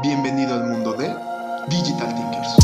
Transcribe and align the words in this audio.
Bienvenido 0.00 0.54
al 0.54 0.68
mundo 0.68 0.92
de 0.92 1.12
Digital 1.68 2.14
Thinkers. 2.14 2.56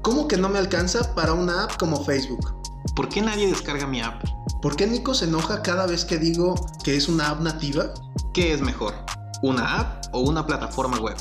¿Cómo 0.00 0.26
que 0.26 0.38
no 0.38 0.48
me 0.48 0.58
alcanza 0.58 1.14
para 1.14 1.34
una 1.34 1.64
app 1.64 1.76
como 1.76 2.02
Facebook? 2.02 2.54
¿Por 2.96 3.10
qué 3.10 3.20
nadie 3.20 3.46
descarga 3.46 3.86
mi 3.86 4.00
app? 4.00 4.24
¿Por 4.62 4.74
qué 4.74 4.86
Nico 4.86 5.12
se 5.12 5.26
enoja 5.26 5.62
cada 5.62 5.86
vez 5.86 6.06
que 6.06 6.16
digo 6.16 6.54
que 6.82 6.96
es 6.96 7.08
una 7.08 7.28
app 7.28 7.42
nativa? 7.42 7.92
¿Qué 8.32 8.54
es 8.54 8.62
mejor? 8.62 8.94
¿Una 9.42 9.80
app 9.80 10.04
o 10.14 10.20
una 10.20 10.46
plataforma 10.46 10.98
web? 10.98 11.16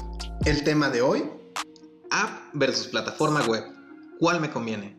El 0.45 0.63
tema 0.63 0.89
de 0.89 1.01
hoy, 1.01 1.29
App 2.11 2.29
versus 2.53 2.87
plataforma 2.87 3.45
web. 3.45 3.65
¿Cuál 4.19 4.39
me 4.39 4.49
conviene? 4.49 4.97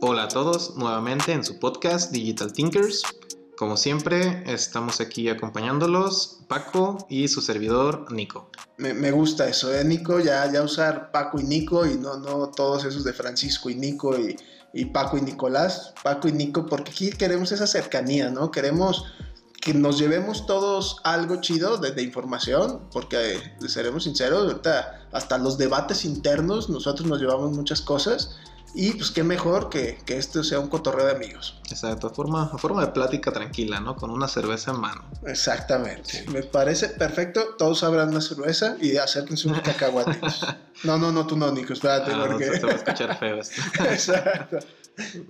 Hola 0.00 0.24
a 0.24 0.28
todos, 0.28 0.76
nuevamente 0.76 1.32
en 1.32 1.44
su 1.44 1.58
podcast 1.58 2.10
Digital 2.10 2.52
Thinkers. 2.54 3.02
Como 3.62 3.76
siempre, 3.76 4.42
estamos 4.52 5.00
aquí 5.00 5.28
acompañándolos, 5.28 6.40
Paco 6.48 7.06
y 7.08 7.28
su 7.28 7.40
servidor, 7.40 8.10
Nico. 8.10 8.50
me, 8.76 8.92
me 8.92 9.12
gusta 9.12 9.48
eso, 9.48 9.72
¿eh, 9.72 9.84
Nico? 9.84 10.18
Ya, 10.18 10.50
ya 10.50 10.64
usar 10.64 11.12
Paco 11.12 11.38
y 11.38 11.44
Nico 11.44 11.86
y 11.86 11.94
no, 11.94 12.16
no 12.16 12.48
todos 12.48 12.84
esos 12.84 13.04
de 13.04 13.12
Francisco 13.12 13.70
y 13.70 13.76
Nico 13.76 14.18
y, 14.18 14.34
y 14.74 14.86
Paco 14.86 15.16
y 15.16 15.20
Nicolás. 15.20 15.94
Paco 16.02 16.26
y 16.26 16.32
Nico, 16.32 16.66
porque 16.66 16.90
aquí 16.90 17.10
queremos 17.12 17.52
esa 17.52 17.68
cercanía, 17.68 18.30
¿no? 18.30 18.50
Queremos 18.50 19.04
que 19.60 19.72
nos 19.74 19.96
llevemos 19.96 20.44
todos 20.44 20.96
algo 21.04 21.40
chido 21.40 21.78
de, 21.78 21.92
de 21.92 22.02
información, 22.02 22.88
porque 22.90 23.36
eh, 23.36 23.68
seremos 23.68 24.02
sinceros, 24.02 24.42
ahorita 24.42 25.06
hasta 25.12 25.38
los 25.38 25.56
debates 25.56 26.04
internos 26.04 26.68
nosotros 26.68 27.06
nos 27.06 27.20
llevamos 27.20 27.52
muchas 27.52 27.80
cosas 27.80 28.40
y 28.74 28.92
pues 28.92 29.10
qué 29.10 29.22
mejor 29.22 29.68
que, 29.68 29.98
que 30.04 30.16
esto 30.16 30.42
sea 30.42 30.58
un 30.58 30.68
cotorreo 30.68 31.06
de 31.06 31.12
amigos. 31.12 31.60
Exacto, 31.70 32.06
a 32.06 32.10
forma, 32.10 32.44
a 32.52 32.58
forma 32.58 32.84
de 32.84 32.92
plática 32.92 33.32
tranquila, 33.32 33.80
¿no? 33.80 33.96
Con 33.96 34.10
una 34.10 34.28
cerveza 34.28 34.70
en 34.72 34.80
mano. 34.80 35.04
Exactamente, 35.26 36.24
me 36.32 36.42
parece 36.42 36.88
perfecto, 36.88 37.54
todos 37.58 37.82
abran 37.84 38.08
una 38.10 38.20
cerveza 38.20 38.76
y 38.80 38.96
acérquense 38.96 39.48
unos 39.48 39.60
cacahuates. 39.62 40.40
No, 40.84 40.98
no, 40.98 41.12
no, 41.12 41.24
tú 41.28 41.36
no, 41.36 41.52
Nico, 41.52 41.74
espérate, 41.74 42.10
Ah, 42.12 42.16
no, 42.16 42.26
porque... 42.26 42.46
se 42.46 42.58
te 42.58 42.66
va 42.66 42.72
a 42.72 42.74
escuchar 42.74 43.16
feo 43.20 43.36
esto. 43.40 43.62
Exacto. 43.84 44.58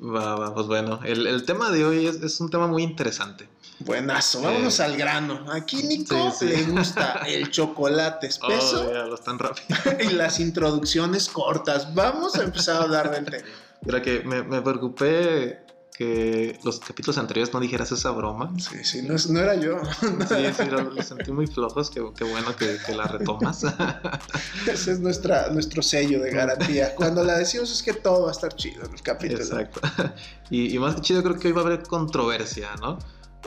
Va, 0.03 0.35
va, 0.35 0.55
pues 0.55 0.67
bueno, 0.67 1.01
el, 1.05 1.27
el 1.27 1.45
tema 1.45 1.71
de 1.71 1.85
hoy 1.85 2.07
es, 2.07 2.17
es 2.17 2.41
un 2.41 2.51
tema 2.51 2.67
muy 2.67 2.83
interesante. 2.83 3.49
Buenazo, 3.79 4.43
vámonos 4.43 4.79
al 4.81 4.97
grano. 4.97 5.45
Aquí 5.53 5.83
Nico 5.83 6.31
Sí, 6.33 6.47
sí. 6.49 6.57
le 6.57 6.63
gusta 6.65 7.23
el 7.27 7.51
chocolate 7.51 8.27
espeso 8.29 8.87
Oh, 8.89 8.93
ya 8.93 9.05
lo 9.05 9.15
están 9.15 9.39
rápido. 9.39 9.67
y 10.01 10.13
las 10.15 10.41
introducciones 10.41 11.29
cortas. 11.29 11.93
Vamos 11.95 12.37
a 12.37 12.43
empezar 12.45 12.77
a 12.77 12.83
hablar 12.85 13.11
del 13.11 13.25
tema. 13.25 13.49
Mira 13.83 14.03
que 14.03 14.21
me, 14.21 14.43
me 14.43 14.63
preocupé 14.63 15.61
que 16.03 16.59
los 16.65 16.81
capítulos 16.81 17.19
anteriores 17.19 17.53
no 17.55 17.61
dijeras 17.61 17.93
esa 17.93 18.11
broma. 18.11 18.53
Sí, 18.59 18.83
sí, 18.85 19.03
no, 19.03 19.15
es- 19.15 19.29
no 19.31 19.39
era 19.41 19.55
yo. 19.55 19.79
Sí, 20.01 20.37
sí, 20.57 20.65
lo, 20.71 20.83
lo 20.91 21.03
sentí 21.03 21.31
muy 21.33 21.47
flojos, 21.47 21.91
qué, 21.91 22.03
qué 22.17 22.25
bueno 22.25 22.55
que, 22.57 22.77
que 22.85 22.95
la 22.95 23.05
retomas. 23.07 23.65
Ese 24.67 24.93
es 24.93 25.01
nuestra, 25.01 25.49
nuestro 25.51 25.83
sello 25.83 26.21
de 26.21 26.31
garantía. 26.31 26.95
Cuando 26.95 27.23
la 27.25 27.39
decimos 27.39 27.71
es 27.71 27.83
que 27.83 27.93
todo 27.93 28.23
va 28.25 28.29
a 28.31 28.33
estar 28.33 28.55
chido 28.57 28.85
en 28.85 28.93
el 28.95 29.03
capítulo. 29.03 29.41
Exacto. 29.43 29.81
Y, 30.51 30.75
y 30.75 30.79
más 30.79 30.97
que 30.97 31.01
chido, 31.01 31.23
creo 31.23 31.39
que 31.39 31.49
hoy 31.49 31.55
va 31.55 31.63
a 31.63 31.65
haber 31.65 31.83
controversia, 31.85 32.69
¿no? 32.81 32.99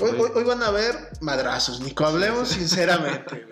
Hoy, 0.01 0.11
hoy- 0.19 0.31
hoy 0.33 0.43
van 0.43 0.63
a 0.63 0.71
ver 0.71 0.95
madrazos, 1.21 1.79
Nico. 1.81 2.03
Hablemos 2.05 2.47
sinceramente. 2.49 3.45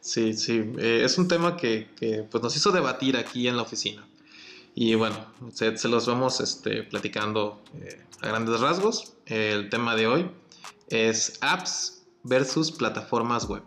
Sí, 0.00 0.32
sí. 0.34 0.72
eh, 0.78 1.02
es 1.04 1.18
un 1.18 1.28
tema 1.28 1.56
que, 1.58 1.90
que, 1.98 2.26
pues, 2.30 2.42
nos 2.42 2.56
hizo 2.56 2.70
debatir 2.72 3.16
aquí 3.18 3.48
en 3.48 3.56
la 3.56 3.62
oficina. 3.62 4.06
Y 4.78 4.94
bueno, 4.94 5.16
se, 5.54 5.74
se 5.78 5.88
los 5.88 6.06
vamos 6.06 6.38
este, 6.40 6.82
platicando 6.82 7.62
eh, 7.80 8.04
a 8.20 8.28
grandes 8.28 8.60
rasgos. 8.60 9.14
El 9.24 9.70
tema 9.70 9.96
de 9.96 10.06
hoy 10.06 10.30
es 10.90 11.38
apps 11.40 12.02
versus 12.24 12.70
plataformas 12.72 13.46
web. 13.48 13.62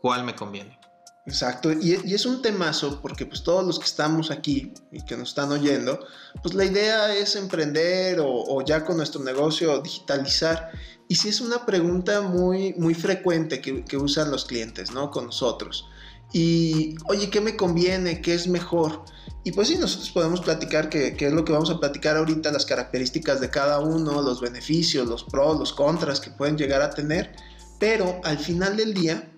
¿Cuál 0.00 0.22
me 0.22 0.36
conviene? 0.36 0.78
Exacto, 1.26 1.72
y, 1.72 1.94
es 1.94 2.24
un 2.24 2.40
temazo 2.40 3.00
porque 3.00 3.26
pues 3.26 3.42
todos 3.42 3.66
los 3.66 3.80
que 3.80 3.86
estamos 3.86 4.30
aquí 4.30 4.72
y 4.92 5.04
que 5.04 5.16
nos 5.16 5.30
están 5.30 5.50
oyendo, 5.50 5.98
pues 6.40 6.54
la 6.54 6.66
idea 6.66 7.12
es 7.16 7.34
emprender 7.34 8.20
o, 8.20 8.28
o 8.28 8.64
ya 8.64 8.84
con 8.84 8.98
nuestro 8.98 9.24
negocio 9.24 9.80
digitalizar. 9.80 10.70
Y 11.08 11.16
sí 11.16 11.30
es 11.30 11.40
una 11.40 11.66
pregunta 11.66 12.20
muy, 12.20 12.74
muy 12.74 12.94
frecuente 12.94 13.60
que, 13.60 13.84
que 13.84 13.96
usan 13.96 14.30
los 14.30 14.44
clientes, 14.44 14.92
¿no? 14.92 15.10
Con 15.10 15.26
nosotros. 15.26 15.88
Y, 16.34 16.96
oye, 17.06 17.30
¿qué 17.30 17.40
me 17.40 17.54
conviene? 17.54 18.20
¿Qué 18.20 18.34
es 18.34 18.48
mejor? 18.48 19.04
Y 19.44 19.52
pues 19.52 19.68
sí, 19.68 19.78
nosotros 19.78 20.10
podemos 20.10 20.40
platicar 20.40 20.88
qué 20.88 21.14
qué 21.16 21.28
es 21.28 21.32
lo 21.32 21.44
que 21.44 21.52
vamos 21.52 21.70
a 21.70 21.78
platicar 21.78 22.16
ahorita, 22.16 22.50
las 22.50 22.66
características 22.66 23.40
de 23.40 23.50
cada 23.50 23.78
uno, 23.78 24.20
los 24.20 24.40
beneficios, 24.40 25.06
los 25.06 25.22
pros, 25.22 25.60
los 25.60 25.72
contras 25.72 26.18
que 26.18 26.30
pueden 26.30 26.58
llegar 26.58 26.82
a 26.82 26.90
tener. 26.90 27.36
Pero 27.78 28.20
al 28.24 28.38
final 28.38 28.76
del 28.76 28.94
día, 28.94 29.30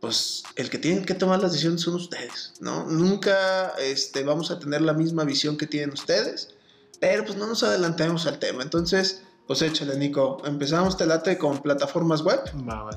pues 0.00 0.44
el 0.54 0.70
que 0.70 0.78
tienen 0.78 1.04
que 1.04 1.14
tomar 1.14 1.40
las 1.40 1.50
decisiones 1.50 1.80
son 1.80 1.96
ustedes, 1.96 2.52
¿no? 2.60 2.86
Nunca 2.86 3.70
este, 3.80 4.22
vamos 4.22 4.52
a 4.52 4.60
tener 4.60 4.82
la 4.82 4.92
misma 4.92 5.24
visión 5.24 5.56
que 5.56 5.66
tienen 5.66 5.92
ustedes, 5.92 6.50
pero 7.00 7.24
pues 7.24 7.36
no 7.36 7.48
nos 7.48 7.64
adelantemos 7.64 8.24
al 8.26 8.38
tema. 8.38 8.62
Entonces, 8.62 9.22
pues 9.48 9.62
échale, 9.62 9.96
Nico. 9.96 10.42
Empezamos, 10.44 10.98
te 10.98 11.06
late 11.06 11.38
con 11.38 11.62
plataformas 11.62 12.20
web. 12.20 12.38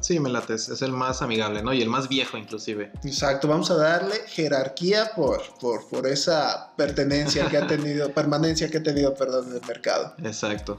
Sí, 0.02 0.20
me 0.20 0.30
late. 0.30 0.56
Es, 0.56 0.82
el 0.82 0.92
más 0.92 1.22
amigable, 1.22 1.64
¿no? 1.64 1.74
Y 1.74 1.82
el 1.82 1.88
más 1.88 2.10
viejo, 2.10 2.38
inclusive. 2.38 2.92
Exacto, 3.06 3.48
vamos 3.48 3.72
a 3.72 3.76
darle 3.76 4.16
jerarquía 4.28 5.12
por, 5.16 5.42
por, 5.62 5.88
por 5.88 6.06
esa 6.06 6.74
pertenencia 6.76 7.48
que 7.48 7.56
ha 7.56 7.68
tenido, 7.68 8.12
permanencia 8.14 8.70
que 8.70 8.80
ha 8.80 8.84
tenido, 8.84 9.16
perdón, 9.16 9.48
en 9.50 9.56
el 9.56 9.66
mercado. 9.66 10.14
Exacto. 10.18 10.78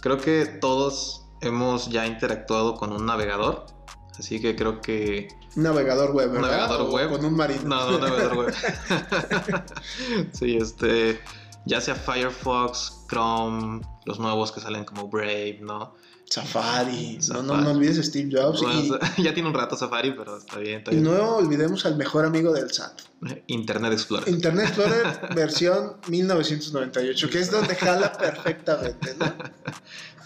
Creo 0.00 0.18
que 0.18 0.44
todos 0.60 1.24
hemos 1.40 1.88
ya 1.88 2.04
interactuado 2.04 2.74
con 2.74 2.92
un 2.92 3.06
navegador. 3.06 3.66
Así 4.18 4.40
que 4.40 4.56
creo 4.56 4.80
que. 4.80 5.28
Navegador 5.54 6.10
web, 6.10 6.30
Un 6.30 6.42
¿verdad? 6.42 6.50
navegador 6.50 6.80
O 6.80 6.90
web. 6.90 7.10
Con 7.10 7.24
un 7.24 7.36
marino. 7.36 7.62
No, 7.62 7.92
no, 7.92 7.98
navegador 7.98 8.38
web. 8.38 8.54
sí, 10.32 10.56
este. 10.56 11.20
Ya 11.64 11.80
sea 11.80 11.94
Firefox, 11.94 13.04
Chrome, 13.08 13.82
los 14.04 14.18
nuevos 14.18 14.52
que 14.52 14.60
salen 14.60 14.84
como 14.84 15.08
Brave, 15.08 15.58
¿no? 15.60 15.94
Safari. 16.32 17.18
No, 17.28 17.42
no, 17.42 17.60
no 17.60 17.70
olvides 17.70 18.04
Steve 18.06 18.30
Jobs. 18.32 18.62
Bueno, 18.62 18.98
y, 19.16 19.22
ya 19.22 19.34
tiene 19.34 19.48
un 19.48 19.54
rato 19.54 19.76
Safari, 19.76 20.12
pero 20.12 20.38
está 20.38 20.58
bien, 20.58 20.78
está 20.78 20.92
y 20.92 20.96
bien. 20.96 21.04
no 21.04 21.36
olvidemos 21.36 21.84
al 21.86 21.96
mejor 21.96 22.24
amigo 22.24 22.52
del 22.52 22.70
SAT. 22.72 23.00
Internet 23.46 23.92
Explorer. 23.92 24.28
Internet 24.28 24.68
Explorer 24.68 25.34
versión 25.34 25.96
1998, 26.08 27.30
que 27.30 27.38
es 27.38 27.50
donde 27.50 27.74
jala 27.76 28.12
perfectamente, 28.12 29.14
¿no? 29.18 29.32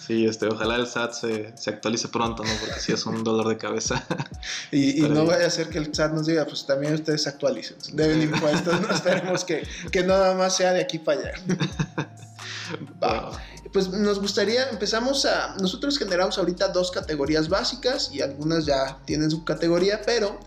Sí, 0.07 0.25
este, 0.25 0.47
ojalá 0.47 0.77
el 0.77 0.87
SAT 0.87 1.13
se, 1.15 1.57
se 1.57 1.71
actualice 1.71 2.07
pronto, 2.07 2.45
¿no? 2.45 2.51
Porque 2.61 2.79
sí 2.79 2.93
es 2.93 3.05
un 3.07 3.25
dolor 3.25 3.49
de 3.49 3.59
cabeza. 3.59 4.05
Y, 4.71 5.01
no 5.01 5.09
bien. 5.09 5.27
vaya 5.27 5.47
a 5.47 5.51
ser 5.51 5.69
que 5.69 5.79
el 5.79 5.93
SAT 5.93 6.13
nos 6.13 6.27
diga, 6.27 6.45
pues 6.45 6.65
también 6.67 6.95
ustedes 6.95 7.27
actualicen, 7.27 7.77
deben 7.95 8.23
impuestos, 8.31 8.81
no 8.81 8.95
esperemos 8.95 9.45
que, 9.45 9.67
que 9.91 10.05
nada 10.05 10.35
más 10.35 10.57
sea 10.57 10.73
de 10.73 10.81
aquí 10.81 11.01
para 11.01 11.21
allá. 11.21 11.33
Va. 13.03 13.33
Pues 13.73 13.89
nos 13.89 14.21
gustaría, 14.21 14.69
empezamos 14.71 15.27
a, 15.27 15.57
nosotros 15.57 15.99
generamos 15.99 16.39
ahorita 16.39 16.69
dos 16.69 16.93
categorías 16.93 17.49
básicas 17.49 18.11
y 18.13 18.23
algunas 18.23 18.65
ya 18.67 19.01
tienen 19.05 19.31
su 19.31 19.45
categoría, 19.45 20.03
pero 20.07 20.39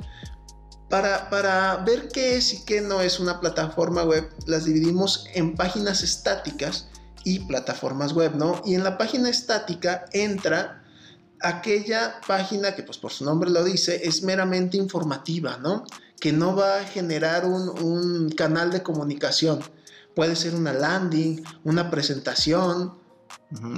para, 0.90 1.30
para 1.30 1.78
ver 1.78 2.08
qué 2.08 2.38
es 2.38 2.54
y 2.54 2.66
qué 2.66 2.80
no 2.82 3.02
es 3.02 3.20
una 3.20 3.42
plataforma 3.42 4.04
web, 4.04 4.30
las 4.48 4.66
dividimos 4.66 5.26
en 5.34 5.56
páginas 5.56 6.02
estáticas 6.04 6.88
y 7.24 7.40
plataformas 7.40 8.14
web, 8.14 8.36
¿no? 8.36 8.62
Y 8.66 8.76
en 8.76 8.84
la 8.84 8.98
página 8.98 9.30
estática 9.30 10.06
entra 10.14 10.84
aquella 11.42 12.20
página 12.28 12.76
que, 12.76 12.84
pues 12.84 12.98
por 12.98 13.12
su 13.12 13.24
nombre 13.26 13.50
lo 13.50 13.64
dice, 13.64 14.02
es 14.04 14.24
meramente 14.24 14.78
informativa, 14.78 15.58
¿no? 15.58 15.86
Que 16.20 16.34
no 16.34 16.56
va 16.56 16.80
a 16.80 16.84
generar 16.86 17.46
un, 17.46 17.70
un 17.84 18.30
canal 18.30 18.72
de 18.72 18.84
comunicación. 18.84 19.60
Puede 20.16 20.36
ser 20.36 20.56
una 20.56 20.74
landing, 20.74 21.44
una 21.64 21.90
presentación, 21.90 22.98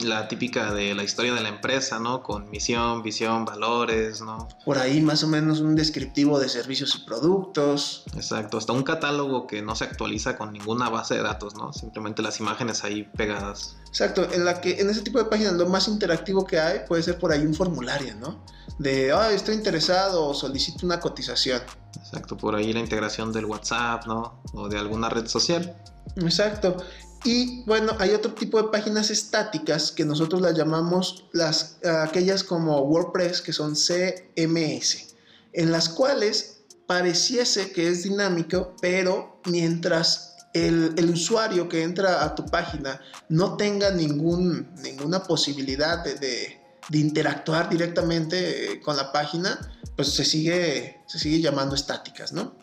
La 0.03 0.27
típica 0.27 0.73
de 0.73 0.93
la 0.93 1.03
historia 1.03 1.33
de 1.33 1.41
la 1.41 1.49
empresa, 1.49 1.99
¿no? 1.99 2.23
Con 2.23 2.49
misión, 2.49 3.03
visión, 3.03 3.45
valores, 3.45 4.21
¿no? 4.21 4.49
por 4.65 4.77
ahí 4.77 5.01
más 5.01 5.23
o 5.23 5.27
menos 5.27 5.59
un 5.59 5.75
descriptivo 5.75 6.39
de 6.39 6.49
servicios 6.49 6.95
y 6.95 7.05
productos. 7.05 8.03
Exacto, 8.15 8.57
hasta 8.57 8.73
un 8.73 8.83
catálogo 8.83 9.47
que 9.47 9.61
no 9.61 9.75
se 9.75 9.85
actualiza 9.85 10.37
con 10.37 10.51
ninguna 10.51 10.89
base 10.89 11.15
de 11.15 11.23
datos, 11.23 11.55
¿no? 11.55 11.73
Simplemente 11.73 12.21
las 12.21 12.39
imágenes 12.39 12.83
ahí 12.83 13.03
pegadas. 13.03 13.77
Exacto, 13.87 14.27
en 14.31 14.45
la 14.45 14.61
que 14.61 14.79
en 14.81 14.89
ese 14.89 15.01
tipo 15.01 15.19
de 15.19 15.25
páginas 15.25 15.53
lo 15.53 15.67
más 15.67 15.87
interactivo 15.87 16.45
que 16.45 16.59
hay 16.59 16.79
puede 16.87 17.03
ser 17.03 17.17
por 17.17 17.31
ahí 17.31 17.45
un 17.45 17.53
formulario, 17.53 18.15
¿no? 18.15 18.43
De, 18.77 19.11
ah, 19.11 19.31
estoy 19.31 19.55
interesado 19.55 20.25
o 20.25 20.33
solicito 20.33 20.85
una 20.85 20.99
cotización. 20.99 21.61
Exacto, 21.97 22.37
por 22.37 22.55
ahí 22.55 22.73
la 22.73 22.79
integración 22.79 23.31
del 23.31 23.45
WhatsApp, 23.45 24.05
¿no? 24.05 24.41
O 24.53 24.69
de 24.69 24.77
alguna 24.77 25.09
red 25.09 25.27
social. 25.27 25.75
Exacto. 26.17 26.77
Y 27.23 27.63
bueno, 27.65 27.93
hay 27.99 28.11
otro 28.11 28.33
tipo 28.33 28.61
de 28.61 28.69
páginas 28.69 29.11
estáticas 29.11 29.91
que 29.91 30.03
nosotros 30.05 30.41
las 30.41 30.55
llamamos 30.57 31.25
las 31.33 31.77
aquellas 32.03 32.43
como 32.43 32.79
WordPress 32.81 33.41
que 33.41 33.53
son 33.53 33.75
CMS, 33.75 35.13
en 35.53 35.71
las 35.71 35.89
cuales 35.89 36.61
pareciese 36.87 37.71
que 37.71 37.87
es 37.89 38.03
dinámico, 38.03 38.75
pero 38.81 39.39
mientras 39.45 40.35
el, 40.53 40.93
el 40.97 41.09
usuario 41.11 41.69
que 41.69 41.83
entra 41.83 42.23
a 42.25 42.33
tu 42.35 42.45
página 42.47 42.99
no 43.29 43.55
tenga 43.55 43.91
ningún, 43.91 44.73
ninguna 44.83 45.23
posibilidad 45.23 46.03
de, 46.03 46.15
de- 46.15 46.57
de 46.89 46.97
interactuar 46.97 47.69
directamente 47.69 48.73
eh, 48.73 48.81
con 48.81 48.97
la 48.97 49.11
página, 49.13 49.57
pues 49.95 50.09
se 50.13 50.25
sigue, 50.25 50.99
se 51.07 51.19
sigue 51.19 51.39
llamando 51.39 51.75
estáticas, 51.75 52.33
¿no? 52.33 52.55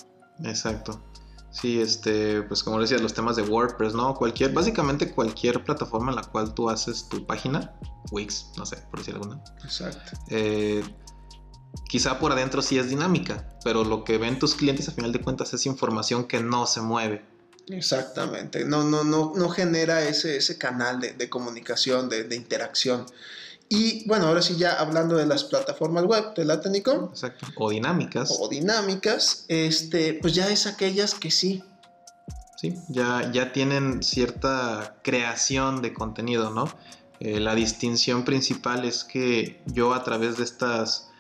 Exacto. 0.45 1.01
Sí, 1.51 1.81
este, 1.81 2.43
pues 2.43 2.63
como 2.63 2.81
decía, 2.81 2.99
los 2.99 3.15
temas 3.15 3.37
de 3.37 3.43
WordPress, 3.43 3.95
¿no? 3.95 4.15
Cualquier, 4.15 4.53
básicamente 4.53 5.11
cualquier 5.11 5.65
plataforma 5.65 6.11
en 6.11 6.17
la 6.17 6.23
cual 6.23 6.55
tú 6.55 6.69
haces 6.69 7.09
tu 7.09 7.27
página, 7.27 7.75
Wix, 8.11 8.53
no 8.57 8.67
sé, 8.67 8.77
por 8.91 9.01
decir 9.01 9.15
alguna. 9.15 9.43
Exacto. 9.65 10.13
Eh, 10.29 10.85
quizá 11.89 12.19
por 12.19 12.33
adentro 12.33 12.61
sí 12.61 12.79
es 12.79 12.91
dinámica, 12.91 13.49
pero 13.65 13.83
lo 13.83 14.05
que 14.05 14.19
ven 14.19 14.39
tus 14.39 14.55
clientes 14.55 14.89
a 14.89 14.93
final 14.93 15.13
de 15.13 15.21
cuentas 15.21 15.55
es 15.55 15.65
información 15.67 16.25
que 16.25 16.41
no 16.41 16.67
se 16.67 16.81
mueve. 16.83 17.25
Exactamente, 17.69 18.65
no, 18.65 18.85
no, 18.85 19.05
no, 19.05 19.33
no 19.35 19.49
genera 19.51 20.03
ese, 20.03 20.37
ese 20.37 20.57
canal 20.57 21.01
de, 21.01 21.13
de 21.13 21.29
comunicación, 21.29 22.09
de, 22.09 22.25
de, 22.25 22.35
interacción. 22.37 23.07
Y 23.71 24.07
bueno, 24.09 24.27
ahora 24.27 24.41
sí 24.41 24.57
ya 24.57 24.75
hablando 24.75 25.17
de 25.17 25.27
las 25.27 25.45
plataformas 25.45 26.05
web, 26.05 26.33
¿te 26.35 26.45
la? 26.45 26.55
Exacto. 26.55 27.47
O 27.57 27.71
dinámicas. 27.71 28.37
O 28.41 28.49
dinámicas, 28.49 29.45
este, 29.49 30.15
pues 30.15 30.35
ya 30.35 30.49
es 30.49 30.67
aquellas 30.67 31.15
que 31.15 31.31
sí. 31.31 31.63
Sí, 32.57 32.75
ya, 32.89 33.31
ya 33.31 33.53
tienen 33.53 34.03
cierta 34.03 34.97
creación 35.03 35.83
de 35.83 35.93
contenido, 35.93 36.51
¿no? 36.51 36.69
Eh, 37.21 37.41
la 37.41 37.55
distinción 37.55 38.25
principal 38.25 38.85
es 38.85 39.05
que 39.05 39.61
yo 39.67 39.93
a 39.93 40.03
través 40.03 40.39
de 40.39 40.45
estas 40.45 41.11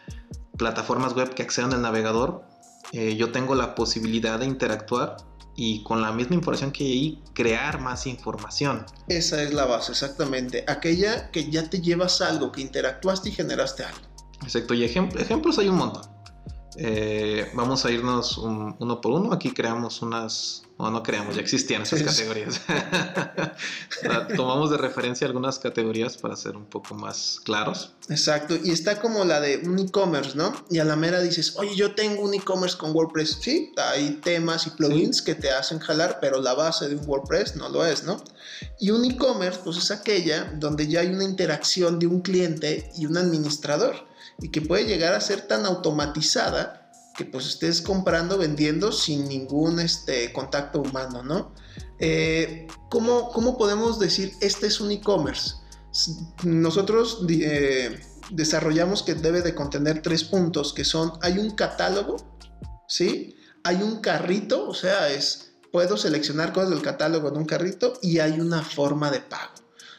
plataformas 0.57 1.15
web 1.15 1.35
que 1.35 1.43
accedan 1.43 1.73
al 1.75 1.83
navegador, 1.83 2.45
eh, 2.93 3.17
yo 3.17 3.31
tengo 3.31 3.55
la 3.55 3.75
posibilidad 3.75 4.39
de 4.39 4.47
interactuar 4.47 5.17
y 5.61 5.83
con 5.83 6.01
la 6.01 6.13
misma 6.13 6.37
información 6.37 6.71
que 6.71 6.85
hay 6.85 6.93
ahí, 6.93 7.23
crear 7.35 7.81
más 7.81 8.07
información. 8.07 8.87
Esa 9.09 9.43
es 9.43 9.53
la 9.53 9.65
base, 9.65 9.91
exactamente. 9.91 10.65
Aquella 10.69 11.33
que 11.33 11.51
ya 11.51 11.69
te 11.69 11.81
llevas 11.81 12.21
algo, 12.21 12.53
que 12.53 12.61
interactuaste 12.61 13.31
y 13.31 13.33
generaste 13.33 13.83
algo. 13.83 13.99
Exacto, 14.45 14.73
y 14.75 14.85
ejemplos 14.85 15.59
hay 15.59 15.69
un 15.69 15.79
montón. 15.79 16.03
Eh, 16.77 17.51
vamos 17.55 17.85
a 17.85 17.91
irnos 17.91 18.39
uno 18.39 19.01
por 19.01 19.21
uno. 19.21 19.33
Aquí 19.33 19.51
creamos 19.51 20.01
unas 20.01 20.63
no, 20.79 20.91
no 20.91 21.03
creamos, 21.03 21.35
ya 21.35 21.41
existían 21.41 21.83
esas 21.83 22.03
categorías. 22.03 22.61
Tomamos 24.37 24.71
de 24.71 24.77
referencia 24.77 25.27
algunas 25.27 25.59
categorías 25.59 26.17
para 26.17 26.37
ser 26.37 26.57
un 26.57 26.67
poco 26.67 26.95
más 26.95 27.41
claros. 27.45 27.93
Exacto, 28.09 28.57
y 28.63 28.71
está 28.71 29.01
como 29.01 29.25
la 29.25 29.41
de 29.41 29.59
un 29.65 29.79
e-commerce, 29.79 30.37
¿no? 30.37 30.55
Y 30.71 30.79
a 30.79 30.85
la 30.85 30.95
mera 30.95 31.21
dices, 31.21 31.57
oye, 31.57 31.75
yo 31.75 31.95
tengo 31.97 32.23
un 32.23 32.33
e-commerce 32.33 32.79
con 32.79 32.93
WordPress. 32.93 33.39
Sí, 33.41 33.73
hay 33.77 34.21
temas 34.23 34.69
y 34.69 34.71
plugins 34.71 35.21
que 35.21 35.35
te 35.35 35.51
hacen 35.51 35.81
jalar, 35.81 36.19
pero 36.21 36.41
la 36.41 36.55
base 36.55 36.89
de 36.89 36.95
un 36.95 37.09
WordPress 37.09 37.57
no 37.57 37.69
lo 37.69 37.85
es, 37.85 38.05
¿no? 38.05 38.23
Y 38.79 38.91
un 38.91 39.05
e-commerce, 39.05 39.61
pues 39.65 39.79
es 39.79 39.91
aquella 39.91 40.53
donde 40.59 40.87
ya 40.87 41.01
hay 41.01 41.09
una 41.09 41.25
interacción 41.25 41.99
de 41.99 42.07
un 42.07 42.21
cliente 42.21 42.93
y 42.97 43.07
un 43.07 43.17
administrador 43.17 44.07
y 44.41 44.51
que 44.51 44.63
puede 44.63 44.85
llegar 44.85 45.15
a 45.15 45.21
ser 45.21 45.43
tan 45.43 45.67
automatizada 45.67 46.88
que 47.19 47.25
pues 47.25 47.47
estés 47.47 47.83
comprando, 47.83 48.39
vendiendo 48.39 48.93
sin 48.93 49.29
ningún 49.29 49.81
este, 49.81 50.33
contacto 50.33 50.81
humano, 50.81 51.25
¿no? 51.25 51.53
Eh, 51.99 52.69
¿cómo, 52.89 53.33
¿cómo, 53.33 53.59
podemos 53.59 53.99
decir 53.99 54.35
este 54.41 54.69
es 54.69 54.81
un 54.81 54.93
e-commerce? 54.93 55.57
Nosotros 56.45 57.25
eh, 57.29 58.01
desarrollamos 58.31 59.03
que 59.03 59.15
debe 59.15 59.43
de 59.43 59.53
contener 59.53 60.01
tres 60.01 60.23
puntos, 60.23 60.73
que 60.73 60.85
son, 60.85 61.13
hay 61.21 61.39
un 61.39 61.57
catálogo, 61.57 62.39
¿sí? 62.87 63.35
Hay 63.65 63.83
un 63.83 64.01
carrito, 64.01 64.69
o 64.69 64.75
sea, 64.75 65.11
es, 65.11 65.55
puedo 65.73 65.97
seleccionar 65.97 66.53
cosas 66.53 66.71
del 66.71 66.83
catálogo 66.83 67.31
en 67.31 67.37
un 67.37 67.47
carrito 67.47 67.95
y 68.01 68.21
hay 68.21 68.39
una 68.39 68.63
forma 68.63 69.11
de 69.11 69.23
pago. 69.23 69.55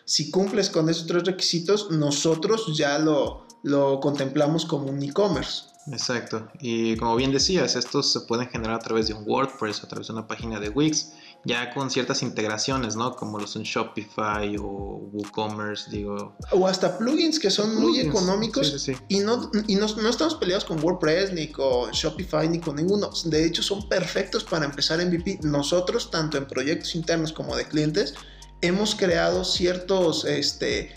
Si 0.05 0.31
cumples 0.31 0.69
con 0.69 0.87
esos 0.87 1.05
tres 1.05 1.25
requisitos, 1.25 1.91
nosotros 1.91 2.77
ya 2.77 2.97
lo, 2.97 3.45
lo 3.61 3.99
contemplamos 3.99 4.65
como 4.65 4.85
un 4.85 5.03
e-commerce. 5.03 5.68
Exacto. 5.91 6.47
Y 6.59 6.95
como 6.97 7.15
bien 7.15 7.31
decías, 7.31 7.75
estos 7.75 8.11
se 8.11 8.21
pueden 8.21 8.47
generar 8.49 8.75
a 8.75 8.79
través 8.79 9.07
de 9.07 9.13
un 9.13 9.23
WordPress, 9.25 9.83
a 9.83 9.87
través 9.87 10.07
de 10.07 10.13
una 10.13 10.27
página 10.27 10.59
de 10.59 10.69
Wix, 10.69 11.13
ya 11.45 11.73
con 11.73 11.89
ciertas 11.89 12.21
integraciones, 12.21 12.95
¿no? 12.95 13.15
Como 13.15 13.39
los 13.39 13.55
en 13.55 13.63
Shopify 13.63 14.55
o 14.57 15.09
WooCommerce, 15.11 15.89
digo. 15.89 16.35
O 16.51 16.67
hasta 16.67 16.97
plugins 16.97 17.39
que 17.39 17.49
son 17.49 17.79
muy 17.79 17.99
económicos 17.99 18.89
y, 19.07 19.19
no, 19.19 19.49
y 19.67 19.75
no, 19.75 19.87
no, 19.95 20.09
estamos 20.09 20.35
peleados 20.35 20.65
con 20.65 20.83
WordPress, 20.83 21.33
ni 21.33 21.47
con 21.47 21.91
Shopify, 21.91 22.47
ni 22.47 22.59
con 22.59 22.75
ninguno. 22.75 23.09
De 23.25 23.45
hecho, 23.45 23.63
son 23.63 23.87
perfectos 23.87 24.43
para 24.43 24.65
empezar 24.65 25.03
MVP. 25.03 25.39
Nosotros, 25.43 26.11
tanto 26.11 26.37
en 26.37 26.45
proyectos 26.47 26.95
internos 26.95 27.33
como 27.33 27.55
de 27.55 27.65
clientes, 27.65 28.15
hemos 28.61 28.95
creado 28.95 29.45
ciertos 29.45 30.25
este, 30.25 30.93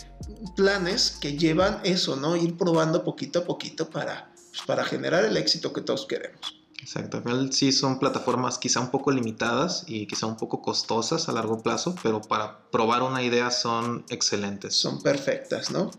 planes 0.55 1.17
que 1.21 1.37
llevan 1.37 1.79
eso, 1.83 2.15
¿no? 2.15 2.35
Ir 2.35 2.57
probando 2.57 3.03
poquito 3.03 3.39
a 3.39 3.45
poquito 3.45 3.89
para 3.89 4.32
pues, 4.53 4.61
para 4.67 4.83
generar 4.85 5.25
el 5.25 5.35
éxito 5.35 5.73
que 5.73 5.81
todos 5.81 6.05
queremos. 6.05 6.59
Exacto, 6.79 7.17
al 7.17 7.23
final 7.23 7.53
sí 7.53 7.71
son 7.71 7.97
plataformas 7.97 8.59
quizá 8.59 8.81
un 8.81 8.91
poco 8.91 9.11
limitadas 9.11 9.83
y 9.87 10.05
quizá 10.05 10.27
un 10.27 10.37
poco 10.37 10.61
costosas 10.61 11.27
a 11.27 11.31
largo 11.31 11.63
plazo, 11.63 11.95
pero 12.03 12.21
para 12.21 12.69
probar 12.69 13.01
una 13.01 13.23
idea 13.23 13.49
son 13.49 14.05
excelentes. 14.09 14.75
Son 14.75 15.01
perfectas, 15.01 15.71
¿no? 15.71 15.89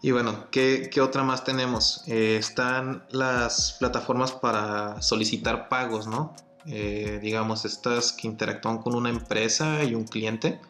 Y 0.00 0.12
bueno, 0.12 0.46
¿qué, 0.50 0.88
qué 0.90 1.02
otra 1.02 1.22
más 1.22 1.44
tenemos? 1.44 2.02
Eh, 2.06 2.36
están 2.38 3.04
las 3.10 3.76
plataformas 3.78 4.32
para 4.32 5.02
solicitar 5.02 5.68
pagos, 5.68 6.06
¿no? 6.06 6.34
Eh, 6.66 7.18
digamos, 7.20 7.64
estas 7.64 8.12
que 8.12 8.26
interactúan 8.26 8.78
con 8.78 8.94
una 8.94 9.10
empresa 9.10 9.84
y 9.84 9.94
un 9.94 10.04
cliente. 10.04 10.60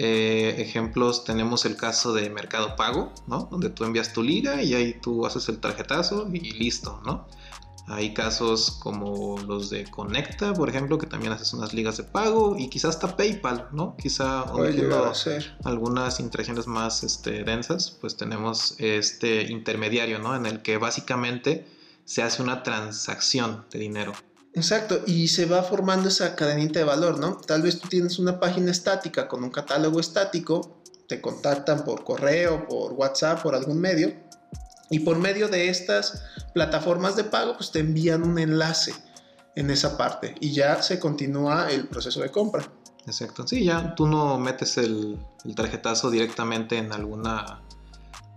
Eh, 0.00 0.62
ejemplos, 0.62 1.24
tenemos 1.24 1.64
el 1.64 1.74
caso 1.74 2.12
de 2.12 2.30
Mercado 2.30 2.76
Pago, 2.76 3.12
¿no? 3.26 3.48
Donde 3.50 3.68
tú 3.68 3.82
envías 3.82 4.12
tu 4.12 4.22
liga 4.22 4.62
y 4.62 4.74
ahí 4.74 4.92
tú 4.92 5.26
haces 5.26 5.48
el 5.48 5.58
tarjetazo 5.58 6.28
y 6.32 6.52
listo, 6.52 7.02
¿no? 7.04 7.26
Hay 7.88 8.14
casos 8.14 8.78
como 8.80 9.38
los 9.40 9.70
de 9.70 9.90
Conecta, 9.90 10.54
por 10.54 10.68
ejemplo, 10.68 10.98
que 10.98 11.08
también 11.08 11.32
haces 11.32 11.52
unas 11.52 11.74
ligas 11.74 11.96
de 11.96 12.04
pago 12.04 12.54
y 12.56 12.68
quizás 12.68 12.94
hasta 12.94 13.16
PayPal, 13.16 13.70
¿no? 13.72 13.96
Quizá 13.96 14.42
algunas 15.64 16.20
interacciones 16.20 16.68
más 16.68 17.02
este, 17.02 17.42
densas, 17.42 17.90
pues 17.90 18.16
tenemos 18.16 18.76
este 18.78 19.50
intermediario, 19.50 20.20
¿no? 20.20 20.36
En 20.36 20.46
el 20.46 20.62
que 20.62 20.78
básicamente 20.78 21.66
se 22.04 22.22
hace 22.22 22.40
una 22.40 22.62
transacción 22.62 23.66
de 23.72 23.80
dinero. 23.80 24.12
Exacto, 24.58 25.02
y 25.06 25.28
se 25.28 25.46
va 25.46 25.62
formando 25.62 26.08
esa 26.08 26.34
cadenita 26.34 26.80
de 26.80 26.84
valor, 26.84 27.20
¿no? 27.20 27.36
Tal 27.36 27.62
vez 27.62 27.78
tú 27.78 27.86
tienes 27.88 28.18
una 28.18 28.40
página 28.40 28.72
estática 28.72 29.28
con 29.28 29.44
un 29.44 29.50
catálogo 29.50 30.00
estático, 30.00 30.82
te 31.06 31.20
contactan 31.20 31.84
por 31.84 32.02
correo, 32.02 32.66
por 32.66 32.92
WhatsApp, 32.92 33.40
por 33.40 33.54
algún 33.54 33.80
medio, 33.80 34.12
y 34.90 34.98
por 35.00 35.16
medio 35.18 35.48
de 35.48 35.68
estas 35.68 36.24
plataformas 36.54 37.14
de 37.14 37.22
pago, 37.22 37.56
pues 37.56 37.70
te 37.70 37.78
envían 37.78 38.24
un 38.24 38.36
enlace 38.38 38.94
en 39.54 39.70
esa 39.70 39.96
parte 39.96 40.34
y 40.40 40.52
ya 40.52 40.82
se 40.82 40.98
continúa 40.98 41.70
el 41.70 41.86
proceso 41.86 42.20
de 42.20 42.30
compra. 42.30 42.68
Exacto, 43.06 43.46
sí, 43.46 43.64
ya 43.64 43.94
tú 43.94 44.08
no 44.08 44.38
metes 44.38 44.76
el, 44.76 45.18
el 45.44 45.54
tarjetazo 45.54 46.10
directamente 46.10 46.78
en 46.78 46.92
alguna 46.92 47.62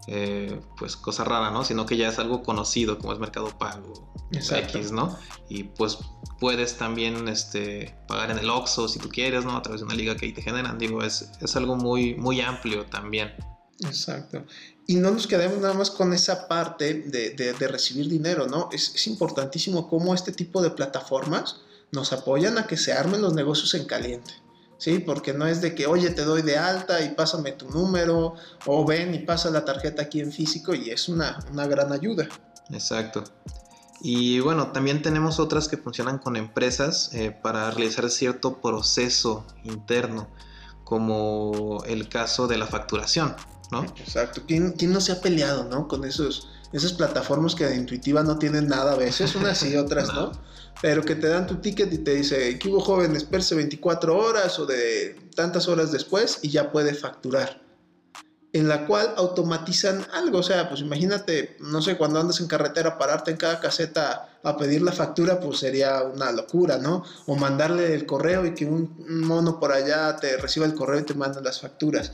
eh, 0.07 0.59
pues 0.77 0.95
cosa 0.95 1.23
rara, 1.23 1.51
¿no? 1.51 1.63
Sino 1.63 1.85
que 1.85 1.97
ya 1.97 2.09
es 2.09 2.19
algo 2.19 2.43
conocido 2.43 2.97
como 2.97 3.13
es 3.13 3.19
Mercado 3.19 3.57
Pago 3.57 4.11
X, 4.31 4.91
¿no? 4.91 5.17
Y 5.49 5.63
pues 5.63 5.97
puedes 6.39 6.77
también 6.77 7.27
este, 7.27 7.95
pagar 8.07 8.31
en 8.31 8.39
el 8.39 8.49
Oxxo 8.49 8.87
si 8.87 8.99
tú 8.99 9.09
quieres, 9.09 9.45
¿no? 9.45 9.55
A 9.55 9.61
través 9.61 9.81
de 9.81 9.85
una 9.85 9.95
liga 9.95 10.15
que 10.15 10.25
ahí 10.25 10.33
te 10.33 10.41
generan. 10.41 10.77
Digo, 10.77 11.03
es, 11.03 11.29
es 11.39 11.55
algo 11.55 11.75
muy, 11.75 12.15
muy 12.15 12.41
amplio 12.41 12.85
también. 12.85 13.31
Exacto. 13.79 14.43
Y 14.87 14.95
no 14.95 15.11
nos 15.11 15.27
quedemos 15.27 15.59
nada 15.59 15.73
más 15.73 15.91
con 15.91 16.13
esa 16.13 16.47
parte 16.47 16.93
de, 16.93 17.31
de, 17.31 17.67
recibir 17.67 18.09
dinero, 18.09 18.47
¿no? 18.47 18.69
Es, 18.71 18.93
es, 18.95 19.07
importantísimo 19.07 19.87
cómo 19.87 20.13
este 20.13 20.31
tipo 20.31 20.61
de 20.61 20.71
plataformas 20.71 21.61
nos 21.91 22.13
apoyan 22.13 22.57
a 22.57 22.67
que 22.67 22.77
se 22.77 22.93
armen 22.93 23.21
los 23.21 23.33
negocios 23.33 23.73
en 23.73 23.85
caliente. 23.85 24.33
¿Sí? 24.81 24.97
Porque 24.97 25.31
no 25.31 25.45
es 25.45 25.61
de 25.61 25.75
que, 25.75 25.85
oye, 25.85 26.09
te 26.09 26.23
doy 26.23 26.41
de 26.41 26.57
alta 26.57 27.01
y 27.01 27.09
pásame 27.09 27.51
tu 27.51 27.69
número, 27.69 28.33
o 28.65 28.83
ven 28.83 29.13
y 29.13 29.19
pasa 29.19 29.51
la 29.51 29.63
tarjeta 29.63 30.01
aquí 30.01 30.19
en 30.19 30.31
físico 30.31 30.73
y 30.73 30.89
es 30.89 31.07
una, 31.07 31.37
gran 31.67 31.93
ayuda. 31.93 32.27
Exacto. 32.71 33.23
Y 34.01 34.39
bueno, 34.39 34.71
también 34.71 35.03
tenemos 35.03 35.39
otras 35.39 35.67
que 35.67 35.77
funcionan 35.77 36.17
con 36.17 36.35
empresas 36.35 37.13
eh, 37.13 37.29
para 37.29 37.69
realizar 37.69 38.09
cierto 38.09 38.59
proceso 38.59 39.45
interno, 39.63 40.27
como 40.83 41.83
el 41.85 42.09
caso 42.09 42.47
de 42.47 42.57
la 42.57 42.65
facturación, 42.65 43.35
¿no? 43.71 43.83
Exacto. 43.83 44.41
¿Quién, 44.47 44.71
quién 44.71 44.93
no 44.93 44.99
se 44.99 45.11
ha 45.11 45.21
peleado, 45.21 45.65
¿no? 45.65 45.87
Con 45.87 46.05
esos, 46.05 46.47
esas 46.73 46.93
plataformas 46.93 47.55
que 47.55 47.65
de 47.65 47.75
intuitiva 47.75 48.23
no 48.23 48.37
tienen 48.37 48.67
nada 48.67 48.93
a 48.93 48.97
veces, 48.97 49.35
unas 49.35 49.57
sí, 49.57 49.75
otras 49.75 50.13
no 50.13 50.31
pero 50.81 51.03
que 51.03 51.15
te 51.15 51.27
dan 51.27 51.47
tu 51.47 51.55
ticket 51.55 51.93
y 51.93 51.99
te 51.99 52.15
dice, 52.15 52.57
que 52.57 52.67
hubo 52.67 52.79
joven, 52.79 53.15
espérese 53.15 53.55
24 53.55 54.17
horas 54.17 54.57
o 54.59 54.65
de 54.65 55.15
tantas 55.35 55.67
horas 55.67 55.91
después 55.91 56.39
y 56.41 56.49
ya 56.49 56.71
puede 56.71 56.93
facturar. 56.93 57.61
En 58.53 58.67
la 58.67 58.85
cual 58.85 59.13
automatizan 59.17 60.05
algo. 60.13 60.39
O 60.39 60.43
sea, 60.43 60.67
pues 60.67 60.81
imagínate, 60.81 61.55
no 61.59 61.81
sé, 61.81 61.97
cuando 61.97 62.19
andas 62.19 62.39
en 62.41 62.47
carretera, 62.47 62.97
pararte 62.97 63.31
en 63.31 63.37
cada 63.37 63.59
caseta 63.59 64.27
a 64.43 64.57
pedir 64.57 64.81
la 64.81 64.91
factura, 64.91 65.39
pues 65.39 65.59
sería 65.59 66.01
una 66.03 66.31
locura, 66.31 66.77
¿no? 66.77 67.03
O 67.27 67.35
mandarle 67.35 67.93
el 67.93 68.05
correo 68.05 68.45
y 68.45 68.55
que 68.55 68.65
un 68.65 68.95
mono 69.07 69.59
por 69.59 69.71
allá 69.71 70.15
te 70.17 70.35
reciba 70.37 70.65
el 70.65 70.73
correo 70.73 70.99
y 70.99 71.03
te 71.03 71.13
manda 71.13 71.41
las 71.41 71.61
facturas. 71.61 72.11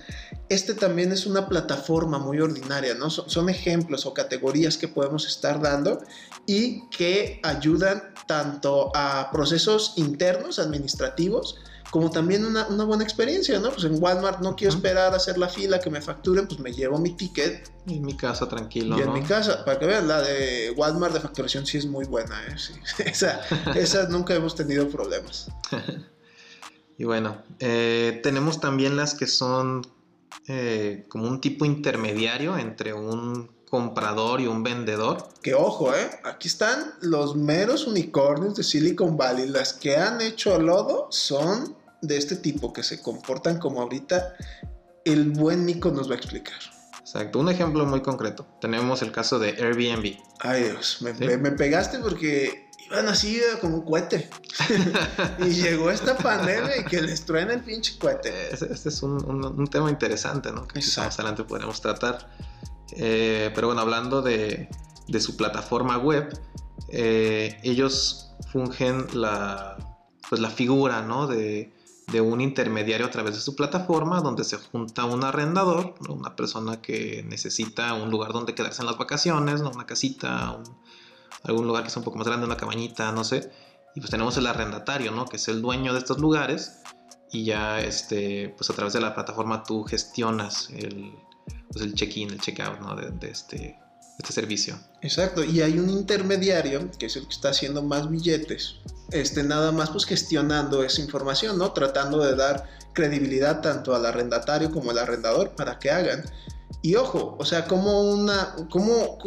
Este 0.50 0.74
también 0.74 1.12
es 1.12 1.26
una 1.26 1.48
plataforma 1.48 2.20
muy 2.20 2.40
ordinaria, 2.40 2.94
¿no? 2.94 3.10
Son, 3.10 3.30
son 3.30 3.50
ejemplos 3.50 4.06
o 4.06 4.14
categorías 4.14 4.78
que 4.78 4.88
podemos 4.88 5.26
estar 5.26 5.62
dando 5.62 6.02
y 6.46 6.88
que 6.90 7.40
ayudan 7.44 8.14
tanto 8.28 8.92
a 8.94 9.30
procesos 9.32 9.94
internos, 9.96 10.60
administrativos, 10.60 11.58
como 11.92 12.10
también 12.10 12.46
una, 12.46 12.66
buena 12.84 13.04
experiencia, 13.04 13.60
¿no? 13.60 13.72
Pues 13.72 13.86
en 13.86 14.02
Walmart 14.02 14.42
no 14.42 14.56
quiero 14.56 14.74
esperar 14.74 15.14
a 15.14 15.18
hacer 15.18 15.38
la 15.38 15.48
fila 15.48 15.80
que 15.80 15.90
me 15.90 16.02
facturen, 16.02 16.48
pues 16.48 16.60
me 16.60 16.72
llevo 16.72 16.98
mi 16.98 17.12
ticket. 17.16 17.72
Y 17.86 17.98
en 17.98 18.06
mi 18.06 18.18
casa, 18.18 18.50
tranquilo. 18.50 18.98
Y 18.98 19.02
en 19.02 19.14
mi 19.14 19.22
casa, 19.22 19.64
para 19.64 19.80
que 19.80 19.86
vean, 19.86 20.08
la 20.08 20.22
de 20.22 20.74
Walmart 20.76 21.14
de 21.14 21.22
facturación 21.22 21.66
sí 21.66 21.78
es 21.78 21.86
muy 21.86 22.06
buena, 22.06 22.42
¿eh? 22.48 22.56
esa, 23.06 23.42
esa 23.76 24.10
nunca 24.10 24.36
hemos 24.36 24.56
tenido 24.56 24.90
problemas. 24.90 25.50
y 26.98 27.04
bueno, 27.06 27.42
eh, 27.60 28.20
tenemos 28.22 28.60
también 28.60 28.98
las 28.98 29.16
que 29.16 29.28
son 29.28 29.88
eh, 30.48 31.06
como 31.10 31.28
un 31.28 31.42
tipo 31.42 31.66
intermediario 31.66 32.58
entre 32.58 32.94
un 32.94 33.57
comprador 33.70 34.42
y 34.42 34.48
un 34.48 34.64
vendedor. 34.64 35.28
Que 35.42 35.54
ojo, 35.54 35.94
¿eh? 35.94 36.10
Aquí 36.24 36.48
están 36.48 36.94
los 37.02 37.36
meros 37.36 37.86
unicornios 37.88 38.56
de 38.56 38.64
Silicon 38.64 39.18
Valley. 39.18 39.48
Las 39.50 39.74
que 39.74 39.98
han 39.98 40.22
hecho 40.22 40.58
lodo 40.60 41.08
son 41.12 41.76
de 42.02 42.18
este 42.18 42.36
tipo, 42.36 42.74
que 42.74 42.84
se 42.84 43.02
comportan 43.02 43.60
como 43.60 43.82
ahorita 43.82 44.36
el 45.04 45.32
buen 45.32 45.66
Nico 45.66 45.92
nos 45.92 46.10
va 46.10 46.16
a 46.16 46.18
explicar. 46.18 46.58
Exacto, 47.00 47.40
un 47.40 47.50
ejemplo 47.50 47.86
muy 47.86 48.02
concreto. 48.02 48.46
Tenemos 48.60 49.02
el 49.02 49.12
caso 49.12 49.40
de 49.40 49.50
Airbnb. 49.52 50.18
Ay 50.40 50.64
Dios, 50.64 51.02
me, 51.02 51.14
pegaste 51.14 52.00
porque 52.00 52.70
iban 52.86 53.08
así 53.08 53.42
como 53.62 53.78
un 53.78 53.86
cohete. 53.86 54.30
y 55.40 55.50
llegó 55.52 55.90
esta 55.90 56.18
pandemia 56.18 56.78
y 56.78 56.84
que 56.84 57.02
les 57.02 57.24
truena 57.26 57.54
el 57.54 57.62
pinche 57.62 57.98
cohete. 57.98 58.54
Este, 58.54 58.90
es 58.90 59.04
un, 59.04 59.68
tema 59.72 59.90
interesante, 59.90 60.52
¿no? 60.52 60.68
Que 60.68 60.80
más 60.80 60.98
adelante 60.98 61.46
podremos 61.46 61.80
tratar. 61.80 62.30
Eh, 62.96 63.52
pero 63.54 63.68
bueno, 63.68 63.82
hablando 63.82 64.22
de, 64.22 64.70
su 65.20 65.36
plataforma 65.38 65.98
web, 65.98 66.30
eh, 66.90 67.60
ellos 67.64 68.32
fungen 68.52 69.08
la, 69.14 69.78
pues 70.30 70.42
la 70.42 70.50
figura 70.50 71.02
¿no? 71.02 71.28
de, 71.28 71.74
un 72.22 72.40
intermediario 72.40 73.06
a 73.06 73.12
través 73.12 73.36
de 73.36 73.42
su 73.42 73.54
plataforma 73.56 74.22
donde 74.22 74.46
se 74.46 74.58
junta 74.58 75.04
un 75.04 75.26
arrendador, 75.26 75.96
una 76.08 76.38
persona 76.38 76.82
que 76.82 77.24
necesita 77.28 77.94
un 77.94 78.10
lugar 78.10 78.32
donde 78.32 78.56
quedarse 78.56 78.82
en 78.82 78.86
las 78.86 78.98
vacaciones, 78.98 79.60
una 79.60 79.86
casita, 79.86 80.58
algún 81.44 81.68
lugar 81.68 81.84
que 81.84 81.90
sea 81.90 82.00
un 82.00 82.06
poco 82.06 82.18
más 82.18 82.28
grande, 82.28 82.46
una 82.46 82.56
cabañita, 82.56 83.12
no 83.12 83.26
sé. 83.26 83.52
Y 83.94 84.00
pues 84.00 84.10
tenemos 84.10 84.38
el 84.38 84.48
arrendatario, 84.48 85.12
¿no? 85.12 85.26
que 85.26 85.36
es 85.36 85.48
el 85.50 85.62
dueño 85.62 85.92
de 85.92 86.00
estos 86.00 86.20
lugares 86.20 86.80
y 87.30 87.44
ya 87.44 87.82
este, 87.82 88.54
pues 88.56 88.70
a 88.70 88.74
través 88.74 88.94
de 88.94 89.02
la 89.02 89.14
plataforma 89.14 89.64
tú 89.64 89.84
gestionas 89.84 90.70
el, 90.70 91.12
pues 91.72 91.86
el 91.86 91.94
check-in, 91.94 92.32
el 92.32 92.40
check-out 92.40 92.80
¿no? 92.80 92.96
de, 92.96 93.30
este, 93.30 93.80
este 94.18 94.34
servicio. 94.34 94.80
Exacto, 95.02 95.44
y 95.44 95.62
hay 95.62 95.78
un 95.78 95.90
intermediario 95.90 96.90
que 96.98 97.08
es 97.08 97.16
el 97.16 97.24
que 97.24 97.34
está 97.34 97.50
haciendo 97.50 97.84
más 97.84 98.10
billetes, 98.10 98.76
este, 99.12 99.44
nada 99.44 99.72
más 99.72 99.90
pues 99.90 100.06
gestionando 100.06 100.84
esa 100.84 101.02
información, 101.02 101.58
¿no? 101.58 101.72
Tratando 101.72 102.24
de 102.24 102.36
dar 102.36 102.68
credibilidad 102.94 103.62
tanto 103.62 103.96
al 103.96 104.06
arrendatario 104.06 104.72
como 104.72 104.92
al 104.92 104.98
arrendador 104.98 105.52
para 105.56 105.80
que 105.80 105.92
hagan. 105.92 106.24
Y 106.82 106.96
ojo, 106.96 107.36
o 107.40 107.46
sea, 107.46 107.66
como 107.66 108.02
una, 108.02 108.56
cómo, 108.70 109.18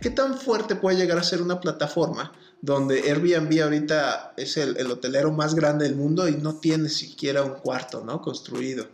qué 0.00 0.10
tan 0.10 0.38
fuerte 0.38 0.76
puede 0.76 0.96
llegar 0.96 1.18
a 1.18 1.22
ser 1.22 1.42
una 1.42 1.60
plataforma 1.60 2.32
donde 2.60 3.02
Airbnb 3.02 3.62
ahorita 3.62 4.34
es 4.36 4.56
el, 4.56 4.76
el, 4.78 4.90
hotelero 4.90 5.30
más 5.30 5.54
grande 5.54 5.86
del 5.86 5.94
mundo 5.94 6.28
y 6.28 6.32
no 6.32 6.56
tiene 6.56 6.88
siquiera 6.88 7.42
un 7.42 7.54
cuarto, 7.54 8.02
¿no? 8.04 8.20
Construido 8.20 8.88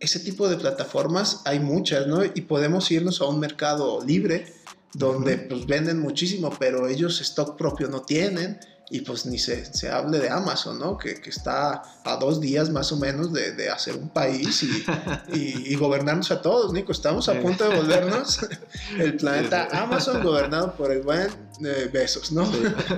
ese 0.00 0.20
tipo 0.20 0.48
de 0.48 0.56
plataformas 0.56 1.42
hay 1.44 1.60
muchas, 1.60 2.06
¿no? 2.06 2.24
Y 2.24 2.42
podemos 2.42 2.90
irnos 2.90 3.20
a 3.20 3.26
un 3.26 3.40
mercado 3.40 4.04
libre 4.04 4.46
donde 4.92 5.36
pues 5.36 5.66
venden 5.66 6.00
muchísimo, 6.00 6.50
pero 6.58 6.88
ellos 6.88 7.20
stock 7.20 7.56
propio 7.56 7.88
no 7.88 8.02
tienen 8.02 8.58
y 8.88 9.00
pues 9.00 9.26
ni 9.26 9.38
se, 9.38 9.64
se 9.74 9.90
hable 9.90 10.20
de 10.20 10.30
Amazon, 10.30 10.78
¿no? 10.78 10.96
Que, 10.96 11.20
que, 11.20 11.30
está 11.30 11.82
a 12.04 12.16
dos 12.16 12.40
días 12.40 12.70
más 12.70 12.92
o 12.92 12.96
menos 12.96 13.32
de, 13.32 13.52
de 13.52 13.68
hacer 13.68 13.96
un 13.96 14.08
país 14.08 14.62
y, 14.62 15.72
y, 15.72 15.74
gobernarnos 15.74 16.30
a 16.30 16.40
todos, 16.40 16.72
Nico. 16.72 16.92
Estamos 16.92 17.28
a 17.28 17.40
punto 17.40 17.68
de 17.68 17.76
volvernos 17.76 18.46
el 18.98 19.16
planeta 19.16 19.68
Amazon 19.72 20.22
gobernado 20.22 20.74
por 20.76 20.92
el 20.92 21.02
buen 21.02 21.28
eh, 21.64 21.90
Besos, 21.92 22.30
¿no? 22.30 22.48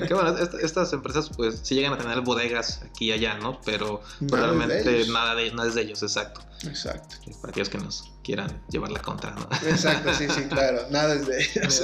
Que 0.07 0.13
bueno, 0.13 0.37
estas 0.63 0.93
empresas 0.93 1.31
pues 1.35 1.61
sí 1.63 1.75
llegan 1.75 1.95
a 1.95 1.99
tener 1.99 2.21
bodegas 2.21 2.83
aquí 2.83 3.07
y 3.07 3.13
allá, 3.13 3.39
¿no? 3.39 3.59
Pero 3.65 4.03
realmente 4.21 5.07
nada, 5.09 5.35
de, 5.35 5.53
nada 5.53 5.69
es 5.69 5.75
de 5.75 5.83
ellos, 5.83 6.03
exacto. 6.03 6.43
Exacto. 6.65 7.17
Para 7.41 7.51
aquellos 7.51 7.71
que 7.71 7.79
nos 7.79 8.05
quieran 8.29 8.63
llevar 8.69 8.91
la 8.91 9.01
contra, 9.01 9.31
¿no? 9.31 9.49
Exacto, 9.67 10.13
sí, 10.13 10.27
sí, 10.29 10.43
claro, 10.51 10.87
nada 10.91 11.15
es 11.15 11.27
de 11.27 11.41
ellos. 11.57 11.83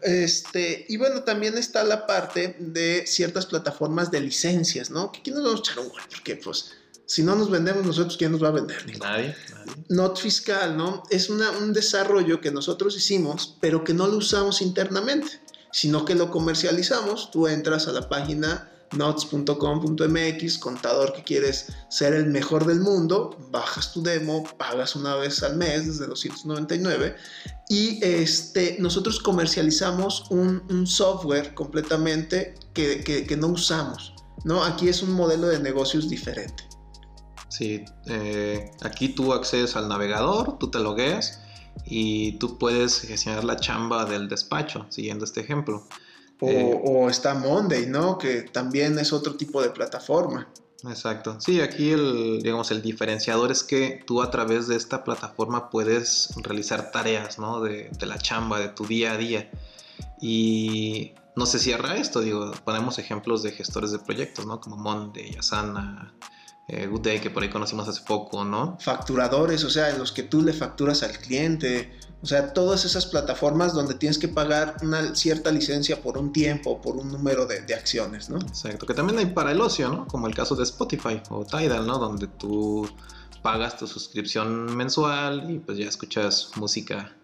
este, 0.00 0.86
y 0.88 0.96
bueno, 0.96 1.24
también 1.24 1.58
está 1.58 1.82
la 1.82 2.06
parte 2.06 2.54
de 2.60 3.04
ciertas 3.04 3.46
plataformas 3.46 4.12
de 4.12 4.20
licencias, 4.20 4.90
¿no? 4.90 5.10
Que 5.10 5.18
aquí 5.18 5.32
nos 5.32 5.42
vamos 5.42 5.58
a 5.58 5.62
echar 5.64 5.80
un 5.80 5.88
gol, 5.88 6.02
porque 6.08 6.36
pues 6.36 6.70
si 7.04 7.24
no 7.24 7.34
nos 7.34 7.50
vendemos 7.50 7.84
nosotros, 7.84 8.16
¿quién 8.16 8.30
nos 8.30 8.44
va 8.44 8.48
a 8.48 8.52
vender? 8.52 8.86
Nadie, 9.00 9.34
nadie. 9.50 9.84
Not 9.88 10.20
fiscal, 10.20 10.76
¿no? 10.76 11.02
Es 11.10 11.30
una, 11.30 11.50
un 11.50 11.72
desarrollo 11.72 12.40
que 12.40 12.52
nosotros 12.52 12.96
hicimos, 12.96 13.56
pero 13.60 13.82
que 13.82 13.92
no 13.92 14.06
lo 14.06 14.18
usamos 14.18 14.62
internamente, 14.62 15.40
sino 15.72 16.04
que 16.04 16.14
lo 16.14 16.30
comercializamos. 16.30 17.32
Tú 17.32 17.48
entras 17.48 17.88
a 17.88 17.92
la 17.92 18.08
página 18.08 18.70
notes.com.mx, 18.92 20.58
contador 20.58 21.12
que 21.12 21.22
quieres 21.22 21.72
ser 21.88 22.14
el 22.14 22.26
mejor 22.26 22.66
del 22.66 22.80
mundo, 22.80 23.36
bajas 23.50 23.92
tu 23.92 24.02
demo, 24.02 24.44
pagas 24.58 24.96
una 24.96 25.14
vez 25.16 25.42
al 25.42 25.56
mes 25.56 25.86
desde 25.86 26.06
299 26.06 27.16
y 27.68 28.04
este, 28.04 28.76
nosotros 28.78 29.18
comercializamos 29.20 30.30
un, 30.30 30.86
software 30.86 31.54
completamente 31.54 32.54
que, 32.74 33.36
no 33.38 33.48
usamos. 33.48 34.14
¿no? 34.44 34.62
Aquí 34.62 34.88
es 34.88 35.02
un 35.02 35.12
modelo 35.12 35.48
de 35.48 35.58
negocios 35.58 36.08
diferente. 36.08 36.64
Sí, 37.48 37.84
eh, 38.06 38.70
aquí 38.82 39.08
tú 39.08 39.32
accedes 39.32 39.76
al 39.76 39.88
navegador, 39.88 40.58
tú 40.58 40.70
te 40.70 40.78
logueas 40.78 41.40
y 41.84 42.38
tú 42.38 42.58
puedes 42.58 43.00
gestionar 43.00 43.44
la 43.44 43.56
chamba 43.56 44.04
del 44.04 44.28
despacho, 44.28 44.86
siguiendo 44.90 45.24
este 45.24 45.40
ejemplo. 45.40 45.86
Eh, 46.40 46.80
o, 46.84 47.08
está 47.08 47.34
Monday, 47.34 47.86
¿no? 47.86 48.18
Que 48.18 48.42
también 48.42 48.98
es 48.98 49.12
otro 49.12 49.36
tipo 49.36 49.62
de 49.62 49.70
plataforma. 49.70 50.48
Exacto. 50.84 51.40
Sí, 51.40 51.60
aquí 51.60 51.90
el, 51.90 52.40
digamos, 52.42 52.70
el 52.70 52.82
diferenciador 52.82 53.50
es 53.50 53.62
que 53.62 54.02
tú 54.06 54.22
a 54.22 54.30
través 54.30 54.68
de 54.68 54.76
esta 54.76 55.02
plataforma 55.02 55.70
puedes 55.70 56.30
realizar 56.42 56.90
tareas, 56.90 57.38
¿no? 57.38 57.62
De, 57.62 57.90
la 58.00 58.18
chamba, 58.18 58.60
de 58.60 58.68
tu 58.68 58.86
día 58.86 59.12
a 59.12 59.16
día. 59.16 59.50
Y 60.20 61.14
no 61.34 61.46
se 61.46 61.58
cierra 61.58 61.96
esto, 61.96 62.20
digo, 62.20 62.52
ponemos 62.64 62.98
ejemplos 62.98 63.42
de 63.42 63.52
gestores 63.52 63.90
de 63.90 63.98
proyectos, 63.98 64.46
¿no? 64.46 64.60
Como 64.60 64.76
Monday, 64.76 65.34
Asana, 65.38 66.14
eh, 66.68 66.86
Good 66.86 67.00
Day, 67.00 67.20
que 67.20 67.30
por 67.30 67.42
ahí 67.42 67.48
conocimos 67.48 67.88
hace 67.88 68.02
poco, 68.02 68.44
¿no? 68.44 68.76
Facturadores, 68.80 69.64
o 69.64 69.70
sea, 69.70 69.90
en 69.90 69.98
los 69.98 70.12
que 70.12 70.24
tú 70.24 70.42
le 70.42 70.52
facturas 70.52 71.02
al 71.02 71.16
cliente, 71.18 71.92
o 72.22 72.26
sea, 72.26 72.52
todas 72.52 72.84
esas 72.84 73.06
plataformas 73.06 73.72
donde 73.72 73.94
tienes 73.94 74.18
que 74.18 74.26
pagar 74.26 74.76
una 74.82 75.14
cierta 75.14 75.52
licencia 75.52 76.02
por 76.02 76.18
un 76.18 76.32
tiempo, 76.32 76.80
por 76.80 76.96
un 76.96 77.12
número 77.12 77.46
de, 77.46 77.72
acciones, 77.74 78.28
¿no? 78.30 78.38
Exacto, 78.38 78.86
que 78.86 78.94
también 78.94 79.18
hay 79.18 79.26
para 79.26 79.52
el 79.52 79.60
ocio, 79.60 79.88
¿no? 79.88 80.08
Como 80.08 80.26
el 80.26 80.34
caso 80.34 80.56
de 80.56 80.64
Spotify 80.64 81.22
o 81.30 81.44
Tidal, 81.44 81.86
¿no? 81.86 81.98
Donde 81.98 82.26
tú 82.26 82.88
pagas 83.42 83.76
tu 83.76 83.86
suscripción 83.86 84.76
mensual 84.76 85.48
y 85.48 85.60
pues 85.60 85.78
ya 85.78 85.86
escuchas 85.86 86.50
música 86.56 87.14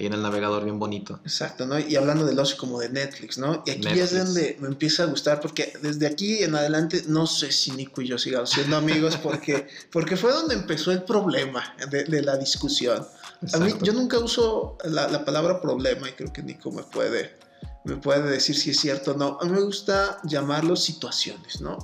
ahí 0.00 0.06
en 0.06 0.14
el 0.14 0.22
navegador 0.22 0.64
bien 0.64 0.78
bonito. 0.78 1.20
Exacto, 1.24 1.66
¿no? 1.66 1.78
Y 1.78 1.96
hablando 1.96 2.24
del 2.24 2.38
ocio 2.38 2.56
como 2.56 2.80
de 2.80 2.88
Netflix, 2.88 3.38
¿no? 3.38 3.62
Y 3.66 3.70
aquí 3.70 3.88
es 3.88 4.12
donde 4.16 4.56
me 4.60 4.68
empieza 4.68 5.04
a 5.04 5.06
gustar 5.06 5.40
porque 5.40 5.72
desde 5.82 6.06
aquí 6.06 6.42
en 6.42 6.54
adelante 6.54 7.04
no 7.06 7.26
sé 7.26 7.52
si 7.52 7.72
Nico 7.72 8.02
y 8.02 8.08
yo 8.08 8.18
sigamos 8.18 8.50
siendo 8.50 8.76
amigos 8.76 9.16
porque, 9.16 9.68
porque 9.92 10.16
fue 10.16 10.32
donde 10.32 10.54
empezó 10.54 10.92
el 10.92 11.02
problema 11.02 11.74
de, 11.90 12.04
de 12.04 12.22
la 12.22 12.36
discusión. 12.36 13.06
A 13.52 13.58
mí, 13.58 13.72
yo 13.80 13.92
nunca 13.92 14.18
uso 14.18 14.76
la, 14.84 15.24
palabra 15.24 15.60
problema 15.60 16.08
y 16.08 16.12
creo 16.12 16.32
que 16.32 16.42
Nico 16.42 16.70
me 16.70 16.82
puede, 16.82 17.34
me 17.84 17.96
puede 17.96 18.30
decir 18.30 18.56
si 18.56 18.70
es 18.70 18.80
cierto 18.80 19.12
o 19.12 19.16
no. 19.16 19.38
A 19.40 19.44
mí 19.44 19.52
me 19.52 19.62
gusta 19.62 20.18
llamarlo 20.24 20.76
situaciones, 20.76 21.60
¿no? 21.60 21.78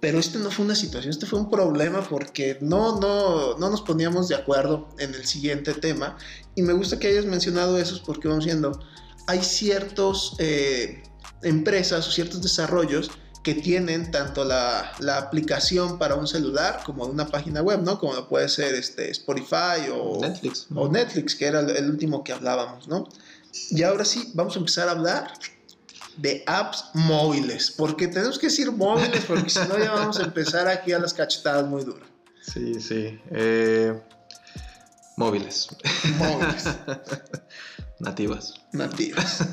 Pero 0.00 0.18
este 0.18 0.38
no 0.38 0.50
fue 0.50 0.64
una 0.64 0.74
situación, 0.74 1.10
este 1.10 1.26
fue 1.26 1.38
un 1.38 1.50
problema 1.50 2.00
porque 2.08 2.56
no, 2.60 2.98
no, 3.00 3.58
no 3.58 3.70
nos 3.70 3.82
poníamos 3.82 4.28
de 4.28 4.34
acuerdo 4.34 4.88
en 4.98 5.14
el 5.14 5.26
siguiente 5.26 5.74
tema. 5.74 6.16
Y 6.54 6.62
me 6.62 6.72
gusta 6.72 6.98
que 6.98 7.08
hayas 7.08 7.26
mencionado 7.26 7.78
eso 7.78 8.00
porque 8.06 8.28
vamos 8.28 8.46
viendo, 8.46 8.80
hay 9.26 9.42
ciertas 9.42 10.32
eh, 10.38 11.02
empresas 11.42 12.08
o 12.08 12.10
ciertos 12.10 12.40
desarrollos 12.40 13.10
que 13.42 13.54
tienen 13.54 14.10
tanto 14.10 14.44
la, 14.44 14.92
la, 14.98 15.16
aplicación 15.16 15.98
para 15.98 16.14
un 16.14 16.26
celular 16.26 16.82
como 16.84 17.06
una 17.06 17.26
página 17.26 17.62
web, 17.62 17.82
¿no? 17.82 17.98
Como 17.98 18.28
puede 18.28 18.48
ser 18.48 18.74
este, 18.74 19.10
Spotify 19.10 19.88
o 19.92 20.18
Netflix. 20.20 20.66
O 20.74 20.88
Netflix, 20.88 21.34
que 21.34 21.46
era 21.46 21.60
el 21.60 21.88
último 21.88 22.22
que 22.22 22.32
hablábamos, 22.32 22.86
¿no? 22.86 23.08
Y 23.70 23.82
ahora 23.82 24.04
sí, 24.04 24.30
vamos 24.34 24.56
a 24.56 24.58
empezar 24.58 24.88
a 24.88 24.92
hablar 24.92 25.32
de 26.16 26.42
apps 26.46 26.84
móviles, 26.94 27.70
porque 27.70 28.08
tenemos 28.08 28.38
que 28.38 28.46
decir 28.46 28.70
móviles, 28.70 29.24
porque 29.26 29.48
si 29.48 29.60
no 29.60 29.78
ya 29.78 29.92
vamos 29.92 30.18
a 30.18 30.24
empezar 30.24 30.68
aquí 30.68 30.92
a 30.92 30.98
las 30.98 31.14
cachetadas 31.14 31.66
muy 31.66 31.84
duras. 31.84 32.08
Sí, 32.42 32.80
sí. 32.80 33.20
Eh, 33.30 34.00
móviles. 35.16 35.68
Móviles. 36.18 36.64
Nativas. 38.00 38.54
Nativas. 38.72 39.46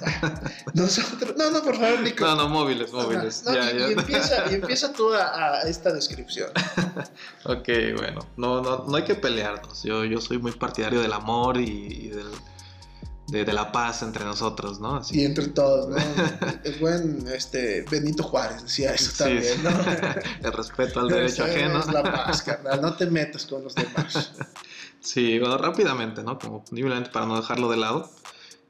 Nosotros. 0.73 1.35
No, 1.37 1.51
no, 1.51 1.61
por 1.61 1.77
favor, 1.77 1.99
Nico. 1.99 2.25
No, 2.25 2.35
no, 2.35 2.47
móviles, 2.47 2.93
móviles. 2.93 3.43
No, 3.45 3.53
ya, 3.53 3.71
y, 3.73 3.79
ya. 3.79 3.89
Y, 3.89 3.91
empieza, 3.91 4.51
y 4.51 4.55
empieza 4.55 4.93
tú 4.93 5.13
a, 5.13 5.59
a, 5.59 5.61
esta 5.63 5.91
descripción. 5.91 6.49
ok, 7.43 7.67
bueno. 7.97 8.21
No, 8.37 8.61
no, 8.61 8.85
no 8.87 8.95
hay 8.95 9.03
que 9.03 9.15
pelearnos. 9.15 9.83
Yo, 9.83 10.05
yo 10.05 10.21
soy 10.21 10.37
muy 10.37 10.53
partidario 10.53 11.01
del 11.01 11.11
amor 11.11 11.59
y, 11.59 11.65
y 11.65 12.07
del, 12.07 12.31
de, 13.27 13.45
de, 13.45 13.53
la 13.53 13.71
paz 13.71 14.03
entre 14.03 14.23
nosotros, 14.23 14.79
¿no? 14.79 14.95
Así. 14.95 15.19
Y 15.19 15.25
entre 15.25 15.47
todos, 15.49 15.89
¿no? 15.89 15.97
El 16.63 16.79
buen 16.79 17.27
este, 17.27 17.83
Benito 17.83 18.23
Juárez 18.23 18.63
decía 18.63 18.93
eso 18.93 19.11
sí, 19.11 19.17
también, 19.17 19.43
sí. 19.43 19.61
¿no? 19.63 19.69
El 20.47 20.53
respeto 20.53 20.99
al 21.01 21.09
derecho 21.09 21.43
ajeno. 21.43 21.79
Es 21.79 21.87
la 21.87 22.03
paz, 22.03 22.41
carnal. 22.43 22.81
No 22.81 22.95
te 22.95 23.05
metas 23.07 23.45
con 23.45 23.63
los 23.63 23.75
demás. 23.75 24.33
Sí, 24.99 25.39
bueno, 25.39 25.57
rápidamente, 25.57 26.23
¿no? 26.23 26.37
Como 26.37 26.65
simplemente 26.67 27.09
para 27.11 27.25
no 27.25 27.37
dejarlo 27.37 27.69
de 27.69 27.77
lado. 27.77 28.09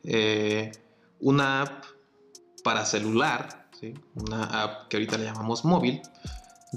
Eh, 0.03 0.71
una 1.19 1.63
app 1.63 1.85
para 2.63 2.85
celular, 2.85 3.69
¿sí? 3.79 3.93
una 4.15 4.43
app 4.63 4.87
que 4.87 4.97
ahorita 4.97 5.17
le 5.17 5.25
llamamos 5.25 5.65
móvil, 5.65 6.01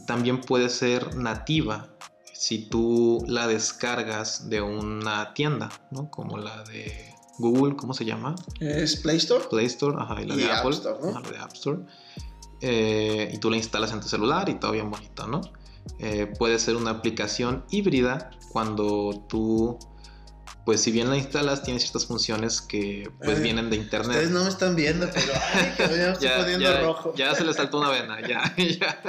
también 0.06 0.40
puede 0.40 0.68
ser 0.68 1.16
nativa 1.16 1.88
si 2.32 2.68
tú 2.68 3.24
la 3.26 3.46
descargas 3.46 4.48
de 4.48 4.62
una 4.62 5.34
tienda, 5.34 5.68
¿no? 5.90 6.10
Como 6.10 6.38
la 6.38 6.62
de 6.64 7.14
Google, 7.40 7.76
¿cómo 7.76 7.94
se 7.94 8.04
llama? 8.04 8.34
Es 8.60 8.96
Play 8.96 9.16
Store. 9.16 9.44
Play 9.50 9.66
Store, 9.66 9.96
ajá, 9.98 10.20
y 10.22 10.26
la 10.26 10.34
Y 10.34 10.38
de 10.38 10.50
App 10.52 10.58
Apple, 10.60 10.70
Store, 10.76 10.98
¿no? 11.02 11.08
ajá, 11.10 11.20
la 11.20 11.30
de 11.30 11.38
App 11.38 11.52
Store. 11.54 11.78
Eh, 12.60 13.30
y 13.32 13.38
tú 13.38 13.50
la 13.50 13.56
instalas 13.56 13.92
en 13.92 14.00
tu 14.00 14.08
celular 14.08 14.48
y 14.48 14.54
todo 14.54 14.72
bien 14.72 14.90
bonito, 14.90 15.26
¿no? 15.26 15.40
Eh, 15.98 16.30
puede 16.38 16.58
ser 16.58 16.76
una 16.76 16.90
aplicación 16.90 17.64
híbrida 17.70 18.30
cuando 18.52 19.24
tú, 19.28 19.78
pues 20.66 20.82
si 20.82 20.90
bien 20.90 21.08
la 21.08 21.16
instalas, 21.16 21.62
tiene 21.62 21.80
ciertas 21.80 22.04
funciones 22.06 22.60
que 22.60 23.10
pues 23.24 23.38
Ay, 23.38 23.42
vienen 23.44 23.70
de 23.70 23.76
internet. 23.76 24.10
Ustedes 24.10 24.30
no 24.30 24.42
me 24.44 24.50
están 24.50 24.76
viendo, 24.76 25.08
pero 25.10 25.32
ay, 25.54 25.72
que 25.78 25.86
me 25.88 26.10
estoy 26.10 26.28
ya, 26.28 26.36
poniendo 26.36 26.70
ya- 26.70 26.80
rojo. 26.82 27.14
ya 27.16 27.34
se 27.34 27.44
le 27.44 27.54
saltó 27.54 27.78
una 27.78 27.88
vena, 27.88 28.20
ya, 28.28 28.54
ya. 28.78 29.00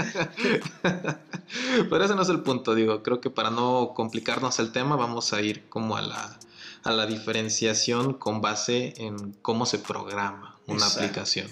Pero 1.90 2.04
ese 2.06 2.16
no 2.16 2.22
es 2.22 2.30
el 2.30 2.40
punto, 2.42 2.74
digo, 2.76 3.04
creo 3.04 3.20
que 3.20 3.30
para 3.30 3.50
no 3.50 3.92
complicarnos 3.96 4.60
el 4.60 4.72
tema 4.72 4.96
vamos 4.96 5.34
a 5.34 5.42
ir 5.42 5.68
como 5.68 5.98
a 5.98 6.02
la, 6.02 6.40
a 6.84 6.92
la 6.92 7.06
diferenciación 7.06 8.14
con 8.14 8.42
base 8.42 8.94
en 8.98 9.34
cómo 9.42 9.66
se 9.66 9.80
programa 9.80 10.58
una 10.68 10.86
Exacto. 10.86 11.00
aplicación. 11.06 11.48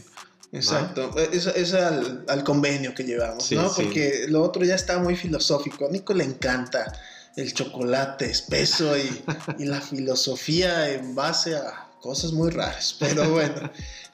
Exacto, 0.51 1.11
es, 1.31 1.45
es 1.45 1.73
al, 1.75 2.25
al 2.27 2.43
convenio 2.43 2.95
que 2.95 3.03
llevamos, 3.03 3.43
Sí, 3.45 3.55
¿no? 3.55 3.69
sí. 3.69 3.83
Porque 3.83 4.25
lo 4.29 4.41
otro 4.41 4.63
ya 4.65 4.73
está 4.75 4.97
muy 4.97 5.15
filosófico. 5.15 5.85
A 5.85 5.89
Nico 5.89 6.13
le 6.15 6.23
encanta 6.23 6.91
el 7.35 7.53
chocolate 7.53 8.25
espeso 8.31 8.97
y, 8.97 9.23
y 9.59 9.65
la 9.65 9.79
filosofía 9.79 10.89
en 10.91 11.13
base 11.13 11.55
a 11.55 11.89
cosas 12.01 12.31
muy 12.31 12.49
raras. 12.49 12.95
Pero 12.99 13.29
bueno, 13.29 13.69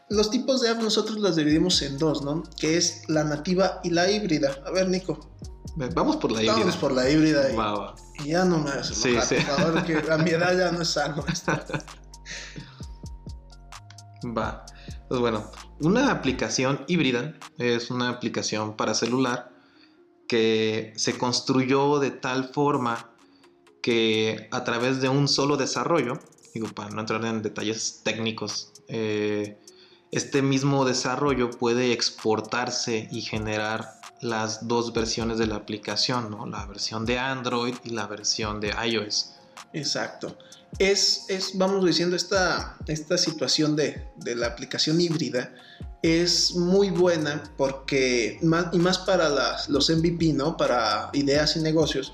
los 0.09 0.29
tipos 0.29 0.59
de 0.61 0.69
apps 0.69 0.83
nosotros 0.83 1.17
los 1.19 1.37
dividimos 1.37 1.81
en 1.81 1.97
dos, 1.97 2.21
¿no? 2.21 2.43
Que 2.59 2.75
es 2.75 3.03
la 3.07 3.23
nativa 3.23 3.79
y 3.85 3.91
la 3.91 4.11
híbrida. 4.11 4.57
A 4.65 4.71
ver, 4.71 4.89
Nico, 4.89 5.31
Vamos 5.75 6.15
por 6.17 6.31
la 6.31 6.41
híbrida. 6.41 6.59
vamos 6.59 6.77
por 6.77 6.91
la 6.93 7.09
híbrida 7.09 7.51
y, 7.51 7.55
ya 8.29 8.45
no 8.45 8.59
me 8.59 8.69
hagas 8.69 8.87
Sí, 8.87 9.15
sí. 9.21 9.35
por 9.35 9.43
favor, 9.43 9.83
que 9.83 10.01
a 10.09 10.17
mi 10.17 10.29
edad 10.29 10.57
ya 10.57 10.71
no 10.71 10.81
es 10.81 10.87
sano 10.89 11.23
esto. 11.27 11.51
Va. 14.37 14.65
Pues 15.07 15.19
bueno, 15.19 15.51
una 15.81 16.11
aplicación 16.11 16.83
híbrida 16.87 17.35
es 17.57 17.91
una 17.91 18.09
aplicación 18.09 18.75
para 18.75 18.95
celular 18.95 19.51
que 20.27 20.93
se 20.95 21.17
construyó 21.17 21.99
de 21.99 22.11
tal 22.11 22.45
forma 22.45 23.11
que 23.81 24.47
a 24.51 24.63
través 24.63 25.01
de 25.01 25.09
un 25.09 25.27
solo 25.27 25.57
desarrollo, 25.57 26.19
digo, 26.53 26.67
para 26.69 26.89
no 26.89 27.01
entrar 27.01 27.23
en 27.25 27.43
detalles 27.43 28.01
técnicos, 28.03 28.71
eh, 28.87 29.59
este 30.11 30.41
mismo 30.41 30.85
desarrollo 30.85 31.51
puede 31.51 31.91
exportarse 31.91 33.07
y 33.11 33.21
generar 33.21 33.99
las 34.25 34.67
dos 34.67 34.93
versiones 34.93 35.37
de 35.37 35.47
la 35.47 35.55
aplicación, 35.55 36.29
¿no? 36.31 36.45
La 36.45 36.65
versión 36.65 37.05
de 37.05 37.19
Android 37.19 37.75
y 37.83 37.91
la 37.91 38.07
versión 38.07 38.59
de 38.59 38.73
iOS. 38.85 39.31
Exacto. 39.73 40.37
Es, 40.79 41.25
es 41.29 41.57
vamos 41.57 41.85
diciendo, 41.85 42.15
esta, 42.15 42.77
esta 42.87 43.17
situación 43.17 43.75
de, 43.75 44.09
de 44.17 44.35
la 44.35 44.47
aplicación 44.47 44.99
híbrida 44.99 45.53
es 46.01 46.55
muy 46.55 46.91
buena 46.91 47.43
porque, 47.57 48.37
más, 48.43 48.67
y 48.73 48.77
más 48.77 48.99
para 48.99 49.29
las, 49.29 49.69
los 49.69 49.89
MVP, 49.89 50.33
¿no? 50.33 50.55
Para 50.55 51.09
ideas 51.13 51.55
y 51.55 51.61
negocios, 51.61 52.13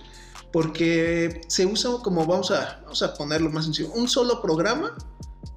porque 0.54 1.42
se 1.48 1.66
usa 1.66 1.92
como, 2.02 2.26
vamos 2.26 2.52
a, 2.52 2.80
vamos 2.84 3.02
a 3.02 3.14
ponerlo 3.14 3.50
más 3.50 3.66
sencillo, 3.66 3.92
un 3.92 4.08
solo 4.08 4.42
programa, 4.42 4.96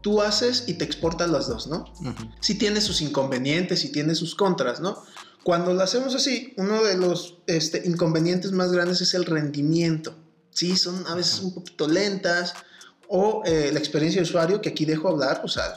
tú 0.00 0.20
haces 0.20 0.64
y 0.66 0.74
te 0.74 0.84
exportas 0.84 1.30
las 1.30 1.48
dos, 1.48 1.66
¿no? 1.66 1.84
Ujú. 2.00 2.30
sí 2.40 2.56
tiene 2.56 2.80
sus 2.80 3.00
inconvenientes 3.00 3.84
y 3.84 3.92
tiene 3.92 4.14
sus 4.14 4.34
contras, 4.34 4.80
¿no? 4.80 5.02
Cuando 5.44 5.74
lo 5.74 5.82
hacemos 5.82 6.14
así, 6.14 6.54
uno 6.56 6.82
de 6.82 6.96
los 6.96 7.38
este, 7.46 7.82
inconvenientes 7.86 8.52
más 8.52 8.72
grandes 8.72 9.00
es 9.02 9.12
el 9.14 9.26
rendimiento. 9.26 10.16
Sí, 10.50 10.76
son 10.76 11.06
a 11.06 11.14
veces 11.14 11.40
un 11.40 11.54
poquito 11.54 11.86
lentas 11.86 12.54
o 13.08 13.42
eh, 13.44 13.70
la 13.72 13.78
experiencia 13.78 14.20
de 14.22 14.28
usuario, 14.28 14.60
que 14.60 14.70
aquí 14.70 14.86
dejo 14.86 15.08
hablar 15.08 15.42
pues, 15.42 15.58
al, 15.58 15.74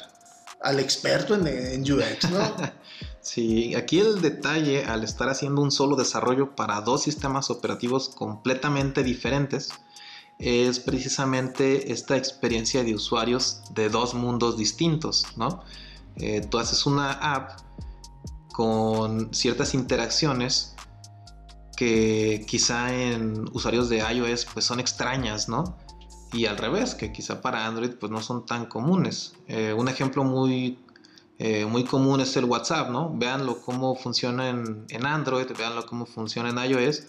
al 0.62 0.80
experto 0.80 1.36
en, 1.36 1.48
en 1.48 1.82
UX, 1.82 2.32
¿no? 2.32 2.40
Sí, 3.20 3.76
aquí 3.76 4.00
el 4.00 4.22
detalle 4.22 4.86
al 4.86 5.04
estar 5.04 5.28
haciendo 5.28 5.62
un 5.62 5.70
solo 5.70 5.98
desarrollo 5.98 6.56
para 6.56 6.80
dos 6.80 7.04
sistemas 7.04 7.50
operativos 7.50 8.08
completamente 8.08 9.04
diferentes 9.04 9.72
es 10.40 10.80
precisamente 10.80 11.92
esta 11.92 12.16
experiencia 12.16 12.86
de 12.86 12.96
usuarios 12.96 13.64
de 13.72 13.90
dos 13.90 14.14
mundos 14.14 14.58
distintos, 14.58 15.26
¿no? 15.36 15.62
Eh, 16.16 16.40
tú 16.50 16.58
haces 16.58 16.86
una 16.86 17.12
app 17.12 17.60
con 18.58 19.32
ciertas 19.36 19.76
interacciones 19.76 20.74
que 21.76 22.44
quizá 22.48 22.92
en 22.92 23.48
usuarios 23.54 23.88
de 23.88 24.00
iOS 24.00 24.48
pues 24.52 24.66
son 24.66 24.80
extrañas, 24.80 25.48
¿no? 25.48 25.78
Y 26.34 26.48
al 26.48 26.58
revés, 26.58 26.96
que 26.96 27.12
quizá 27.12 27.40
para 27.40 27.68
Android 27.68 27.92
pues 28.00 28.12
no 28.12 28.20
son 28.20 28.48
tan 28.48 28.66
comunes. 28.66 29.34
Eh, 29.48 29.74
un 29.74 29.90
ejemplo 29.90 30.24
muy 30.24 30.80
eh, 31.38 31.68
muy 31.68 31.84
común 31.84 32.20
es 32.20 32.36
el 32.36 32.46
WhatsApp, 32.46 32.90
¿no? 32.90 33.16
Véanlo 33.16 33.62
cómo 33.62 33.96
funciona 33.96 34.50
en, 34.50 34.86
en 34.90 35.06
Android, 35.06 35.46
véanlo 35.56 35.86
cómo 35.86 36.08
funciona 36.08 36.50
en 36.50 36.72
iOS. 36.72 37.04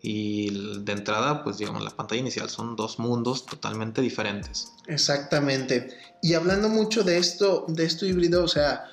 Y 0.00 0.80
de 0.80 0.92
entrada, 0.92 1.44
pues 1.44 1.58
digamos, 1.58 1.84
la 1.84 1.90
pantalla 1.90 2.22
inicial 2.22 2.48
son 2.48 2.74
dos 2.74 2.98
mundos 2.98 3.44
totalmente 3.44 4.00
diferentes. 4.00 4.72
Exactamente. 4.86 5.88
Y 6.22 6.32
hablando 6.32 6.70
mucho 6.70 7.04
de 7.04 7.18
esto, 7.18 7.66
de 7.68 7.84
esto 7.84 8.06
híbrido, 8.06 8.44
o 8.44 8.48
sea, 8.48 8.84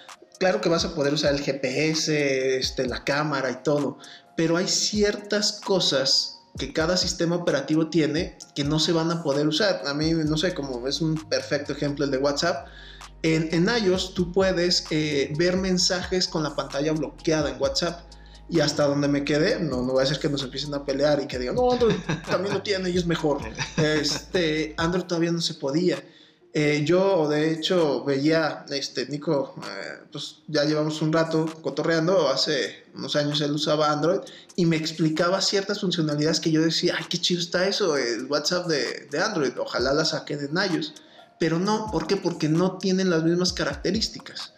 claro 0.44 0.60
que 0.60 0.68
vas 0.68 0.84
a 0.84 0.94
poder 0.94 1.14
usar 1.14 1.34
el 1.34 1.40
GPS, 1.40 2.58
este, 2.58 2.86
la 2.86 3.06
cámara 3.06 3.50
y 3.50 3.64
todo, 3.64 3.98
pero 4.36 4.58
hay 4.58 4.68
ciertas 4.68 5.62
cosas 5.64 6.42
que 6.58 6.74
cada 6.74 6.98
sistema 6.98 7.38
operativo 7.38 7.90
tiene 7.90 8.38
que 8.54 8.66
no 8.66 8.78
se 8.78 8.92
van 8.92 9.10
a 9.10 9.24
poder 9.24 9.48
usar. 9.48 9.84
A 9.88 9.94
mí, 9.94 10.12
no 10.12 10.36
sé, 10.36 10.54
como 10.54 10.86
es 10.86 11.00
un 11.00 11.16
perfecto 11.30 11.72
ejemplo 11.72 12.04
el 12.04 12.12
de 12.12 12.18
WhatsApp. 12.18 12.68
En, 13.22 13.48
en 13.54 13.70
iOS 13.86 14.16
tú 14.16 14.34
puedes 14.34 14.86
eh, 14.92 15.34
ver 15.38 15.56
mensajes 15.56 16.28
con 16.28 16.44
la 16.44 16.54
pantalla 16.58 16.92
bloqueada 16.92 17.50
en 17.50 17.62
WhatsApp. 17.62 18.02
Y 18.50 18.60
hasta 18.60 18.86
donde 18.86 19.08
me 19.08 19.24
quedé, 19.24 19.62
no, 19.62 19.78
no 19.78 19.94
voy 19.94 20.00
a 20.00 20.04
decir 20.04 20.20
que 20.20 20.28
nos 20.28 20.44
empiecen 20.44 20.74
a 20.74 20.84
pelear 20.84 21.22
y 21.24 21.28
que 21.28 21.40
digan, 21.40 21.56
no, 21.56 21.72
Android 21.72 21.96
también 22.30 22.54
lo 22.54 22.62
tiene 22.62 22.90
y 22.90 22.98
es 22.98 23.06
mejor. 23.06 23.40
Este, 23.78 24.76
Android 24.76 25.06
todavía 25.06 25.32
no 25.32 25.40
se 25.40 25.54
podía. 25.54 26.04
Eh, 26.56 26.84
yo, 26.86 27.28
de 27.28 27.52
hecho, 27.52 28.04
veía, 28.04 28.64
este, 28.70 29.08
Nico, 29.08 29.56
eh, 29.66 30.04
pues 30.12 30.38
ya 30.48 30.64
llevamos 30.64 31.02
un 31.02 31.12
rato 31.12 31.48
cotorreando, 31.64 32.30
hace 32.30 32.86
unos 32.94 33.16
años 33.16 33.42
él 33.42 33.54
usaba 33.54 33.92
Android 33.92 34.20
y 34.56 34.68
me 34.68 34.76
explicaba 34.76 35.42
ciertas 35.42 35.82
funcionalidades 35.82 36.40
que 36.40 36.52
yo 36.52 36.62
decía, 36.62 36.96
ay, 36.96 37.06
qué 37.10 37.18
chido 37.18 37.42
está 37.42 37.68
eso, 37.68 37.98
el 37.98 38.28
WhatsApp 38.28 38.68
de, 38.68 39.08
de 39.10 39.20
Android, 39.20 39.54
ojalá 39.58 39.94
la 39.94 40.06
saquen 40.06 40.42
en 40.42 40.76
iOS. 40.76 40.94
Pero 41.40 41.58
no, 41.58 41.88
¿por 41.92 42.06
qué? 42.06 42.18
Porque 42.18 42.48
no 42.48 42.78
tienen 42.78 43.10
las 43.10 43.24
mismas 43.24 43.52
características. 43.52 44.54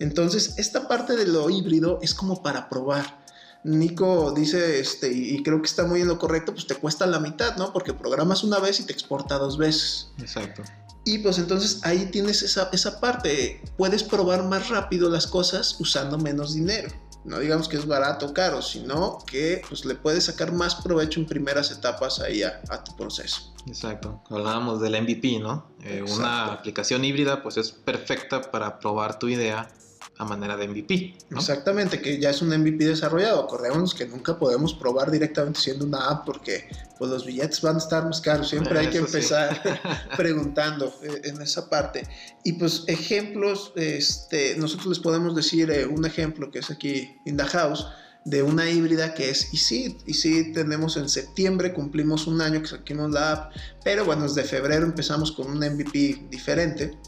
Entonces, 0.00 0.54
esta 0.58 0.88
parte 0.88 1.14
de 1.14 1.26
lo 1.26 1.48
híbrido 1.48 2.00
es 2.02 2.12
como 2.12 2.42
para 2.42 2.68
probar. 2.68 3.24
Nico 3.62 4.32
dice, 4.32 4.80
este, 4.80 5.12
y 5.12 5.42
creo 5.44 5.60
que 5.60 5.66
está 5.66 5.84
muy 5.84 6.00
en 6.00 6.08
lo 6.08 6.18
correcto, 6.18 6.52
pues 6.52 6.66
te 6.66 6.74
cuesta 6.74 7.06
la 7.06 7.20
mitad, 7.20 7.56
¿no? 7.56 7.72
Porque 7.72 7.94
programas 7.94 8.42
una 8.42 8.58
vez 8.58 8.80
y 8.80 8.84
te 8.84 8.92
exporta 8.92 9.38
dos 9.38 9.58
veces. 9.58 10.08
Exacto. 10.18 10.62
Y 11.06 11.18
pues 11.18 11.38
entonces 11.38 11.80
ahí 11.84 12.06
tienes 12.06 12.42
esa, 12.42 12.68
esa 12.72 12.98
parte, 12.98 13.62
puedes 13.76 14.02
probar 14.02 14.42
más 14.42 14.68
rápido 14.68 15.08
las 15.08 15.28
cosas 15.28 15.76
usando 15.78 16.18
menos 16.18 16.54
dinero. 16.54 16.88
No 17.24 17.38
digamos 17.38 17.68
que 17.68 17.76
es 17.76 17.86
barato 17.86 18.26
o 18.26 18.34
caro, 18.34 18.60
sino 18.60 19.18
que 19.24 19.62
pues, 19.68 19.84
le 19.84 19.94
puedes 19.94 20.24
sacar 20.24 20.50
más 20.52 20.74
provecho 20.74 21.20
en 21.20 21.26
primeras 21.26 21.70
etapas 21.70 22.18
ahí 22.18 22.42
a, 22.42 22.60
tu 22.82 22.96
proceso. 22.96 23.54
Exacto. 23.68 24.20
Hablábamos 24.30 24.80
del 24.80 25.00
MVP, 25.00 25.38
¿no? 25.38 25.68
Eh, 25.84 26.04
una 26.08 26.52
aplicación 26.52 27.04
híbrida 27.04 27.40
pues 27.40 27.56
es 27.56 27.70
perfecta 27.70 28.42
para 28.42 28.80
probar 28.80 29.20
tu 29.20 29.28
idea 29.28 29.68
a 30.18 30.24
manera 30.24 30.56
de 30.56 30.68
MVP. 30.68 31.14
Exactamente, 31.30 32.00
que 32.00 32.18
ya 32.18 32.30
es 32.30 32.40
un 32.40 32.48
MVP 32.48 32.84
desarrollado. 32.84 33.42
Acordémonos 33.42 33.94
que 33.94 34.06
nunca 34.06 34.38
podemos 34.38 34.74
probar 34.74 35.10
directamente 35.10 35.60
siendo 35.60 35.84
una 35.84 36.08
app 36.08 36.24
porque 36.24 36.68
pues, 36.98 37.10
los 37.10 37.26
billetes 37.26 37.60
van 37.60 37.76
a 37.76 37.78
estar 37.78 38.04
más 38.04 38.20
caros. 38.20 38.48
Siempre 38.48 38.78
hay 38.78 38.88
que 38.88 38.98
empezar 38.98 39.60
preguntando 40.16 40.92
eh, 41.02 41.22
en 41.24 41.40
esa 41.42 41.68
parte. 41.68 42.08
Y 42.44 42.54
pues 42.54 42.84
ejemplos, 42.86 43.72
este, 43.76 44.56
nosotros 44.56 44.86
les 44.86 44.98
podemos 45.00 45.36
decir 45.36 45.70
eh, 45.70 45.86
un 45.86 46.06
ejemplo 46.06 46.50
que 46.50 46.60
es 46.60 46.70
aquí 46.70 47.16
in 47.26 47.36
the 47.36 47.44
house 47.44 47.86
de 48.24 48.42
una 48.42 48.68
híbrida 48.68 49.14
que 49.14 49.30
es 49.30 49.52
Easy. 49.52 49.98
Easy 50.06 50.52
tenemos 50.52 50.96
en 50.96 51.08
septiembre, 51.08 51.72
cumplimos 51.72 52.26
un 52.26 52.40
año 52.40 52.60
que 52.60 52.68
saquemos 52.68 53.12
la 53.12 53.32
app, 53.32 53.52
pero 53.84 54.04
bueno, 54.04 54.24
desde 54.24 54.42
febrero 54.42 54.84
empezamos 54.84 55.30
con 55.30 55.48
un 55.48 55.58
MVP 55.58 56.26
diferente 56.28 56.98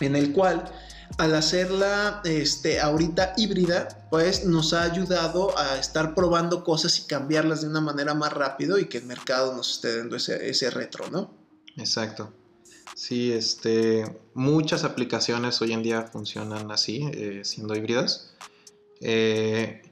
en 0.00 0.16
el 0.16 0.32
cual 0.32 0.64
al 1.18 1.34
hacerla 1.34 2.20
este, 2.24 2.80
ahorita 2.80 3.34
híbrida, 3.36 4.06
pues 4.10 4.44
nos 4.44 4.72
ha 4.72 4.82
ayudado 4.82 5.56
a 5.58 5.78
estar 5.78 6.14
probando 6.14 6.64
cosas 6.64 6.98
y 6.98 7.06
cambiarlas 7.06 7.62
de 7.62 7.68
una 7.68 7.80
manera 7.80 8.14
más 8.14 8.32
rápido 8.32 8.78
y 8.78 8.86
que 8.86 8.98
el 8.98 9.04
mercado 9.04 9.54
nos 9.54 9.72
esté 9.72 9.98
dando 9.98 10.16
ese, 10.16 10.70
retro, 10.70 11.08
¿no? 11.10 11.30
Exacto. 11.76 12.32
Sí, 12.94 13.32
este, 13.32 14.20
muchas 14.34 14.84
aplicaciones 14.84 15.60
hoy 15.62 15.72
en 15.72 15.82
día 15.82 16.02
funcionan 16.02 16.70
así, 16.70 17.08
eh, 17.12 17.42
siendo 17.44 17.74
híbridas. 17.74 18.34
Eh, 19.00 19.82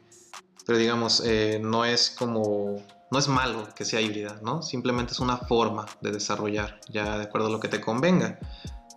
pero 0.67 0.79
digamos, 0.79 1.23
eh, 1.25 1.59
no 1.63 1.85
es 1.85 2.11
como, 2.11 2.85
no 3.11 3.19
es 3.19 3.29
malo 3.29 3.69
que 3.75 3.87
sea 3.87 4.01
híbrida, 4.01 4.39
¿no? 4.43 4.63
Simplemente 4.63 5.13
es 5.13 5.21
una 5.21 5.39
forma 5.39 5.87
de 6.03 6.13
desarrollar, 6.13 6.81
ya 6.91 7.17
de 7.17 7.25
acuerdo 7.25 7.47
a 7.47 7.51
lo 7.51 7.61
que 7.61 7.69
te 7.69 7.81
convenga 7.81 8.39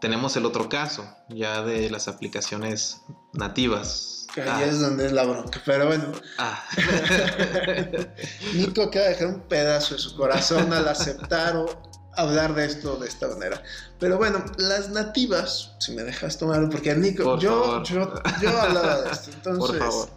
tenemos 0.02 0.36
el 0.36 0.46
otro 0.46 0.68
caso, 0.68 1.06
ya 1.30 1.62
de 1.62 1.90
las 1.90 2.08
aplicaciones 2.08 3.02
nativas. 3.34 4.26
Ahí 4.36 4.44
ah. 4.48 4.66
es 4.66 4.80
donde 4.80 5.06
es 5.06 5.12
la 5.12 5.24
bronca, 5.24 5.62
pero 5.66 5.88
bueno. 5.88 6.12
Ah. 6.38 6.62
Nico 8.56 8.84
acaba 8.84 9.06
de 9.06 9.12
dejar 9.12 9.28
un 9.28 9.42
pedazo 9.42 9.94
de 9.94 10.00
su 10.00 10.16
corazón 10.16 10.74
al 10.74 10.88
aceptar 10.88 11.56
o 11.56 11.82
hablar 12.16 12.56
de 12.56 12.66
esto 12.66 12.98
de 12.98 13.08
esta 13.08 13.28
manera. 13.28 13.62
Pero 14.00 14.18
bueno, 14.18 14.44
las 14.58 14.90
nativas, 14.90 15.74
si 15.80 15.92
me 15.94 16.02
dejas 16.04 16.38
tomarlo, 16.38 16.70
porque 16.70 16.96
Nico, 16.96 17.38
yo, 17.38 17.84
yo, 17.84 18.24
yo, 18.42 18.60
hablaba 18.60 19.02
de 19.02 19.12
esto. 19.12 19.32
Entonces, 19.36 19.70
Por 19.70 19.78
favor. 19.78 20.10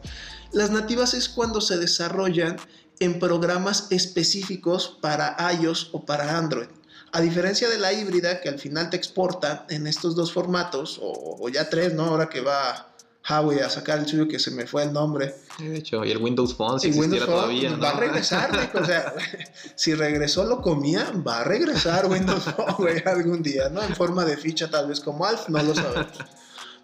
las 0.53 0.71
nativas 0.71 1.13
es 1.13 1.29
cuando 1.29 1.61
se 1.61 1.77
desarrollan 1.77 2.57
en 3.01 3.19
programas 3.19 3.89
específicos 3.91 4.99
para 5.03 5.37
iOS 5.61 5.91
o 5.93 6.07
para 6.07 6.39
Android. 6.39 6.69
A 7.15 7.21
diferencia 7.21 7.69
de 7.69 7.79
la 7.79 7.93
híbrida, 7.93 8.41
que 8.41 8.49
al 8.49 8.59
final 8.59 8.91
te 8.91 8.97
exporta 8.97 9.67
en 9.71 9.87
estos 9.87 10.17
dos 10.17 10.33
formatos, 10.33 10.99
o, 11.01 11.49
ya 11.49 11.71
tres, 11.71 11.95
¿no? 11.95 12.07
Ahora 12.07 12.29
que 12.29 12.41
va 12.41 12.89
Huawei 13.31 13.61
a 13.61 13.71
sacar 13.71 14.01
el 14.01 14.07
suyo, 14.09 14.27
que 14.27 14.41
se 14.41 14.51
me 14.51 14.67
fue 14.67 14.83
el 14.83 14.93
nombre. 14.93 15.37
De 15.61 15.77
hecho, 15.77 16.05
y 16.05 16.11
el 16.11 16.19
Windows 16.19 16.57
Phone, 16.57 16.81
si 16.81 16.89
existiera 16.89 17.25
todavía. 17.25 17.71
¿no? 17.71 17.79
Va 17.79 17.91
a 17.91 18.01
regresar, 18.01 18.73
o 18.75 18.85
sea, 18.85 19.15
si 19.77 19.95
regresó 19.95 20.45
lo 20.45 20.61
comía, 20.61 21.13
va 21.25 21.43
a 21.43 21.45
regresar 21.45 22.07
Windows 22.07 22.47
Phone, 22.57 23.03
algún 23.07 23.45
día, 23.45 23.69
¿no? 23.69 23.81
En 23.81 23.95
forma 23.95 24.25
de 24.25 24.37
ficha, 24.37 24.69
tal 24.69 24.89
vez 24.89 24.99
como 24.99 25.25
Alf, 25.25 25.49
no 25.49 25.63
lo 25.63 25.73
sabemos. 25.73 26.19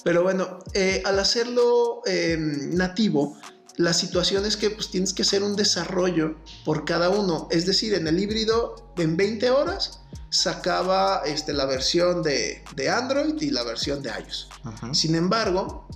Pero 0.04 0.22
bueno, 0.22 0.60
eh, 0.74 1.02
al 1.04 1.18
hacerlo 1.18 2.02
em, 2.06 2.72
nativo, 2.76 3.36
la 3.76 3.92
situación 3.92 4.44
es 4.46 4.56
que 4.56 4.70
pues, 4.70 4.90
tienes 4.90 5.12
que 5.12 5.22
hacer 5.22 5.42
un 5.42 5.56
desarrollo 5.56 6.37
por 6.64 6.85
cada 6.85 7.11
uno. 7.11 7.48
Es 7.50 7.66
decir, 7.66 7.94
en 7.94 8.06
el 8.06 8.18
híbrido, 8.18 8.92
en 8.96 9.16
20 9.16 9.50
horas, 9.50 10.00
sacaba 10.30 11.22
este, 11.24 11.52
la 11.52 11.66
versión 11.66 12.22
de, 12.22 12.62
Android 12.90 13.40
y 13.40 13.50
la 13.50 13.62
versión 13.64 14.02
de 14.02 14.11
iOS. 14.11 14.48
Sin 14.92 15.14
embargo, 15.14 15.87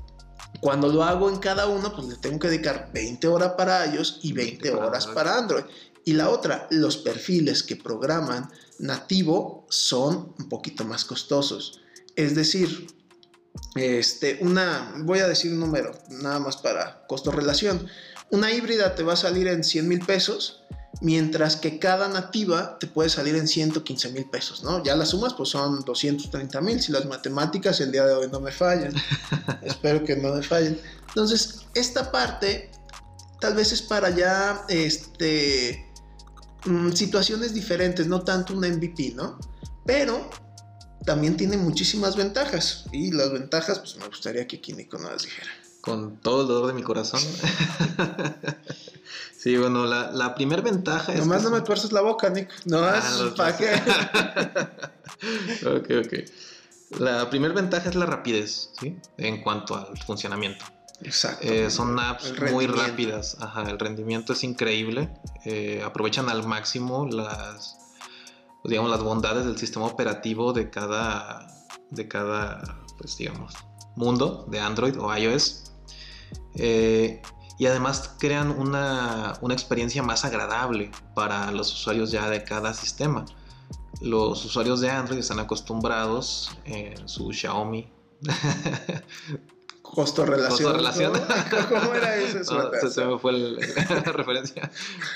cuando 0.60 0.88
lo 0.88 1.04
hago 1.04 1.28
en 1.28 1.36
cada 1.36 1.66
uno, 1.66 1.92
pues 1.94 2.08
le 2.08 2.16
tengo 2.16 2.38
que 2.38 2.48
dedicar 2.48 2.90
20 2.92 3.28
horas 3.28 3.52
para 3.56 3.86
iOS 3.86 4.20
y 4.22 4.32
20, 4.32 4.70
horas 4.70 5.06
para 5.08 5.36
Android. 5.36 5.64
Y 6.04 6.12
la 6.12 6.28
otra, 6.28 6.66
los 6.70 6.98
perfiles 6.98 7.62
que 7.62 7.76
programan 7.76 8.50
nativo 8.78 9.66
son 9.68 10.34
un 10.38 10.48
poquito 10.48 10.84
más 10.84 11.04
costosos. 11.04 11.80
Es 12.16 12.34
decir, 12.34 12.86
este, 13.74 14.38
una, 14.40 14.94
voy 14.98 15.20
a 15.20 15.28
decir 15.28 15.52
un 15.52 15.60
número, 15.60 15.92
nada 16.08 16.38
más 16.38 16.56
para 16.56 17.06
costo-relación. 17.06 17.86
Una 18.30 18.52
híbrida 18.52 18.94
te 18.94 19.02
va 19.02 19.14
a 19.14 19.16
salir 19.16 19.48
en 19.48 19.64
100 19.64 19.88
mil 19.88 20.00
pesos 20.00 20.64
mientras 21.00 21.56
que 21.56 21.78
cada 21.78 22.08
nativa 22.08 22.78
te 22.78 22.86
puede 22.86 23.08
salir 23.08 23.34
en 23.34 23.48
115 23.48 24.10
mil 24.12 24.28
pesos, 24.30 24.62
¿no? 24.62 24.82
Ya 24.82 24.94
las 24.94 25.10
sumas 25.10 25.34
pues 25.34 25.50
son 25.50 25.80
230 25.80 26.60
mil, 26.60 26.80
si 26.80 26.92
las 26.92 27.04
matemáticas 27.06 27.80
el 27.80 27.92
día 27.92 28.06
de 28.06 28.14
hoy 28.14 28.28
no 28.30 28.40
me 28.40 28.52
fallan, 28.52 28.94
espero 29.62 30.04
que 30.04 30.16
no 30.16 30.34
me 30.34 30.42
fallen. 30.42 30.80
Entonces, 31.08 31.66
esta 31.74 32.10
parte 32.10 32.70
tal 33.40 33.54
vez 33.54 33.72
es 33.72 33.82
para 33.82 34.10
ya, 34.10 34.64
este, 34.68 35.84
mm, 36.64 36.92
situaciones 36.92 37.52
diferentes, 37.52 38.06
no 38.06 38.22
tanto 38.22 38.54
una 38.54 38.68
MVP, 38.68 39.12
¿no? 39.14 39.38
Pero 39.84 40.30
también 41.04 41.36
tiene 41.36 41.56
muchísimas 41.56 42.16
ventajas 42.16 42.84
y 42.92 43.12
las 43.12 43.32
ventajas 43.32 43.78
pues 43.78 43.96
me 43.96 44.06
gustaría 44.06 44.46
que 44.46 44.60
Kiniko 44.60 44.98
nos 44.98 45.12
las 45.12 45.22
dijera. 45.22 45.50
Con 45.80 46.16
todo 46.16 46.42
el 46.42 46.48
dolor 46.48 46.66
de 46.68 46.72
mi 46.72 46.82
corazón. 46.82 47.20
Sí, 49.36 49.56
bueno, 49.58 49.84
la, 49.84 50.10
la 50.12 50.34
primera 50.34 50.62
ventaja 50.62 51.12
es. 51.12 51.20
Nomás 51.20 51.42
no 51.42 51.50
me 51.50 51.60
tuerces 51.60 51.92
la 51.92 52.00
boca, 52.00 52.30
Nick. 52.30 52.48
No, 52.64 52.78
ah, 52.78 52.98
es 52.98 53.32
para 53.36 53.56
qué. 53.56 53.74
ok, 55.66 56.06
ok. 56.06 57.00
La 57.00 57.28
primera 57.28 57.52
ventaja 57.52 57.90
es 57.90 57.96
la 57.96 58.06
rapidez, 58.06 58.70
¿sí? 58.80 58.96
En 59.18 59.42
cuanto 59.42 59.76
al 59.76 59.98
funcionamiento. 59.98 60.64
Exacto. 61.02 61.46
Eh, 61.46 61.70
son 61.70 61.98
apps 61.98 62.32
muy 62.50 62.66
rápidas. 62.66 63.36
Ajá, 63.40 63.68
el 63.68 63.78
rendimiento 63.78 64.32
es 64.32 64.42
increíble. 64.42 65.10
Eh, 65.44 65.82
aprovechan 65.84 66.30
al 66.30 66.46
máximo 66.46 67.06
las, 67.06 67.76
digamos, 68.64 68.90
las 68.90 69.02
bondades 69.02 69.44
del 69.44 69.58
sistema 69.58 69.86
operativo 69.86 70.52
de 70.52 70.70
cada, 70.70 71.46
de 71.90 72.08
cada, 72.08 72.62
pues, 72.98 73.16
digamos, 73.16 73.54
mundo 73.96 74.46
de 74.50 74.60
Android 74.60 74.98
o 74.98 75.14
iOS. 75.16 75.72
Eh, 76.54 77.20
y 77.58 77.66
además 77.66 78.16
crean 78.18 78.50
una, 78.50 79.38
experiencia 79.50 80.02
más 80.02 80.24
agradable 80.24 80.90
para 81.14 81.50
los 81.52 81.72
usuarios 81.72 82.10
ya 82.10 82.28
de 82.28 82.42
cada 82.42 82.74
sistema. 82.74 83.24
Los 84.00 84.44
usuarios 84.44 84.80
de 84.80 84.90
Android 84.90 85.20
están 85.20 85.38
acostumbrados 85.38 86.50
en 86.64 87.08
su 87.08 87.32
Xiaomi. 87.32 87.88
Costo 89.94 90.26
relación. 90.26 90.72
Costo 90.72 90.72
relación. 90.72 91.12
¿Cómo 91.68 91.94
era 91.94 92.16
eso? 92.16 92.52
No, 92.52 92.90
se, 92.90 93.04
me 93.04 93.18
fue 93.18 93.32
la 93.32 94.12
referencia. 94.12 94.70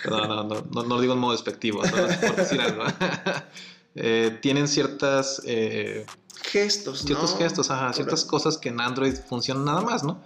No, 0.09 0.27
no, 0.27 0.45
no, 0.45 0.65
no, 0.71 0.83
lo 0.85 1.01
digo 1.01 1.15
en 1.15 1.19
modo 1.19 1.33
despectivo, 1.33 1.83
por 1.83 2.37
decir 2.37 2.61
algo. 2.61 2.85
Eh, 4.01 4.39
tienen 4.41 4.69
ciertas... 4.69 5.43
Eh, 5.45 6.07
gestos, 6.45 7.01
Ciertos 7.01 7.37
gestos, 7.37 7.69
ajá, 7.73 7.93
ciertas 7.93 8.25
cosas 8.25 8.57
que 8.57 8.69
en 8.69 8.81
Android 8.81 9.13
funcionan 9.29 9.65
nada 9.65 9.81
más, 9.81 10.05
¿no? 10.05 10.23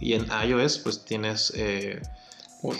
Y 0.00 0.14
en 0.14 0.26
iOS 0.44 0.78
pues 0.78 1.04
tienes 1.04 1.52
eh, 1.54 2.02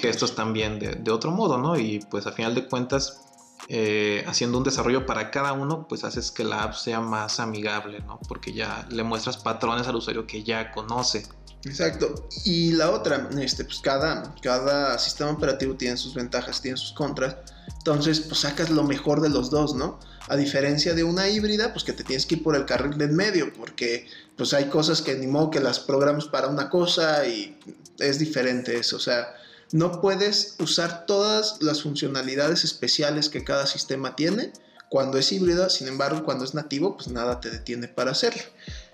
gestos 0.00 0.34
también 0.34 0.80
de, 0.80 1.10
otro 1.12 1.30
modo, 1.30 1.58
¿no? 1.58 1.78
Y 1.78 2.00
pues 2.10 2.26
a 2.26 2.32
final 2.32 2.56
de 2.56 2.66
cuentas, 2.66 3.20
eh, 3.68 4.24
haciendo 4.26 4.58
un 4.58 4.64
desarrollo 4.64 5.06
para 5.06 5.30
cada 5.30 5.52
uno, 5.52 5.86
pues 5.88 6.04
haces 6.04 6.30
que 6.30 6.44
la 6.44 6.64
app 6.64 6.74
sea 6.74 7.00
más 7.00 7.40
amigable, 7.40 8.00
¿no? 8.00 8.18
Porque 8.28 8.52
ya 8.52 8.86
le 8.90 9.02
muestras 9.02 9.36
patrones 9.36 9.86
al 9.86 9.96
usuario 9.96 10.26
que 10.26 10.42
ya 10.42 10.72
conoce. 10.72 11.24
Exacto. 11.64 12.28
Y 12.44 12.72
la 12.72 12.90
otra, 12.90 13.28
este, 13.40 13.64
pues 13.64 13.78
cada, 13.80 14.34
cada 14.42 14.98
sistema 14.98 15.30
operativo 15.30 15.74
tiene 15.74 15.96
sus 15.96 16.14
ventajas, 16.14 16.60
tiene 16.60 16.76
sus 16.76 16.92
contras. 16.92 17.36
Entonces, 17.78 18.20
pues 18.20 18.40
sacas 18.40 18.70
lo 18.70 18.82
mejor 18.82 19.20
de 19.20 19.28
los 19.28 19.50
dos, 19.50 19.74
¿no? 19.74 20.00
A 20.28 20.36
diferencia 20.36 20.94
de 20.94 21.04
una 21.04 21.28
híbrida, 21.28 21.72
pues 21.72 21.84
que 21.84 21.92
te 21.92 22.04
tienes 22.04 22.26
que 22.26 22.36
ir 22.36 22.42
por 22.42 22.56
el 22.56 22.64
carril 22.64 22.98
del 22.98 23.12
medio, 23.12 23.52
porque 23.52 24.08
pues 24.36 24.54
hay 24.54 24.66
cosas 24.66 25.02
que 25.02 25.14
ni 25.14 25.26
modo 25.26 25.50
que 25.50 25.60
las 25.60 25.78
programas 25.78 26.26
para 26.26 26.48
una 26.48 26.68
cosa 26.68 27.26
y 27.26 27.58
es 27.98 28.18
diferente 28.18 28.76
eso. 28.76 28.96
O 28.96 29.00
sea, 29.00 29.34
no 29.72 30.00
puedes 30.00 30.56
usar 30.58 31.06
todas 31.06 31.56
las 31.60 31.82
funcionalidades 31.82 32.64
especiales 32.64 33.28
que 33.28 33.44
cada 33.44 33.66
sistema 33.66 34.14
tiene 34.16 34.52
cuando 34.90 35.16
es 35.16 35.32
híbrida, 35.32 35.70
sin 35.70 35.88
embargo, 35.88 36.22
cuando 36.22 36.44
es 36.44 36.52
nativo, 36.52 36.96
pues 36.96 37.08
nada 37.08 37.40
te 37.40 37.50
detiene 37.50 37.88
para 37.88 38.10
hacerlo. 38.10 38.42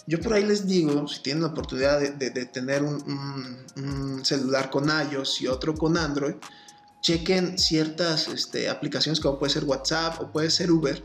Yo 0.07 0.21
por 0.21 0.33
ahí 0.33 0.45
les 0.45 0.67
digo, 0.67 1.09
si 1.09 1.21
tienen 1.21 1.43
la 1.43 1.49
oportunidad 1.49 2.01
de, 2.01 2.31
tener 2.47 2.85
un, 2.85 4.23
celular 4.25 4.71
con 4.71 4.89
iOS 4.89 5.43
y 5.43 5.49
otro 5.49 5.75
con 5.75 5.99
Android, 5.99 6.37
chequen 7.03 7.59
ciertas 7.59 8.29
este, 8.29 8.69
aplicaciones 8.69 9.21
como 9.21 9.39
puede 9.39 9.53
ser 9.53 9.65
WhatsApp 9.65 10.21
o 10.21 10.31
puede 10.31 10.51
ser 10.51 10.71
Uber, 10.71 11.03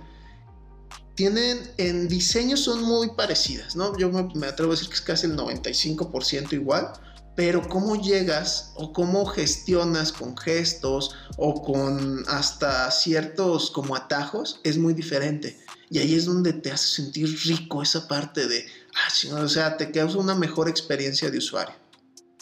tienen 1.16 1.60
en 1.78 2.08
diseño 2.08 2.56
son 2.56 2.84
muy 2.84 3.10
parecidas, 3.16 3.76
¿no? 3.76 3.98
Yo 3.98 4.12
me, 4.12 4.48
atrevo 4.48 4.72
a 4.72 4.76
decir 4.76 4.90
que 4.90 4.96
es 4.96 5.02
casi 5.02 5.26
el 5.26 5.36
95% 5.36 6.54
igual, 6.54 6.94
pero 7.36 7.68
cómo 7.68 7.96
llegas 7.96 8.74
o 8.76 8.94
cómo 8.94 9.26
gestionas 9.26 10.12
con 10.12 10.38
gestos 10.38 11.16
o 11.38 11.64
con 11.64 12.24
hasta 12.28 12.90
ciertos 12.92 13.72
como 13.72 13.96
atajos 13.96 14.60
es 14.64 14.78
muy 14.78 14.94
diferente. 14.94 15.60
Y 15.90 16.00
ahí 16.00 16.16
es 16.16 16.26
donde 16.26 16.54
te 16.54 16.72
hace 16.72 16.88
sentir 16.88 17.30
rico 17.46 17.82
esa 17.82 18.08
parte 18.08 18.48
de, 18.48 18.66
ah, 18.96 19.38
o 19.44 19.48
sea, 19.48 19.78
te 19.78 19.92
causa 19.92 20.18
una 20.18 20.36
mejor 20.36 20.70
experiencia 20.70 21.30
de 21.30 21.38
usuario. 21.38 21.76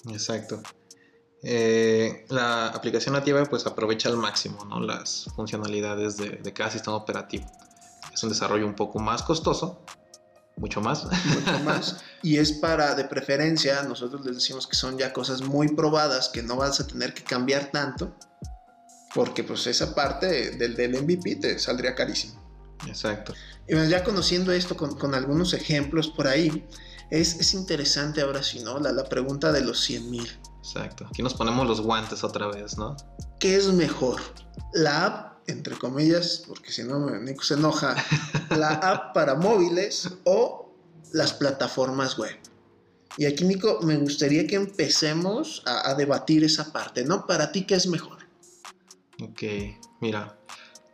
Exacto. 0.10 0.62
Eh, 1.44 2.26
la 2.30 2.68
aplicación 2.68 3.14
nativa 3.14 3.44
pues 3.46 3.66
aprovecha 3.66 4.10
al 4.10 4.18
máximo 4.18 4.64
¿no? 4.66 4.80
las 4.80 5.26
funcionalidades 5.36 6.16
de, 6.18 6.30
de, 6.30 6.54
cada 6.54 6.70
sistema 6.70 6.96
operativo. 6.96 7.46
Es 8.14 8.22
un 8.24 8.30
desarrollo 8.30 8.66
un 8.66 8.76
poco 8.76 9.00
más 9.00 9.24
costoso, 9.24 9.84
mucho 10.62 10.80
más. 10.80 11.04
Mucho 11.04 11.60
más. 11.66 11.98
y 12.22 12.38
es 12.38 12.54
para, 12.54 12.96
de 12.96 13.04
preferencia, 13.06 13.82
nosotros 13.84 14.24
les 14.26 14.36
decimos 14.36 14.68
que 14.68 14.76
son 14.76 14.98
ya 14.98 15.12
cosas 15.12 15.42
muy 15.42 15.68
probadas, 15.70 16.30
que 16.30 16.44
no 16.44 16.56
vas 16.56 16.80
a 16.80 16.88
tener 16.88 17.14
que 17.14 17.24
cambiar 17.24 17.72
tanto, 17.72 18.16
porque 19.14 19.44
pues 19.44 19.66
esa 19.68 19.94
parte 19.94 20.52
del, 20.52 20.76
del 20.76 21.04
MVP 21.04 21.38
te 21.38 21.60
saldría 21.60 21.96
carísimo. 21.96 22.40
Exacto. 22.88 23.34
Y 23.68 23.76
ya 23.90 24.04
conociendo 24.04 24.52
esto 24.52 24.78
con, 24.78 24.98
con 24.98 25.16
algunos 25.16 25.54
ejemplos 25.54 26.08
por 26.10 26.28
ahí, 26.28 26.68
es, 27.10 27.36
es, 27.40 27.54
interesante 27.54 28.22
ahora 28.22 28.42
sí, 28.42 28.60
¿no? 28.60 28.80
La, 28.80 28.92
la 28.92 29.04
pregunta 29.04 29.52
de 29.52 29.62
los 29.62 29.82
100 29.82 30.10
mil. 30.10 30.40
Exacto. 30.60 31.08
Aquí 31.08 31.24
nos 31.24 31.34
ponemos 31.34 31.68
los 31.68 31.82
guantes 31.82 32.24
otra 32.24 32.48
vez, 32.48 32.78
¿no? 32.78 32.96
¿Qué 33.40 33.56
es 33.56 33.68
mejor? 33.68 34.22
¿La 34.74 35.06
app, 35.06 35.31
entre 35.48 35.78
comillas, 35.78 36.44
porque 36.48 36.72
si 36.72 36.84
no 36.84 37.10
Nico 37.20 37.44
se 37.44 37.56
enoja, 37.56 37.96
la 38.50 38.70
app 38.70 39.14
para 39.14 39.36
móviles 39.36 40.10
o 40.24 40.72
las 41.12 41.34
plataformas 41.34 42.18
web? 42.18 42.38
Y 43.18 43.26
aquí, 43.26 43.44
Nico, 43.44 43.80
me 43.82 43.98
gustaría 43.98 44.48
que 44.48 44.56
empecemos 44.56 45.64
a, 45.66 45.90
a 45.90 45.96
debatir 45.96 46.44
esa 46.44 46.72
parte, 46.72 47.04
¿no? 47.04 47.28
Para 47.28 47.52
ti, 47.52 47.66
¿qué 47.66 47.76
es 47.76 47.88
mejor? 47.88 48.20
Ok, 49.22 49.44
mira, 50.00 50.38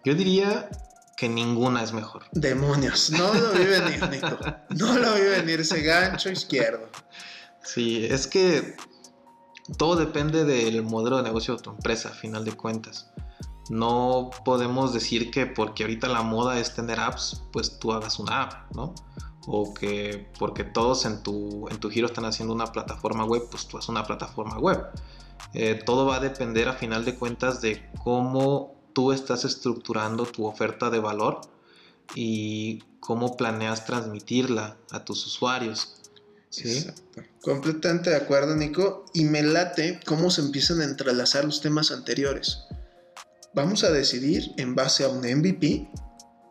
yo 0.03 0.15
diría 0.15 0.69
que 1.17 1.27
ninguna 1.27 1.83
es 1.83 1.93
mejor. 1.93 2.25
Demonios, 2.31 3.09
no 3.09 3.33
lo 3.33 3.51
vi 3.51 3.65
venir, 3.65 4.09
Nico. 4.09 4.37
No 4.69 4.97
lo 4.97 5.15
vi 5.15 5.21
venir 5.21 5.59
ese 5.59 5.81
gancho 5.81 6.29
izquierdo. 6.29 6.87
Sí, 7.63 8.05
es 8.05 8.27
que 8.27 8.75
todo 9.77 9.95
depende 9.95 10.45
del 10.45 10.83
modelo 10.83 11.17
de 11.17 11.23
negocio 11.23 11.55
de 11.55 11.63
tu 11.63 11.71
empresa, 11.71 12.09
a 12.09 12.13
final 12.13 12.45
de 12.45 12.53
cuentas. 12.53 13.09
No 13.69 14.29
podemos 14.45 14.93
decir 14.93 15.31
que 15.31 15.45
porque 15.45 15.83
ahorita 15.83 16.07
la 16.07 16.21
moda 16.21 16.59
es 16.59 16.73
tener 16.73 16.99
apps, 16.99 17.43
pues 17.51 17.79
tú 17.79 17.91
hagas 17.91 18.19
una 18.19 18.43
app, 18.43 18.71
¿no? 18.75 18.93
O 19.45 19.73
que 19.73 20.29
porque 20.39 20.63
todos 20.63 21.05
en 21.05 21.23
tu, 21.23 21.67
en 21.69 21.79
tu 21.79 21.89
giro 21.89 22.07
están 22.07 22.25
haciendo 22.25 22.53
una 22.53 22.67
plataforma 22.67 23.25
web, 23.25 23.43
pues 23.49 23.67
tú 23.67 23.77
haces 23.77 23.89
una 23.89 24.05
plataforma 24.05 24.57
web. 24.57 24.85
Eh, 25.53 25.81
todo 25.85 26.05
va 26.05 26.17
a 26.17 26.19
depender 26.19 26.67
a 26.67 26.73
final 26.73 27.05
de 27.05 27.15
cuentas 27.15 27.61
de 27.61 27.89
cómo 28.03 28.75
tú 28.93 29.11
estás 29.11 29.45
estructurando 29.45 30.25
tu 30.25 30.45
oferta 30.45 30.89
de 30.89 30.99
valor 30.99 31.41
y 32.15 32.83
cómo 32.99 33.37
planeas 33.37 33.85
transmitirla 33.85 34.77
a 34.91 35.05
tus 35.05 35.25
usuarios. 35.25 36.01
¿sí? 36.49 36.77
Exacto. 36.77 37.21
Completamente 37.41 38.09
de 38.09 38.15
acuerdo, 38.15 38.55
Nico. 38.55 39.05
Y 39.13 39.25
me 39.25 39.43
late 39.43 39.99
cómo 40.05 40.29
se 40.29 40.41
empiezan 40.41 40.81
a 40.81 40.85
entrelazar 40.85 41.45
los 41.45 41.61
temas 41.61 41.91
anteriores. 41.91 42.63
Vamos 43.57 43.83
a 43.83 43.89
decidir 43.89 44.53
en 44.57 44.75
base 44.75 45.03
a 45.03 45.09
un 45.09 45.21
MVP 45.21 45.89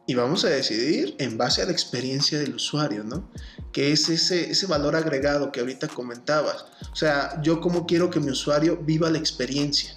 y 0.08 0.14
vamos 0.16 0.44
a 0.44 0.48
decidir 0.48 1.14
en 1.20 1.38
base 1.38 1.62
a 1.62 1.66
la 1.66 1.70
experiencia 1.70 2.36
del 2.40 2.56
usuario, 2.56 3.04
¿no? 3.04 3.30
Que 3.72 3.92
es 3.92 4.08
ese, 4.08 4.50
ese 4.50 4.66
valor 4.66 4.96
agregado 4.96 5.52
que 5.52 5.60
ahorita 5.60 5.86
comentabas. 5.86 6.66
O 6.90 6.96
sea, 6.96 7.40
yo 7.42 7.60
cómo 7.60 7.86
quiero 7.86 8.10
que 8.10 8.18
mi 8.18 8.32
usuario 8.32 8.78
viva 8.78 9.08
la 9.08 9.18
experiencia. 9.18 9.92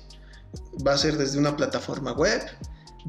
Va 0.86 0.94
a 0.94 0.98
ser 1.00 1.18
desde 1.18 1.40
una 1.40 1.58
plataforma 1.58 2.12
web, 2.12 2.44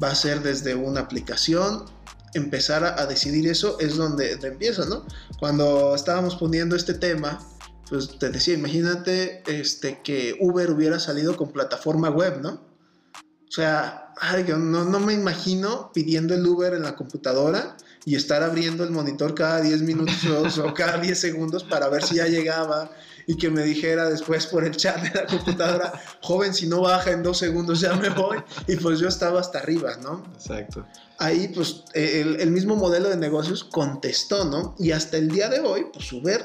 va 0.03 0.09
a 0.09 0.15
ser 0.15 0.41
desde 0.41 0.73
una 0.73 1.01
aplicación. 1.01 1.85
Empezar 2.33 2.83
a, 2.83 3.05
decidir 3.05 3.47
eso 3.47 3.79
es 3.79 3.97
donde, 3.97 4.31
donde 4.31 4.47
empieza, 4.47 4.83
¿no? 4.85 5.05
Cuando 5.39 5.93
estábamos 5.93 6.37
poniendo 6.37 6.75
este 6.75 6.95
tema, 6.95 7.37
pues 7.87 8.17
te 8.17 8.29
decía, 8.29 8.55
imagínate 8.55 9.43
este, 9.45 10.01
que 10.01 10.37
Uber 10.39 10.71
hubiera 10.71 10.99
salido 10.99 11.37
con 11.37 11.51
plataforma 11.51 12.09
web, 12.09 12.41
¿no? 12.41 12.70
O 13.51 13.53
sea, 13.53 14.13
ay, 14.15 14.45
yo 14.47 14.57
no, 14.57 14.85
no, 14.85 15.01
me 15.01 15.11
imagino 15.11 15.91
pidiendo 15.93 16.33
el 16.33 16.47
Uber 16.47 16.73
en 16.73 16.83
la 16.83 16.95
computadora 16.95 17.75
y 18.05 18.15
estar 18.15 18.43
abriendo 18.43 18.85
el 18.85 18.91
monitor 18.91 19.35
cada 19.35 19.59
10 19.59 19.81
minutos 19.81 20.57
o 20.57 20.73
cada 20.73 20.99
10 20.99 21.19
segundos 21.19 21.65
para 21.65 21.89
ver 21.89 22.01
si 22.01 22.15
ya 22.15 22.27
llegaba 22.27 22.89
y 23.27 23.35
que 23.35 23.49
me 23.49 23.63
dijera 23.63 24.09
después 24.09 24.47
por 24.47 24.63
el 24.63 24.73
chat 24.77 25.01
de 25.01 25.19
la 25.19 25.25
computadora, 25.25 25.91
joven, 26.21 26.53
si 26.53 26.65
no 26.65 26.79
baja 26.79 27.11
en 27.11 27.23
dos 27.23 27.39
segundos 27.39 27.81
ya 27.81 27.93
me 27.93 28.07
voy. 28.07 28.37
Y 28.69 28.77
pues 28.77 28.99
yo 28.99 29.09
estaba 29.09 29.41
hasta 29.41 29.59
arriba, 29.59 29.97
¿no? 30.01 30.23
Exacto. 30.33 30.87
Ahí 31.19 31.49
pues 31.49 31.83
el, 31.93 32.39
el 32.39 32.51
mismo 32.51 32.77
modelo 32.77 33.09
de 33.09 33.17
negocios 33.17 33.65
contestó, 33.65 34.45
¿no? 34.45 34.77
Y 34.79 34.91
hasta 34.91 35.17
el 35.17 35.27
día 35.27 35.49
de 35.49 35.59
hoy, 35.59 35.87
pues 35.91 36.09
Uber 36.13 36.41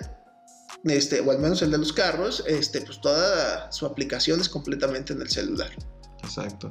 este, 0.82 1.20
o 1.20 1.30
al 1.30 1.38
menos 1.38 1.62
el 1.62 1.70
de 1.70 1.78
los 1.78 1.92
carros, 1.92 2.42
este, 2.48 2.80
pues 2.80 3.00
toda 3.00 3.70
su 3.70 3.86
aplicación 3.86 4.40
es 4.40 4.48
completamente 4.48 5.12
en 5.12 5.22
el 5.22 5.30
celular. 5.30 5.70
Exacto. 6.26 6.70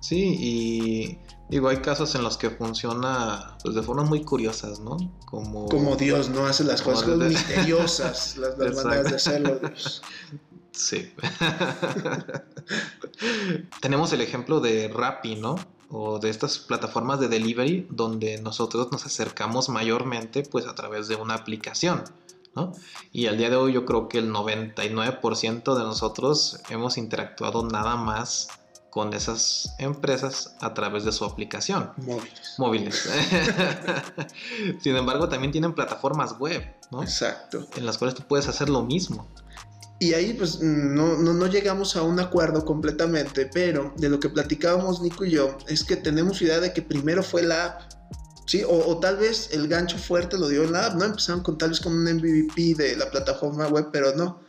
Sí, 0.00 0.36
y 0.38 1.18
digo, 1.48 1.68
hay 1.68 1.78
casos 1.78 2.14
en 2.14 2.22
los 2.22 2.36
que 2.36 2.50
funciona 2.50 3.56
pues, 3.62 3.74
de 3.74 3.82
formas 3.82 4.08
muy 4.08 4.24
curiosas, 4.24 4.80
¿no? 4.80 4.96
Como, 5.26 5.68
como 5.68 5.96
Dios, 5.96 6.28
¿no? 6.28 6.46
Hace 6.46 6.64
las 6.64 6.82
cosas 6.82 7.18
de... 7.18 7.28
misteriosas, 7.28 8.36
las, 8.36 8.58
las 8.58 8.84
maneras 8.84 9.10
de 9.10 9.16
hacerlo, 9.16 9.58
Dios. 9.58 10.02
Sí. 10.72 11.12
Tenemos 13.80 14.12
el 14.12 14.20
ejemplo 14.20 14.60
de 14.60 14.88
Rappi, 14.88 15.34
¿no? 15.34 15.56
O 15.90 16.20
de 16.20 16.30
estas 16.30 16.58
plataformas 16.58 17.18
de 17.18 17.28
delivery 17.28 17.88
donde 17.90 18.40
nosotros 18.40 18.92
nos 18.92 19.06
acercamos 19.06 19.68
mayormente 19.70 20.42
pues 20.42 20.66
a 20.66 20.74
través 20.74 21.08
de 21.08 21.16
una 21.16 21.34
aplicación. 21.34 22.04
¿no? 22.54 22.72
Y 23.12 23.26
al 23.26 23.38
día 23.38 23.50
de 23.50 23.56
hoy 23.56 23.72
yo 23.72 23.86
creo 23.86 24.08
que 24.08 24.18
el 24.18 24.32
99% 24.32 25.74
de 25.74 25.82
nosotros 25.82 26.60
hemos 26.70 26.98
interactuado 26.98 27.66
nada 27.66 27.96
más 27.96 28.48
con 28.98 29.14
esas 29.14 29.76
empresas 29.78 30.56
a 30.58 30.74
través 30.74 31.04
de 31.04 31.12
su 31.12 31.24
aplicación. 31.24 31.92
Móviles. 31.98 32.54
Móviles. 32.58 33.08
Sin 34.82 34.96
embargo, 34.96 35.28
también 35.28 35.52
tienen 35.52 35.72
plataformas 35.72 36.36
web, 36.40 36.64
¿no? 36.90 37.04
Exacto. 37.04 37.64
En 37.76 37.86
las 37.86 37.96
cuales 37.96 38.16
tú 38.16 38.24
puedes 38.26 38.48
hacer 38.48 38.68
lo 38.68 38.82
mismo. 38.82 39.28
Y 40.00 40.14
ahí 40.14 40.32
pues 40.32 40.58
no, 40.60 41.16
no, 41.16 41.32
no, 41.32 41.46
llegamos 41.46 41.94
a 41.94 42.02
un 42.02 42.18
acuerdo 42.18 42.64
completamente, 42.64 43.46
pero 43.46 43.94
de 43.98 44.08
lo 44.08 44.18
que 44.18 44.30
platicábamos 44.30 45.00
Nico 45.00 45.24
y 45.24 45.30
yo 45.30 45.56
es 45.68 45.84
que 45.84 45.94
tenemos 45.94 46.42
idea 46.42 46.58
de 46.58 46.72
que 46.72 46.82
primero 46.82 47.22
fue 47.22 47.44
la 47.44 47.66
app 47.66 47.82
¿sí? 48.46 48.64
O, 48.64 48.84
o, 48.84 48.98
tal 48.98 49.18
vez 49.18 49.50
el 49.52 49.68
gancho 49.68 49.96
fuerte 49.96 50.36
lo 50.36 50.48
dio 50.48 50.64
en 50.64 50.72
la 50.72 50.86
app, 50.86 50.96
¿no? 50.96 51.04
Empezaron 51.04 51.44
con 51.44 51.56
tal 51.56 51.70
vez 51.70 51.78
con 51.78 51.92
un 51.92 52.02
MVP 52.02 52.74
de 52.74 52.96
la 52.96 53.08
plataforma 53.12 53.68
web, 53.68 53.90
pero 53.92 54.16
no. 54.16 54.40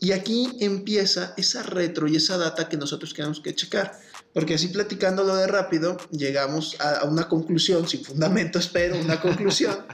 Y 0.00 0.12
aquí 0.12 0.56
empieza 0.60 1.34
esa 1.36 1.62
retro 1.62 2.08
y 2.08 2.16
esa 2.16 2.36
data 2.36 2.68
que 2.68 2.76
nosotros 2.76 3.14
tenemos 3.14 3.40
que 3.40 3.54
checar. 3.54 3.98
Porque 4.32 4.54
así 4.54 4.68
platicándolo 4.68 5.36
de 5.36 5.46
rápido, 5.46 5.96
llegamos 6.10 6.76
a, 6.80 7.04
una 7.04 7.28
conclusión, 7.28 7.88
sin 7.88 8.04
fundamentos, 8.04 8.68
pero 8.72 8.98
una 8.98 9.20
conclusión, 9.20 9.86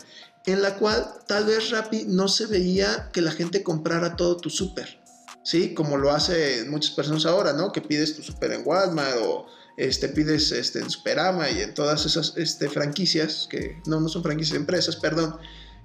en 0.47 0.63
la 0.63 0.77
cual 0.77 1.07
tal 1.29 1.45
vez 1.45 1.71
Rappi 1.71 2.05
no 2.07 2.29
se 2.29 2.47
veía 2.47 3.11
que 3.13 3.21
la 3.21 3.33
gente 3.33 3.63
comprara 3.63 4.17
todo 4.17 4.39
tu 4.39 4.49
súper, 4.49 4.99
¿sí? 5.45 5.75
Como 5.75 5.99
lo 5.99 6.11
hace 6.11 6.65
muchas 6.69 6.93
personas 6.93 7.27
ahora, 7.27 7.53
¿no? 7.53 7.71
Que 7.71 7.83
pides 7.83 8.17
tu 8.17 8.23
súper 8.23 8.53
en 8.53 8.63
Walmart 8.65 9.19
o 9.21 9.47
este, 9.77 10.09
pides 10.09 10.53
este, 10.53 10.79
en 10.81 10.89
Superama 10.89 11.51
y 11.51 11.61
en 11.61 11.75
todas 11.75 12.07
esas 12.07 12.35
este, 12.37 12.71
franquicias, 12.71 13.47
que 13.51 13.81
no, 13.87 14.01
no 14.01 14.09
son 14.09 14.23
franquicias, 14.23 14.57
empresas, 14.57 14.97
perdón, 14.97 15.37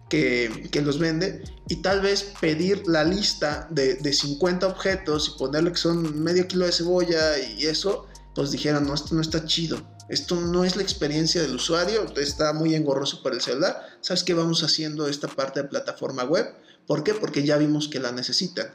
que, 0.09 0.81
los 0.83 0.99
vende, 0.99 1.43
y 1.67 1.77
tal 1.77 2.01
vez 2.01 2.33
pedir 2.39 2.83
la 2.87 3.03
lista 3.03 3.67
de, 3.71 3.95
de 3.95 4.13
50 4.13 4.67
objetos 4.67 5.33
y 5.33 5.39
ponerle 5.39 5.71
que 5.71 5.77
son 5.77 6.23
medio 6.23 6.47
kilo 6.47 6.65
de 6.65 6.71
cebolla 6.71 7.39
y 7.39 7.65
eso, 7.65 8.07
pues 8.33 8.51
dijeron, 8.51 8.85
no, 8.85 8.93
esto 8.93 9.15
no 9.15 9.21
está 9.21 9.45
chido. 9.45 9.81
Esto 10.07 10.35
no 10.35 10.63
es 10.63 10.75
la 10.75 10.83
experiencia 10.83 11.41
del 11.41 11.55
usuario, 11.55 12.05
está 12.17 12.53
muy 12.53 12.75
engorroso 12.75 13.23
para 13.23 13.35
el 13.35 13.41
celular. 13.41 13.81
¿Sabes 14.01 14.23
qué 14.23 14.35
vamos 14.35 14.63
haciendo 14.63 15.07
esta 15.07 15.27
parte 15.27 15.63
de 15.63 15.67
plataforma 15.67 16.23
web? 16.23 16.53
¿Por 16.85 17.03
qué? 17.03 17.15
Porque 17.15 17.43
ya 17.43 17.57
vimos 17.57 17.87
que 17.87 17.99
la 17.99 18.11
necesitan. 18.11 18.71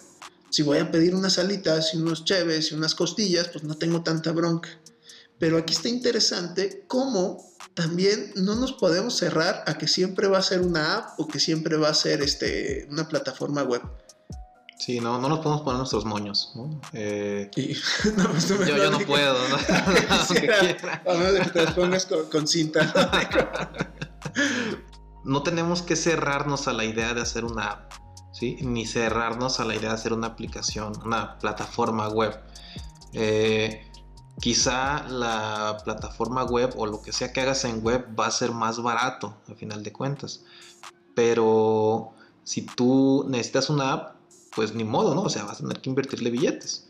Si 0.50 0.62
voy 0.62 0.78
a 0.78 0.90
pedir 0.90 1.14
unas 1.14 1.38
alitas 1.38 1.94
y 1.94 1.98
unos 1.98 2.24
cheves 2.24 2.72
y 2.72 2.74
unas 2.74 2.96
costillas, 2.96 3.48
pues 3.48 3.62
no 3.62 3.76
tengo 3.76 4.02
tanta 4.02 4.32
bronca. 4.32 4.79
Pero 5.40 5.56
aquí 5.56 5.72
está 5.72 5.88
interesante 5.88 6.84
cómo 6.86 7.50
también 7.74 8.32
no 8.36 8.54
nos 8.56 8.74
podemos 8.74 9.16
cerrar 9.16 9.64
a 9.66 9.78
que 9.78 9.88
siempre 9.88 10.28
va 10.28 10.38
a 10.38 10.42
ser 10.42 10.60
una 10.60 10.98
app 10.98 11.18
o 11.18 11.26
que 11.26 11.40
siempre 11.40 11.76
va 11.78 11.88
a 11.88 11.94
ser 11.94 12.20
este, 12.20 12.86
una 12.90 13.08
plataforma 13.08 13.62
web. 13.62 13.82
Sí, 14.78 15.00
no, 15.00 15.18
no 15.18 15.28
nos 15.28 15.38
podemos 15.40 15.62
poner 15.62 15.78
nuestros 15.78 16.04
moños. 16.04 16.52
¿no? 16.54 16.80
Eh, 16.92 17.50
y, 17.56 17.74
no, 18.16 18.30
pues 18.30 18.48
yo, 18.48 18.64
yo 18.64 18.90
no 18.90 18.98
puedo. 19.00 19.36
¿no? 19.48 19.56
Quisiera, 20.28 21.02
a 21.06 21.14
menos 21.14 21.32
de 21.32 21.40
que 21.40 21.50
te 21.50 21.64
las 21.64 21.74
pongas 21.74 22.06
con, 22.06 22.26
con 22.26 22.46
cinta. 22.46 22.92
no 25.24 25.42
tenemos 25.42 25.80
que 25.80 25.96
cerrarnos 25.96 26.68
a 26.68 26.74
la 26.74 26.84
idea 26.84 27.14
de 27.14 27.22
hacer 27.22 27.46
una 27.46 27.64
app. 27.64 27.92
¿sí? 28.32 28.58
Ni 28.60 28.86
cerrarnos 28.86 29.58
a 29.58 29.64
la 29.64 29.74
idea 29.74 29.88
de 29.88 29.94
hacer 29.94 30.12
una 30.12 30.26
aplicación, 30.26 30.92
una 31.02 31.38
plataforma 31.38 32.08
web. 32.08 32.38
Eh, 33.12 33.89
quizá 34.38 35.06
la 35.08 35.78
plataforma 35.84 36.44
web 36.44 36.72
o 36.76 36.86
lo 36.86 37.02
que 37.02 37.12
sea 37.12 37.32
que 37.32 37.40
hagas 37.40 37.64
en 37.64 37.82
web 37.84 38.06
va 38.18 38.26
a 38.26 38.30
ser 38.30 38.52
más 38.52 38.82
barato, 38.82 39.36
al 39.48 39.56
final 39.56 39.82
de 39.82 39.92
cuentas. 39.92 40.44
Pero 41.14 42.12
si 42.44 42.62
tú 42.62 43.24
necesitas 43.28 43.70
una 43.70 43.92
app, 43.92 44.16
pues 44.54 44.74
ni 44.74 44.84
modo, 44.84 45.14
¿no? 45.14 45.22
O 45.22 45.28
sea, 45.30 45.44
vas 45.44 45.58
a 45.58 45.62
tener 45.62 45.80
que 45.80 45.90
invertirle 45.90 46.30
billetes. 46.30 46.89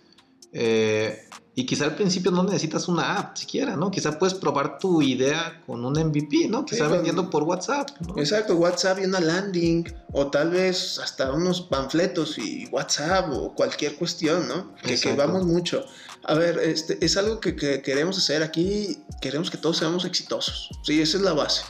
Eh, 0.53 1.29
y 1.55 1.67
quizá 1.67 1.85
al 1.85 1.97
principio 1.97 2.31
no 2.31 2.43
necesitas 2.45 2.89
una 2.89 3.19
app 3.19 3.37
siquiera, 3.37 3.77
¿no? 3.77 3.91
Quizá 3.91 4.19
puedes 4.19 4.35
probar 4.35 4.79
tu 4.79 5.03
idea 5.03 5.63
con 5.67 5.85
un 5.85 5.93
MVP, 5.93 6.49
¿no? 6.49 6.65
Quizá 6.65 6.87
vendiendo 6.89 7.29
por 7.29 7.43
WhatsApp. 7.43 7.91
Exacto, 8.17 8.55
WhatsApp 8.55 9.01
y 9.01 9.05
una 9.05 9.21
landing, 9.21 9.85
o 10.13 10.29
tal 10.29 10.51
vez 10.51 10.99
hasta 10.99 11.33
unos 11.33 11.63
panfletos 11.63 12.39
y 12.39 12.67
WhatsApp 12.69 13.31
o 13.33 13.55
cualquier 13.55 13.97
cuestión, 13.97 14.49
¿no? 14.49 14.75
Que, 14.77 15.15
vamos 15.15 15.45
mucho. 15.45 15.85
A 16.25 16.35
ver, 16.35 16.59
este, 16.61 17.05
es 17.05 17.17
algo 17.17 17.41
que, 17.41 17.57
que, 17.57 17.83
queremos 17.83 18.17
hacer 18.17 18.43
aquí, 18.43 19.03
queremos 19.21 19.51
que 19.51 19.59
todos 19.59 19.79
seamos 19.79 20.05
exitosos. 20.05 20.71
Sí, 20.85 21.03
esa 21.03 21.17
es 21.17 21.23
la 21.25 21.33
base. 21.33 21.65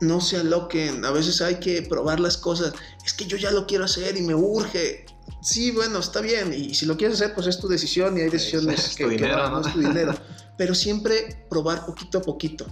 No 0.00 0.20
se 0.20 0.36
aloquen, 0.36 1.04
a 1.04 1.10
veces 1.10 1.40
hay 1.40 1.56
que 1.56 1.82
probar 1.82 2.20
las 2.20 2.36
cosas. 2.36 2.74
Es 3.04 3.14
que 3.14 3.24
yo 3.24 3.36
ya 3.36 3.50
lo 3.50 3.66
quiero 3.66 3.84
hacer 3.84 4.16
y 4.16 4.22
me 4.22 4.34
urge 4.34 5.06
sí, 5.42 5.70
bueno, 5.70 5.98
está 5.98 6.20
bien, 6.20 6.52
y 6.52 6.74
si 6.74 6.86
lo 6.86 6.96
quieres 6.96 7.20
hacer, 7.20 7.34
pues 7.34 7.46
es 7.46 7.58
tu 7.58 7.68
decisión 7.68 8.16
y 8.16 8.22
hay 8.22 8.30
decisiones 8.30 8.94
que, 8.96 9.08
dinero, 9.08 9.50
¿no? 9.50 9.60
es 9.60 9.72
tu 9.72 9.80
dinero. 9.80 10.14
Pero 10.58 10.74
siempre 10.74 11.46
probar 11.48 11.86
poquito 11.86 12.18
a 12.18 12.22
poquito. 12.22 12.66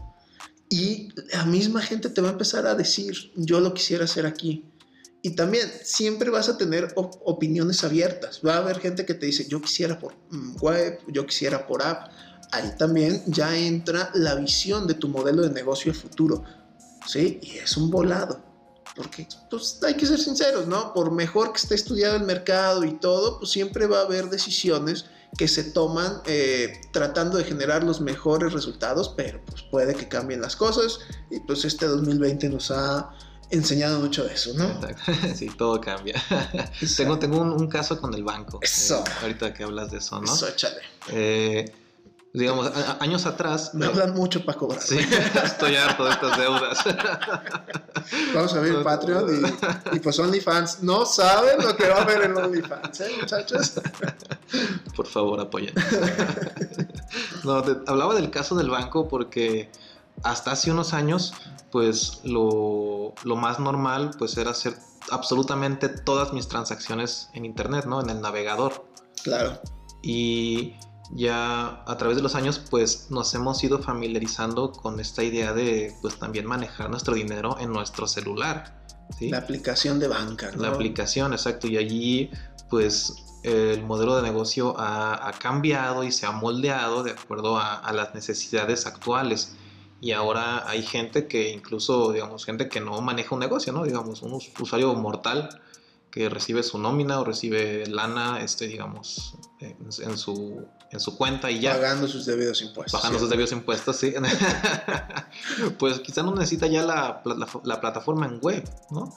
Y 0.68 1.08
la 1.32 1.44
misma 1.46 1.82
gente 1.82 2.10
te 2.10 2.20
va 2.20 2.28
a 2.28 2.32
empezar 2.32 2.66
a 2.66 2.74
decir, 2.74 3.32
yo 3.34 3.58
lo 3.60 3.74
quisiera 3.74 4.04
hacer 4.04 4.26
aquí. 4.26 4.64
Y 5.22 5.30
también 5.30 5.68
siempre 5.82 6.30
vas 6.30 6.48
a 6.48 6.56
tener 6.56 6.92
opiniones 6.94 7.82
abiertas. 7.82 8.40
Va 8.46 8.54
a 8.54 8.58
haber 8.58 8.78
gente 8.78 9.04
que 9.04 9.14
te 9.14 9.26
dice, 9.26 9.46
yo 9.48 9.60
quisiera 9.60 9.98
por 9.98 10.14
mm, 10.30 10.56
web, 10.60 11.00
yo 11.08 11.26
quisiera 11.26 11.66
por 11.66 11.82
app. 11.82 12.12
Ahí 12.52 12.72
también 12.78 13.22
ya 13.26 13.56
entra 13.56 14.10
la 14.14 14.34
visión 14.36 14.86
de 14.86 14.94
tu 14.94 15.08
modelo 15.08 15.42
de 15.42 15.50
negocio 15.50 15.92
futuro. 15.92 16.44
¿Sí? 17.06 17.40
Y 17.42 17.58
es 17.58 17.76
un 17.76 17.90
volado 17.90 18.49
porque 18.96 19.26
pues, 19.50 19.78
hay 19.82 19.94
que 19.94 20.06
ser 20.06 20.18
sinceros, 20.18 20.66
¿no? 20.66 20.92
Por 20.92 21.10
mejor 21.12 21.52
que 21.52 21.58
esté 21.58 21.74
estudiado 21.74 22.16
el 22.16 22.24
mercado 22.24 22.84
y 22.84 22.92
todo, 22.92 23.38
pues 23.38 23.50
siempre 23.50 23.86
va 23.86 24.00
a 24.00 24.02
haber 24.02 24.30
decisiones 24.30 25.06
que 25.36 25.46
se 25.48 25.64
toman 25.64 26.22
eh, 26.26 26.80
tratando 26.92 27.38
de 27.38 27.44
generar 27.44 27.84
los 27.84 28.00
mejores 28.00 28.52
resultados, 28.52 29.14
pero 29.16 29.40
pues 29.46 29.62
puede 29.62 29.94
que 29.94 30.08
cambien 30.08 30.40
las 30.40 30.56
cosas 30.56 30.98
y 31.30 31.40
pues 31.40 31.64
este 31.64 31.86
2020 31.86 32.48
nos 32.48 32.70
ha 32.72 33.10
enseñado 33.50 34.00
mucho 34.00 34.24
de 34.24 34.34
eso, 34.34 34.52
¿no? 34.54 34.80
Sí, 35.34 35.48
todo 35.56 35.80
cambia. 35.80 36.20
tengo 36.96 37.18
tengo 37.18 37.40
un, 37.40 37.68
caso 37.68 38.00
con 38.00 38.14
el 38.14 38.24
banco. 38.24 38.58
Eso. 38.62 39.04
Eh, 39.06 39.10
ahorita 39.22 39.54
que 39.54 39.64
hablas 39.64 39.90
de 39.90 39.98
eso, 39.98 40.20
¿no? 40.20 40.32
Eso, 40.32 40.48
échale. 40.48 40.80
Eh, 41.08 41.72
digamos, 42.32 42.70
años 43.00 43.26
atrás. 43.26 43.74
Me 43.74 43.86
hablan 43.86 44.14
mucho 44.14 44.44
para 44.44 44.58
cobrar. 44.58 44.80
Sí, 44.80 44.98
estoy 45.44 45.76
harto 45.76 46.04
de 46.04 46.10
estas 46.10 46.38
deudas. 46.38 46.78
Vamos 48.34 48.54
a 48.54 48.58
abrir 48.58 48.82
Patreon 48.82 49.44
y, 49.92 49.96
y, 49.96 50.00
pues 50.00 50.18
OnlyFans. 50.18 50.82
No 50.82 51.04
saben 51.04 51.62
lo 51.64 51.76
que 51.76 51.88
va 51.88 51.96
a 51.98 52.02
haber 52.02 52.22
en 52.22 52.36
OnlyFans, 52.36 53.00
¿eh, 53.00 53.10
muchachos? 53.20 53.80
Por 54.96 55.06
favor, 55.06 55.40
apoyen. 55.40 55.74
No, 57.44 57.62
hablaba 57.86 58.14
del 58.14 58.30
caso 58.30 58.54
del 58.54 58.70
banco 58.70 59.08
porque 59.08 59.70
hasta 60.22 60.52
hace 60.52 60.70
unos 60.70 60.92
años, 60.92 61.34
pues 61.70 62.20
lo, 62.24 63.14
lo 63.24 63.36
más 63.36 63.58
normal 63.58 64.12
pues 64.18 64.36
era 64.36 64.50
hacer 64.50 64.76
absolutamente 65.10 65.88
todas 65.88 66.32
mis 66.32 66.48
transacciones 66.48 67.30
en 67.34 67.44
internet, 67.44 67.86
¿no? 67.86 68.00
En 68.00 68.10
el 68.10 68.20
navegador. 68.20 68.84
Claro. 69.22 69.60
Y 70.02 70.74
ya 71.12 71.82
a 71.86 71.96
través 71.96 72.16
de 72.16 72.22
los 72.22 72.34
años 72.34 72.60
pues 72.70 73.08
nos 73.10 73.34
hemos 73.34 73.62
ido 73.64 73.80
familiarizando 73.80 74.72
con 74.72 75.00
esta 75.00 75.24
idea 75.24 75.52
de 75.52 75.94
pues 76.02 76.18
también 76.18 76.46
manejar 76.46 76.90
nuestro 76.90 77.14
dinero 77.14 77.56
en 77.60 77.72
nuestro 77.72 78.06
celular. 78.06 78.84
¿sí? 79.18 79.28
La 79.28 79.38
aplicación 79.38 79.98
de 79.98 80.08
banca. 80.08 80.50
La 80.56 80.68
aplicación, 80.68 81.32
exacto. 81.32 81.66
Y 81.66 81.76
allí 81.76 82.30
pues 82.68 83.24
el 83.42 83.82
modelo 83.82 84.16
de 84.16 84.22
negocio 84.22 84.74
ha, 84.78 85.32
cambiado 85.38 86.04
y 86.04 86.12
se 86.12 86.26
ha 86.26 86.30
moldeado 86.30 87.02
de 87.02 87.12
acuerdo 87.12 87.58
a, 87.58 87.90
las 87.92 88.14
necesidades 88.14 88.86
actuales. 88.86 89.56
Y 90.00 90.12
ahora 90.12 90.68
hay 90.68 90.82
gente 90.82 91.26
que 91.26 91.50
incluso, 91.50 92.12
digamos, 92.12 92.46
gente 92.46 92.68
que 92.68 92.80
no 92.80 93.00
maneja 93.00 93.34
un 93.34 93.40
negocio, 93.40 93.72
¿no? 93.72 93.84
Digamos, 93.84 94.22
un 94.22 94.40
usuario 94.58 94.94
mortal 94.94 95.60
que 96.10 96.28
recibe 96.28 96.62
su 96.62 96.78
nómina 96.78 97.20
o 97.20 97.24
recibe 97.24 97.86
lana, 97.86 98.42
este, 98.42 98.66
digamos, 98.66 99.36
en, 99.60 100.18
su, 100.18 100.66
en 100.90 101.00
su 101.00 101.16
cuenta 101.16 101.50
y 101.50 101.60
ya. 101.60 101.74
Pagando 101.74 102.08
sus 102.08 102.26
debidos 102.26 102.60
impuestos. 102.62 103.00
Pagando 103.00 103.18
sus 103.18 103.30
debidos 103.30 103.52
impuestos, 103.52 103.96
sí. 103.96 104.14
pues 105.78 106.00
quizá 106.00 106.22
no 106.22 106.34
necesita 106.34 106.66
ya 106.66 106.82
la, 106.82 107.22
la, 107.64 107.80
plataforma 107.80 108.26
en 108.26 108.40
web, 108.40 108.68
¿no? 108.90 109.14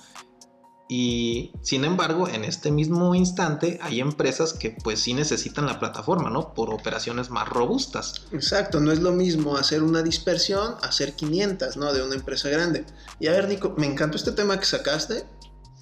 Y 0.90 1.54
sin 1.62 1.86
embargo, 1.86 2.28
en 2.28 2.44
este 2.44 2.70
mismo 2.70 3.16
instante 3.16 3.80
hay 3.82 4.00
empresas 4.00 4.54
que 4.54 4.76
pues 4.84 5.00
sí 5.00 5.16
necesitan 5.16 5.66
la 5.66 5.80
plataforma, 5.80 6.30
¿no? 6.30 6.54
Por 6.54 6.72
operaciones 6.72 7.32
más 7.32 7.50
robustas. 7.50 8.26
Exacto, 8.32 8.80
no 8.80 8.92
es 8.92 9.00
lo 9.00 9.14
mismo 9.14 9.58
hacer 9.58 9.82
una 9.82 10.04
dispersión, 10.04 10.76
hacer 10.84 11.16
500, 11.16 11.78
¿no? 11.78 11.92
De 11.94 12.04
una 12.04 12.14
empresa 12.14 12.50
grande. 12.50 12.86
Y 13.20 13.28
a 13.28 13.32
ver, 13.32 13.48
Nico, 13.48 13.74
me 13.78 13.88
encantó 13.88 14.18
este 14.18 14.34
tema 14.34 14.60
que 14.60 14.66
sacaste 14.66 15.26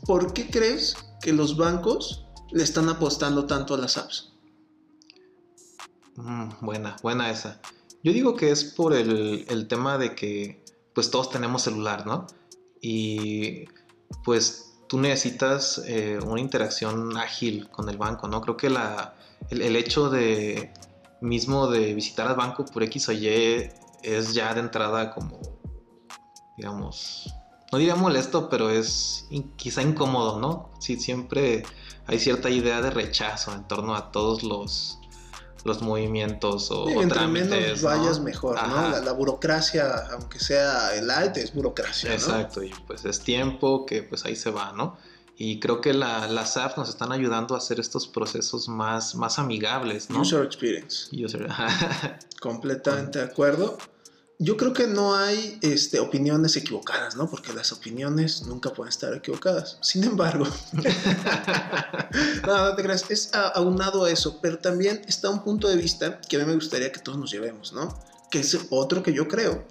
¿por 0.06 0.34
qué 0.34 0.50
crees 0.50 0.96
que 1.22 1.34
los 1.34 1.58
bancos 1.58 2.26
le 2.52 2.64
están 2.64 2.90
apostando 2.90 3.46
tanto 3.46 3.76
a 3.76 3.78
las 3.78 3.98
apps? 3.98 4.34
Mm, 6.16 6.50
buena, 6.62 6.96
buena 7.02 7.30
esa. 7.30 7.60
Yo 8.04 8.12
digo 8.14 8.36
que 8.36 8.52
es 8.52 8.64
por 8.64 8.94
el, 8.94 9.68
tema 9.68 9.98
de 9.98 10.16
que 10.16 10.64
pues 10.94 11.12
todos 11.12 11.30
tenemos 11.30 11.62
celular, 11.62 12.06
¿no? 12.06 12.28
Y 12.82 13.66
pues 14.24 14.74
tú 14.88 15.00
necesitas 15.00 15.82
eh, 15.86 16.20
una 16.26 16.42
interacción 16.42 17.16
ágil 17.16 17.70
con 17.70 17.88
el 17.90 17.98
banco, 17.98 18.28
¿no? 18.28 18.42
Creo 18.42 18.58
que 18.58 18.70
la, 18.70 19.16
el, 19.50 19.62
el, 19.62 19.76
hecho 19.76 20.10
de 20.10 20.74
mismo 21.22 21.68
de 21.68 21.94
visitar 21.94 22.28
al 22.28 22.36
banco 22.36 22.66
por 22.66 22.84
X 22.84 23.10
o 23.10 23.12
Y 23.12 23.28
es 24.04 24.34
ya 24.34 24.54
de 24.54 24.62
entrada 24.62 25.14
como, 25.14 25.40
digamos, 26.58 27.32
no 27.72 27.78
diría 27.78 27.96
molesto, 27.96 28.50
pero 28.50 28.70
es 28.70 29.28
quizá 29.56 29.82
incómodo, 29.82 30.40
¿no? 30.40 30.72
Sí, 30.80 31.00
siempre 31.00 31.64
hay 32.06 32.20
cierta 32.20 32.50
idea 32.50 32.82
de 32.82 32.92
rechazo 32.92 33.54
en 33.54 33.66
torno 33.68 33.96
a 33.96 34.12
todos 34.12 34.44
los, 34.44 35.00
los 35.64 35.82
movimientos 35.82 36.70
o, 36.70 36.88
sí, 36.88 36.94
entre 36.94 37.28
menos 37.28 37.82
vayas 37.82 38.20
mejor, 38.20 38.62
¿no? 38.68 39.00
La, 39.00 39.14
burocracia, 39.14 40.08
aunque 40.12 40.40
sea 40.40 40.96
el 40.96 41.08
light, 41.08 41.38
es 41.38 41.54
burocracia, 41.54 42.10
¿no? 42.10 42.16
Exacto, 42.16 42.62
y 42.62 42.74
pues 42.88 43.06
es 43.06 43.22
tiempo 43.22 43.86
que 43.86 44.04
pues 44.04 44.26
ahí 44.26 44.36
se 44.36 44.52
va, 44.52 44.74
¿no? 44.74 44.98
Y 45.38 45.60
creo 45.60 45.80
que 45.80 45.94
la, 45.94 46.28
las 46.28 46.58
apps 46.58 46.78
nos 46.78 46.90
están 46.90 47.14
ayudando 47.14 47.56
a 47.56 47.60
hacer 47.60 47.80
estos 47.80 48.08
procesos 48.08 48.68
más, 48.68 49.16
más 49.16 49.40
amigables, 49.40 50.10
¿no? 50.10 50.22
User 50.22 50.44
experience. 50.44 51.08
User... 51.16 51.48
Completamente 52.42 53.20
de 53.20 53.26
acuerdo 53.26 53.78
yo 54.44 54.58
creo 54.58 54.74
que 54.74 54.88
no 54.88 55.16
hay 55.16 55.60
este, 55.62 56.00
opiniones 56.00 56.56
equivocadas, 56.56 57.16
¿no? 57.16 57.30
Porque 57.30 57.54
las 57.54 57.72
opiniones 57.72 58.42
nunca 58.48 58.72
pueden 58.74 58.90
estar 58.90 59.14
equivocadas. 59.14 59.78
Sin 59.82 60.04
embargo, 60.04 60.48
no, 62.48 62.66
no 62.66 62.76
te 62.76 62.82
creas, 62.82 63.06
es 63.12 63.30
aunado 63.36 64.06
a 64.06 64.10
eso, 64.10 64.40
pero 64.42 64.58
también 64.58 65.04
está 65.08 65.30
un 65.30 65.44
punto 65.44 65.68
de 65.68 65.78
vista 65.78 66.20
que 66.22 66.38
a 66.38 66.40
mí 66.40 66.46
me 66.46 66.56
gustaría 66.56 66.92
que 66.92 67.00
todos 67.00 67.20
nos 67.20 67.32
llevemos, 67.32 67.72
¿no? 67.72 68.00
Que 68.32 68.40
es 68.40 68.58
otro 68.72 69.04
que 69.04 69.14
yo 69.14 69.28
creo, 69.28 69.68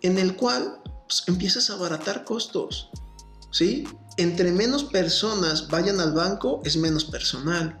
en 0.00 0.16
el 0.16 0.34
cual 0.34 0.80
pues, 1.06 1.24
empiezas 1.26 1.68
a 1.68 1.74
abaratar 1.74 2.24
costos, 2.24 2.88
¿sí? 3.50 3.86
Entre 4.16 4.50
menos 4.50 4.84
personas 4.84 5.68
vayan 5.68 6.00
al 6.00 6.14
banco, 6.14 6.62
es 6.64 6.78
menos 6.78 7.04
personal 7.04 7.76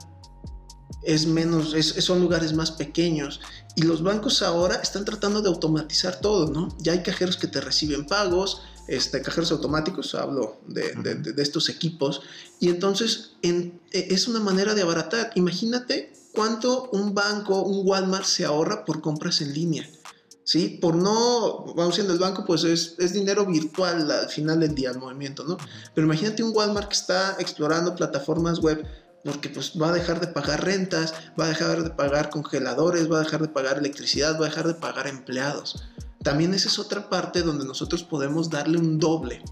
es 1.06 1.26
menos, 1.26 1.74
son 2.00 2.20
lugares 2.20 2.52
más 2.52 2.72
pequeños. 2.72 3.40
Y 3.76 3.82
los 3.82 4.02
bancos 4.02 4.42
ahora 4.42 4.76
están 4.76 5.04
tratando 5.04 5.42
de 5.42 5.48
automatizar 5.48 6.18
todo, 6.20 6.50
¿no? 6.50 6.74
Ya 6.80 6.92
hay 6.92 7.02
cajeros 7.02 7.36
que 7.36 7.46
te 7.46 7.60
reciben 7.60 8.06
pagos, 8.06 8.62
este, 8.88 9.20
cajeros 9.20 9.52
automáticos, 9.52 10.14
hablo 10.14 10.56
de, 10.66 10.94
de, 10.94 11.42
estos 11.42 11.68
equipos. 11.68 12.22
Y 12.58 12.70
entonces 12.70 13.32
en, 13.42 13.78
e, 13.92 14.08
es 14.10 14.28
una 14.28 14.40
manera 14.40 14.74
de 14.74 14.80
abaratar. 14.80 15.30
Imagínate 15.34 16.12
cuánto 16.32 16.88
un 16.92 17.14
banco, 17.14 17.62
un 17.62 17.86
Walmart 17.86 18.24
se 18.24 18.46
ahorra 18.46 18.86
por 18.86 19.02
compras 19.02 19.42
en 19.42 19.52
línea. 19.52 19.86
¿sí? 20.42 20.78
Por 20.80 20.94
no, 20.94 21.74
vamos 21.74 21.98
en 21.98 22.10
el 22.10 22.18
banco, 22.18 22.44
pues 22.46 22.64
es, 22.64 22.94
es, 22.98 23.12
dinero 23.12 23.44
virtual 23.44 24.10
al 24.10 24.28
final 24.30 24.60
del 24.60 24.74
día, 24.74 24.90
el 24.90 24.98
movimiento, 24.98 25.44
¿no? 25.44 25.58
Pero 25.94 26.06
imagínate 26.06 26.42
un 26.42 26.56
Walmart 26.56 26.88
que 26.88 26.94
está 26.94 27.36
explorando 27.40 27.94
plataformas 27.94 28.60
web 28.60 28.86
porque 29.24 29.48
pues 29.48 29.72
va 29.80 29.88
a 29.88 29.92
dejar 29.92 30.20
de 30.20 30.28
pagar 30.28 30.64
rentas, 30.64 31.14
va 31.38 31.46
a 31.46 31.48
dejar 31.48 31.82
de 31.82 31.90
pagar 31.90 32.30
congeladores, 32.30 33.10
va 33.10 33.18
a 33.18 33.22
dejar 33.22 33.42
de 33.42 33.48
pagar 33.48 33.78
electricidad, 33.78 34.40
va 34.40 34.46
a 34.46 34.48
dejar 34.48 34.66
de 34.66 34.74
pagar 34.74 35.06
empleados. 35.08 35.82
También 36.22 36.54
esa 36.54 36.68
es 36.68 36.78
otra 36.78 37.08
parte 37.08 37.42
donde 37.42 37.64
nosotros 37.64 38.02
podemos 38.02 38.50
darle 38.50 38.78
un 38.78 38.98
doble. 38.98 39.42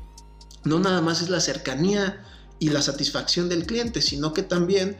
No 0.64 0.78
nada 0.78 1.00
más 1.00 1.22
es 1.22 1.28
la 1.28 1.40
cercanía 1.40 2.24
y 2.58 2.70
la 2.70 2.82
satisfacción 2.82 3.48
del 3.48 3.66
cliente, 3.66 4.00
sino 4.00 4.32
que 4.32 4.42
también 4.42 4.96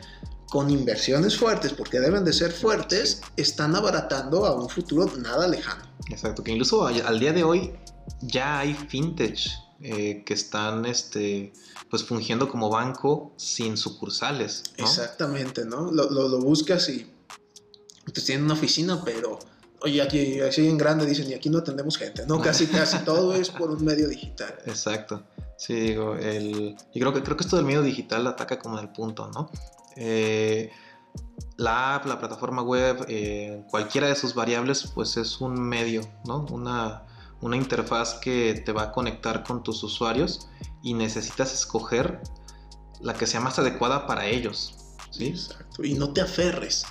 con 0.48 0.70
inversiones 0.70 1.36
fuertes, 1.36 1.72
porque 1.72 1.98
deben 1.98 2.24
de 2.24 2.32
ser 2.32 2.52
fuertes, 2.52 3.22
están 3.36 3.74
abaratando 3.74 4.46
a 4.46 4.54
un 4.54 4.68
futuro 4.68 5.10
nada 5.16 5.48
lejano. 5.48 5.82
Exacto, 6.10 6.44
que 6.44 6.52
incluso 6.52 6.86
al 6.86 7.18
día 7.18 7.32
de 7.32 7.42
hoy 7.42 7.72
ya 8.20 8.60
hay 8.60 8.74
fintech 8.74 9.50
eh, 9.80 10.22
que 10.24 10.34
están 10.34 10.84
este, 10.84 11.52
pues 11.90 12.04
fungiendo 12.04 12.48
como 12.48 12.70
banco 12.70 13.32
sin 13.36 13.76
sucursales. 13.76 14.64
Exactamente, 14.76 15.64
¿no? 15.64 15.90
Lo, 15.90 16.10
lo, 16.10 16.38
buscas 16.38 16.88
y 16.88 17.10
pues 18.04 18.24
tienen 18.24 18.44
una 18.44 18.54
oficina, 18.54 19.02
pero 19.04 19.38
oye, 19.80 20.02
aquí 20.02 20.40
así 20.40 20.68
en 20.68 20.78
grande 20.78 21.06
dicen, 21.06 21.30
y 21.30 21.34
aquí 21.34 21.50
no 21.50 21.58
atendemos 21.58 21.96
gente, 21.96 22.26
¿no? 22.26 22.40
Casi, 22.42 22.66
casi 22.66 22.98
todo 22.98 23.34
es 23.34 23.50
por 23.50 23.70
un 23.70 23.84
medio 23.84 24.08
digital. 24.08 24.54
Exacto. 24.66 25.22
Sí, 25.56 25.74
digo, 25.74 26.16
el... 26.16 26.76
y 26.92 27.00
creo 27.00 27.12
que, 27.12 27.22
creo 27.22 27.36
que 27.36 27.44
esto 27.44 27.56
del 27.56 27.64
medio 27.64 27.82
digital 27.82 28.26
ataca 28.26 28.58
como 28.58 28.78
en 28.78 28.84
el 28.84 28.92
punto, 28.92 29.30
¿no? 29.32 29.50
Eh, 29.96 30.70
la 31.56 31.94
app, 31.94 32.06
la 32.06 32.18
plataforma 32.18 32.62
web, 32.62 33.06
eh, 33.08 33.64
cualquiera 33.70 34.08
de 34.08 34.16
sus 34.16 34.34
variables, 34.34 34.90
pues 34.94 35.16
es 35.16 35.40
un 35.40 35.60
medio, 35.60 36.00
¿no? 36.24 36.44
Una, 36.50 37.04
una 37.40 37.56
interfaz 37.56 38.14
que 38.14 38.62
te 38.64 38.72
va 38.72 38.84
a 38.84 38.92
conectar 38.92 39.44
con 39.44 39.62
tus 39.62 39.82
usuarios 39.82 40.48
y 40.82 40.94
necesitas 40.94 41.52
escoger 41.52 42.20
la 43.00 43.14
que 43.14 43.26
sea 43.26 43.40
más 43.40 43.58
adecuada 43.58 44.06
para 44.06 44.26
ellos. 44.26 44.74
¿sí? 45.10 45.28
Exacto. 45.28 45.84
Y 45.84 45.94
no 45.94 46.12
te 46.12 46.20
aferres. 46.20 46.84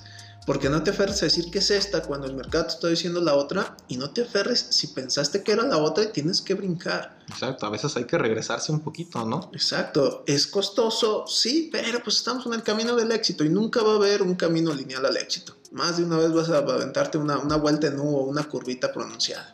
Porque 0.46 0.70
no 0.70 0.84
te 0.84 0.92
aferres 0.92 1.22
a 1.22 1.26
decir 1.26 1.50
que 1.50 1.60
es 1.60 1.72
esta 1.72 2.02
cuando 2.02 2.28
el 2.28 2.36
mercado 2.36 2.66
te 2.66 2.72
está 2.72 2.88
diciendo 2.90 3.22
la 3.22 3.34
otra 3.34 3.78
y 3.88 3.96
no 3.96 4.10
te 4.12 4.24
aferres 4.24 4.60
si 4.72 4.88
pensaste 4.88 5.42
que 5.42 5.54
era 5.54 5.64
la 5.64 5.78
otra 5.78 6.04
y 6.04 6.08
tienes 6.08 6.42
que 6.42 6.54
brincar. 6.54 7.18
Exacto, 7.30 7.66
a 7.66 7.70
veces 7.70 7.96
hay 7.96 8.04
que 8.04 8.18
regresarse 8.18 8.72
un 8.74 8.82
poquito, 8.82 9.26
¿no? 9.26 9.50
Exacto, 9.54 10.24
es 10.28 10.46
costoso, 10.48 11.26
sí, 11.28 11.70
pero 11.72 12.04
pues 12.04 12.18
estamos 12.18 12.46
en 12.46 12.54
el 12.56 12.64
camino 12.64 12.96
del 12.96 13.14
éxito 13.14 13.46
y 13.46 13.50
nunca 13.50 13.82
va 13.84 13.94
a 13.94 13.96
haber 13.96 14.22
un 14.22 14.36
camino 14.36 14.74
lineal 14.74 15.06
al 15.06 15.16
éxito. 15.16 15.56
Más 15.72 15.98
de 15.98 16.04
una 16.04 16.18
vez 16.18 16.34
vas 16.34 16.50
a 16.50 16.58
aventarte 16.58 17.18
una, 17.18 17.40
una 17.40 17.56
vuelta 17.56 17.88
en 17.88 18.00
U 18.00 18.18
o 18.18 18.24
una 18.24 18.44
curvita 18.44 18.92
pronunciada. 18.92 19.52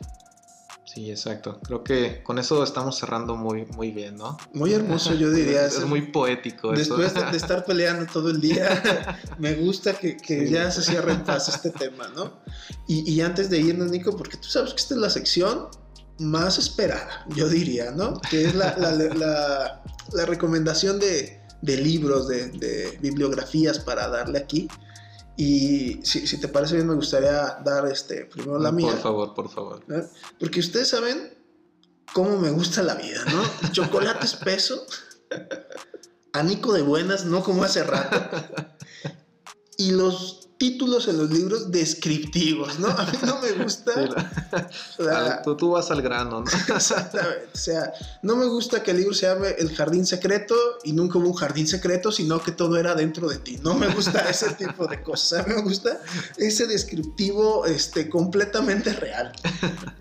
Sí, 0.94 1.12
exacto. 1.12 1.60
Creo 1.62 1.84
que 1.84 2.24
con 2.24 2.40
eso 2.40 2.64
estamos 2.64 2.98
cerrando 2.98 3.36
muy, 3.36 3.64
muy 3.68 3.92
bien, 3.92 4.16
¿no? 4.16 4.38
Muy 4.54 4.74
hermoso, 4.74 5.14
yo 5.14 5.30
diría. 5.30 5.68
es, 5.68 5.86
muy 5.86 6.02
poético. 6.02 6.72
Después 6.72 7.14
De, 7.14 7.22
estar 7.38 7.64
peleando 7.64 8.12
todo 8.12 8.32
el 8.32 8.42
día, 8.42 9.22
me 9.38 9.54
gusta 9.54 9.94
que, 9.94 10.18
ya 10.50 10.72
se 10.72 10.82
cierre 10.82 11.12
en 11.12 11.24
paz 11.24 11.48
este 11.48 11.70
tema, 11.70 12.08
¿no? 12.16 12.40
Y, 12.88 13.22
antes 13.22 13.52
de 13.52 13.60
irnos, 13.60 13.92
Nico, 13.92 14.18
porque 14.18 14.38
tú 14.38 14.50
sabes 14.50 14.72
que 14.72 14.78
esta 14.78 14.96
es 14.96 15.00
la 15.00 15.12
sección 15.12 15.68
más 16.18 16.58
esperada, 16.58 17.24
yo 17.36 17.48
diría, 17.48 17.92
¿no? 17.92 18.20
Que 18.22 18.46
es 18.46 18.56
la, 18.56 18.76
la, 18.76 20.26
recomendación 20.26 21.00
de, 21.00 21.40
libros, 21.62 22.28
de, 22.28 22.48
de 22.50 22.98
bibliografías 23.00 23.78
para 23.78 24.08
darle 24.08 24.40
aquí. 24.40 24.68
Y 25.40 26.02
si, 26.04 26.28
si, 26.28 26.38
te 26.38 26.50
parece 26.50 26.76
bien, 26.76 26.88
me 26.90 26.96
gustaría 26.96 27.62
dar 27.64 27.88
este, 27.90 28.26
primero 28.26 28.60
la 28.60 28.74
mía. 28.74 28.92
Por 28.92 29.00
favor, 29.00 29.34
por 29.34 29.50
favor. 29.50 29.86
Porque 30.38 30.60
ustedes 30.60 30.90
saben 30.90 31.34
cómo 32.12 32.38
me 32.38 32.50
gusta 32.50 32.84
la 32.84 32.96
vida, 32.96 33.24
¿no? 33.24 33.72
Chocolate 33.72 34.26
espeso, 34.26 34.86
anico 36.34 36.74
de 36.74 36.82
buenas, 36.82 37.24
no 37.24 37.42
como 37.42 37.64
hace 37.64 37.86
rato. 37.86 38.20
Y 39.78 39.92
los 39.92 40.39
títulos 40.60 41.08
en 41.08 41.18
los 41.18 41.32
libros 41.32 41.72
descriptivos, 41.72 42.80
¿no? 42.80 42.90
A 42.90 43.06
mí 43.06 43.18
no 43.26 43.40
me 43.40 43.64
gusta. 43.64 43.94
tú, 45.58 45.72
vas 45.72 45.90
al 45.90 46.02
grano, 46.02 46.42
¿no? 46.42 46.76
Exactamente. 46.76 47.48
O 47.54 47.58
sea, 47.58 47.94
no 48.22 48.36
me 48.36 48.46
gusta 48.46 48.84
que 48.84 48.92
el 48.92 48.98
libro 48.98 49.14
se 49.14 49.26
llame 49.26 49.56
El 49.58 49.74
jardín 49.74 50.06
secreto 50.06 50.56
y 50.84 50.92
nunca 50.92 51.18
hubo 51.18 51.30
un 51.30 51.34
jardín 51.34 51.66
secreto, 51.66 52.12
sino 52.12 52.44
que 52.44 52.52
todo 52.52 52.78
era 52.78 52.94
dentro 52.94 53.30
de 53.30 53.38
ti. 53.38 53.58
No 53.64 53.74
me 53.74 53.88
gusta 53.88 54.30
ese 54.30 54.50
tipo 54.58 54.86
de 54.86 55.02
cosas. 55.02 55.40
A 55.40 55.48
mí 55.48 55.56
me 55.56 55.62
gusta 55.62 56.02
ese 56.38 56.68
descriptivo 56.68 57.66
este, 57.66 58.10
completamente 58.10 58.92
real. 58.92 59.32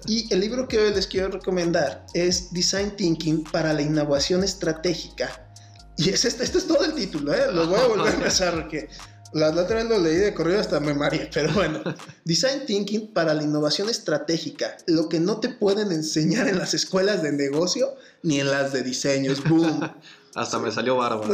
Y 0.07 0.33
el 0.35 0.41
libro 0.41 0.67
que 0.67 0.79
hoy 0.79 0.93
les 0.93 1.07
quiero 1.07 1.29
recomendar 1.29 2.05
es 2.15 2.53
Design 2.53 2.97
Thinking 2.97 3.45
para 3.45 3.73
la 3.73 3.83
innovación 3.83 4.43
estratégica. 4.43 5.49
Y 5.97 6.11
es 6.11 6.25
este, 6.25 6.45
este 6.45 6.59
es 6.59 6.67
todo 6.67 6.85
el 6.85 6.95
título, 6.95 7.33
¿eh? 7.33 7.53
Lo 7.53 7.67
voy 7.67 7.79
a 7.79 7.87
volver 7.87 8.09
a 8.09 8.15
empezar 8.17 8.55
porque 8.55 8.89
la, 9.33 9.51
otra 9.51 9.77
vez 9.77 9.89
lo 9.89 9.99
leí 9.99 10.17
de 10.17 10.35
corrido 10.35 10.61
hasta 10.61 10.81
me 10.81 10.95
mareé, 10.95 11.31
pero 11.35 11.53
bueno. 11.53 11.83
Design 12.25 12.67
Thinking 12.67 13.13
para 13.13 13.35
la 13.35 13.43
innovación 13.43 13.89
estratégica. 13.89 14.77
Lo 14.87 15.09
que 15.09 15.21
no 15.21 15.41
te 15.41 15.49
pueden 15.49 15.93
enseñar 15.93 16.49
en 16.49 16.59
las 16.59 16.75
escuelas 16.75 17.23
de 17.23 17.33
negocio 17.33 17.95
ni 18.23 18.41
en 18.41 18.51
las 18.51 18.73
de 18.73 18.83
diseños. 18.83 19.43
Boom. 19.45 19.81
Hasta 20.35 20.59
me 20.59 20.71
salió 20.71 20.97
barba. 20.97 21.27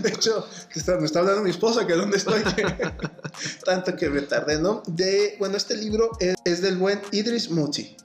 de 0.00 0.08
hecho, 0.08 0.46
me 0.98 1.04
está 1.04 1.18
hablando 1.18 1.42
mi 1.42 1.50
esposa 1.50 1.86
que 1.86 1.94
dónde 1.94 2.16
estoy. 2.16 2.42
Tanto 3.64 3.96
que 3.96 4.08
me 4.08 4.22
tardé, 4.22 4.58
¿no? 4.58 4.82
De, 4.86 5.34
bueno, 5.38 5.56
este 5.56 5.76
libro 5.76 6.12
es, 6.20 6.36
es 6.44 6.62
del 6.62 6.76
buen 6.78 7.02
Idris 7.12 7.50
Muti. 7.50 7.96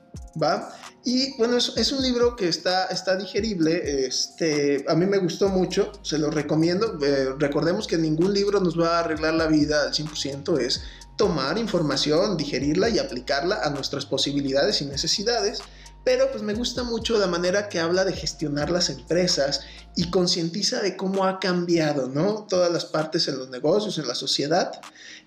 ¿Va? 0.42 0.74
Y 1.04 1.36
bueno, 1.38 1.58
es, 1.58 1.92
un 1.92 2.02
libro 2.04 2.36
que 2.36 2.48
está, 2.48 2.86
está 2.86 3.18
digerible, 3.18 4.06
este, 4.06 4.86
a 4.88 4.94
mí 4.96 5.06
me 5.06 5.18
gustó 5.18 5.50
mucho, 5.50 5.92
se 6.04 6.18
lo 6.20 6.30
recomiendo. 6.30 6.98
Eh, 7.04 7.34
recordemos 7.38 7.88
que 7.88 7.98
ningún 7.98 8.34
libro 8.34 8.60
nos 8.60 8.80
va 8.80 8.98
a 8.98 9.00
arreglar 9.00 9.34
la 9.34 9.48
vida 9.48 9.82
al 9.82 9.94
100%, 9.94 10.60
es 10.60 10.84
tomar 11.18 11.58
información, 11.58 12.38
digerirla 12.38 12.90
y 12.90 13.00
aplicarla 13.00 13.62
a 13.64 13.72
nuestras 13.72 14.06
posibilidades 14.06 14.82
y 14.82 14.86
necesidades. 14.86 15.62
Pero 16.04 16.32
pues 16.32 16.42
me 16.44 16.54
gusta 16.54 16.84
mucho 16.84 17.18
la 17.20 17.28
manera 17.28 17.70
que 17.70 17.80
habla 17.80 18.06
de 18.06 18.14
gestionar 18.14 18.72
las 18.72 18.90
empresas 18.90 19.62
y 19.96 20.10
concientiza 20.10 20.82
de 20.82 20.98
cómo 20.98 21.26
ha 21.26 21.40
cambiado, 21.40 22.08
¿no? 22.08 22.48
Todas 22.50 22.72
las 22.72 22.86
partes 22.86 23.28
en 23.28 23.38
los 23.38 23.50
negocios, 23.50 24.00
en 24.00 24.08
la 24.08 24.16
sociedad. 24.16 24.72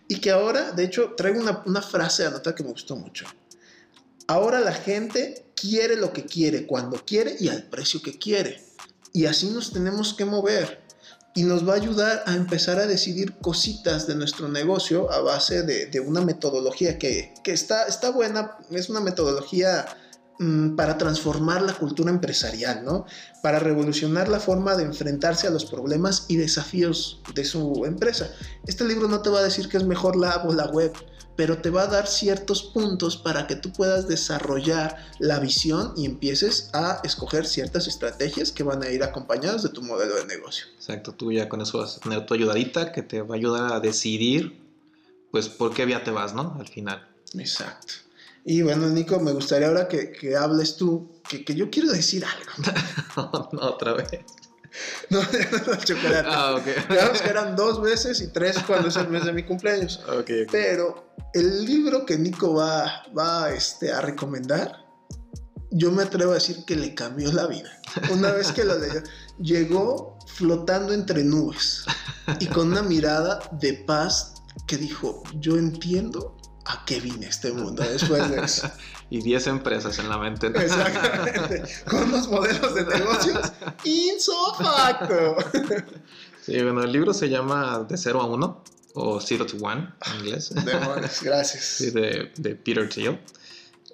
Y 0.08 0.20
que 0.20 0.32
ahora, 0.32 0.72
de 0.72 0.84
hecho, 0.84 1.14
traigo 1.16 1.40
una, 1.40 1.62
una 1.66 1.80
frase 1.80 2.28
nota 2.28 2.54
que 2.54 2.64
me 2.64 2.72
gustó 2.72 2.96
mucho. 2.96 3.26
Ahora 4.26 4.60
la 4.60 4.72
gente 4.72 5.44
quiere 5.54 5.96
lo 5.96 6.12
que 6.12 6.24
quiere, 6.24 6.66
cuando 6.66 7.04
quiere 7.04 7.36
y 7.38 7.48
al 7.48 7.64
precio 7.68 8.00
que 8.02 8.18
quiere. 8.18 8.64
Y 9.12 9.26
así 9.26 9.50
nos 9.50 9.72
tenemos 9.72 10.14
que 10.14 10.24
mover. 10.24 10.82
Y 11.34 11.42
nos 11.42 11.68
va 11.68 11.72
a 11.72 11.76
ayudar 11.76 12.22
a 12.26 12.34
empezar 12.34 12.78
a 12.78 12.86
decidir 12.86 13.34
cositas 13.38 14.06
de 14.06 14.14
nuestro 14.14 14.48
negocio 14.48 15.10
a 15.12 15.20
base 15.20 15.62
de, 15.62 16.00
una 16.00 16.20
metodología 16.20 16.98
que, 16.98 17.34
está, 17.44 17.84
está 17.84 18.10
buena. 18.10 18.56
Es 18.70 18.88
una 18.88 19.00
metodología 19.00 19.84
mm, 20.38 20.76
para 20.76 20.96
transformar 20.96 21.62
la 21.62 21.74
cultura 21.74 22.10
empresarial, 22.10 22.84
¿no? 22.84 23.04
Para 23.42 23.58
revolucionar 23.58 24.28
la 24.28 24.40
forma 24.40 24.76
de 24.76 24.84
enfrentarse 24.84 25.48
a 25.48 25.50
los 25.50 25.64
problemas 25.64 26.26
y 26.28 26.36
desafíos 26.36 27.20
de 27.34 27.44
su 27.44 27.84
empresa. 27.84 28.30
Este 28.66 28.84
libro 28.84 29.08
no 29.08 29.20
te 29.20 29.30
va 29.30 29.40
a 29.40 29.44
decir 29.44 29.68
que 29.68 29.76
es 29.76 29.84
mejor 29.84 30.16
la 30.16 30.30
app 30.30 30.48
o 30.48 30.54
la 30.54 30.66
web 30.66 30.92
pero 31.36 31.58
te 31.58 31.70
va 31.70 31.82
a 31.82 31.86
dar 31.86 32.06
ciertos 32.06 32.62
puntos 32.62 33.16
para 33.16 33.46
que 33.46 33.56
tú 33.56 33.72
puedas 33.72 34.06
desarrollar 34.08 34.96
la 35.18 35.38
visión 35.40 35.92
y 35.96 36.06
empieces 36.06 36.70
a 36.72 37.00
escoger 37.04 37.46
ciertas 37.46 37.86
estrategias 37.86 38.52
que 38.52 38.62
van 38.62 38.82
a 38.82 38.90
ir 38.90 39.02
acompañadas 39.02 39.62
de 39.62 39.70
tu 39.70 39.82
modelo 39.82 40.14
de 40.14 40.26
negocio. 40.26 40.66
Exacto, 40.76 41.12
tú 41.12 41.32
ya 41.32 41.48
con 41.48 41.60
eso 41.60 41.78
vas 41.78 41.96
a 41.96 42.00
tener 42.00 42.24
tu 42.26 42.34
ayudadita 42.34 42.92
que 42.92 43.02
te 43.02 43.22
va 43.22 43.34
a 43.34 43.38
ayudar 43.38 43.72
a 43.72 43.80
decidir, 43.80 44.60
pues, 45.30 45.48
por 45.48 45.74
qué 45.74 45.84
vía 45.84 46.04
te 46.04 46.10
vas, 46.10 46.34
¿no? 46.34 46.56
Al 46.58 46.68
final. 46.68 47.08
Exacto. 47.34 47.94
Y 48.44 48.62
bueno, 48.62 48.88
Nico, 48.88 49.18
me 49.20 49.32
gustaría 49.32 49.68
ahora 49.68 49.88
que, 49.88 50.36
hables 50.36 50.76
tú, 50.76 51.10
que, 51.28 51.44
que, 51.44 51.54
yo 51.54 51.70
quiero 51.70 51.90
decir 51.90 52.24
algo. 52.24 53.48
no, 53.52 53.60
otra 53.62 53.94
vez. 53.94 54.08
No, 55.10 55.20
no, 55.66 55.76
chocolate. 55.76 56.28
Ah, 56.28 56.56
ok. 56.56 56.88
Digamos 56.88 57.22
que 57.22 57.28
eran 57.28 57.56
dos 57.56 57.80
veces 57.80 58.20
y 58.20 58.28
tres 58.28 58.58
cuando 58.66 58.88
es 58.88 58.96
el 58.96 59.08
mes 59.08 59.24
de 59.24 59.32
mi 59.32 59.44
cumpleaños. 59.44 60.00
Okay, 60.24 60.46
Pero 60.50 61.14
el 61.32 61.64
libro 61.64 62.06
que 62.06 62.16
Nico 62.16 62.54
va, 62.54 63.04
va 63.16 63.50
este, 63.50 63.92
a 63.92 64.00
recomendar, 64.00 64.84
yo 65.70 65.90
me 65.90 66.04
atrevo 66.04 66.32
a 66.32 66.34
decir 66.34 66.64
que 66.64 66.76
le 66.76 66.94
cambió 66.94 67.32
la 67.32 67.46
vida. 67.46 67.80
Una 68.12 68.30
vez 68.32 68.52
que 68.52 68.64
lo 68.64 68.78
leyó, 68.78 69.02
llegó 69.40 70.18
flotando 70.26 70.92
entre 70.92 71.24
nubes 71.24 71.84
y 72.38 72.46
con 72.46 72.72
una 72.72 72.82
mirada 72.82 73.40
de 73.52 73.74
paz 73.74 74.34
que 74.66 74.76
dijo, 74.76 75.22
yo 75.40 75.56
entiendo 75.56 76.36
a 76.66 76.84
qué 76.84 77.00
vine 77.00 77.26
este 77.26 77.52
mundo 77.52 77.82
después 77.82 78.30
de 78.30 78.44
eso. 78.44 78.70
Y 79.10 79.22
10 79.22 79.46
empresas 79.48 79.98
en 79.98 80.08
la 80.08 80.18
mente. 80.18 80.46
Exactamente. 80.54 81.62
Con 81.88 82.10
los 82.10 82.28
modelos 82.28 82.74
de 82.74 82.84
negocios 82.84 83.52
insofacto. 83.84 85.36
sí, 86.42 86.62
bueno, 86.62 86.82
el 86.82 86.92
libro 86.92 87.12
se 87.14 87.28
llama 87.28 87.86
De 87.88 87.96
0 87.96 88.20
a 88.20 88.26
1 88.26 88.64
o 88.94 89.20
Zero 89.20 89.46
to 89.46 89.56
One 89.58 89.88
en 90.06 90.20
inglés. 90.20 90.52
gracias. 91.22 91.64
Sí, 91.64 91.90
de, 91.90 92.32
de 92.36 92.54
Peter 92.54 92.88
Thiel. 92.88 93.18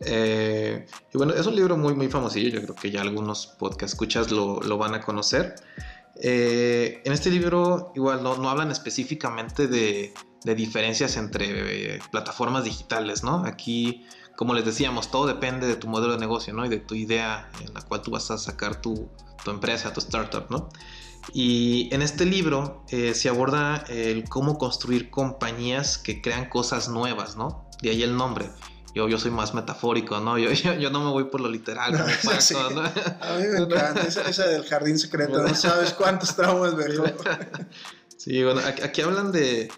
Eh, 0.02 0.86
y 1.12 1.18
bueno, 1.18 1.34
es 1.34 1.46
un 1.46 1.54
libro 1.56 1.76
muy, 1.76 1.94
muy 1.94 2.08
famosillo. 2.08 2.48
Yo 2.48 2.62
creo 2.62 2.74
que 2.74 2.90
ya 2.90 3.02
algunos 3.02 3.46
podcast 3.46 3.92
escuchas 3.94 4.30
lo, 4.30 4.60
lo 4.60 4.78
van 4.78 4.94
a 4.94 5.00
conocer. 5.00 5.54
Eh, 6.22 7.02
en 7.04 7.12
este 7.12 7.30
libro, 7.30 7.92
igual, 7.94 8.22
no, 8.22 8.36
no 8.36 8.50
hablan 8.50 8.70
específicamente 8.70 9.68
de, 9.68 10.12
de 10.44 10.54
diferencias 10.54 11.16
entre 11.16 11.94
eh, 11.96 11.98
plataformas 12.10 12.64
digitales, 12.64 13.22
¿no? 13.22 13.44
Aquí 13.44 14.06
como 14.40 14.54
les 14.54 14.64
decíamos, 14.64 15.10
todo 15.10 15.26
depende 15.26 15.66
de 15.66 15.76
tu 15.76 15.86
modelo 15.86 16.14
de 16.14 16.18
negocio, 16.18 16.54
¿no? 16.54 16.64
Y 16.64 16.70
de 16.70 16.78
tu 16.78 16.94
idea 16.94 17.50
en 17.60 17.74
la 17.74 17.82
cual 17.82 18.00
tú 18.00 18.10
vas 18.10 18.30
a 18.30 18.38
sacar 18.38 18.80
tu, 18.80 19.10
tu 19.44 19.50
empresa, 19.50 19.92
tu 19.92 20.00
startup, 20.00 20.46
¿no? 20.48 20.70
Y 21.34 21.94
en 21.94 22.00
este 22.00 22.24
libro 22.24 22.82
eh, 22.88 23.12
se 23.12 23.28
aborda 23.28 23.84
el 23.90 24.24
cómo 24.30 24.56
construir 24.56 25.10
compañías 25.10 25.98
que 25.98 26.22
crean 26.22 26.48
cosas 26.48 26.88
nuevas, 26.88 27.36
¿no? 27.36 27.68
De 27.82 27.90
ahí 27.90 28.02
el 28.02 28.16
nombre. 28.16 28.48
Yo, 28.94 29.10
yo 29.10 29.18
soy 29.18 29.30
más 29.30 29.52
metafórico, 29.52 30.20
¿no? 30.20 30.38
Yo, 30.38 30.50
yo, 30.80 30.88
no 30.88 31.04
me 31.04 31.10
voy 31.10 31.24
por 31.24 31.42
lo 31.42 31.50
literal. 31.50 31.92
¿no? 31.92 32.00
A 32.00 33.36
mí 33.36 33.44
me 33.46 33.58
encanta 33.58 34.04
esa, 34.04 34.46
del 34.46 34.64
jardín 34.64 34.98
secreto. 34.98 35.42
No 35.42 35.54
sabes 35.54 35.92
cuántos 35.92 36.34
traumas 36.34 36.78
dejó. 36.78 37.04
sí, 38.16 38.42
bueno, 38.42 38.62
aquí, 38.82 39.02
hablan 39.02 39.32
de, 39.32 39.70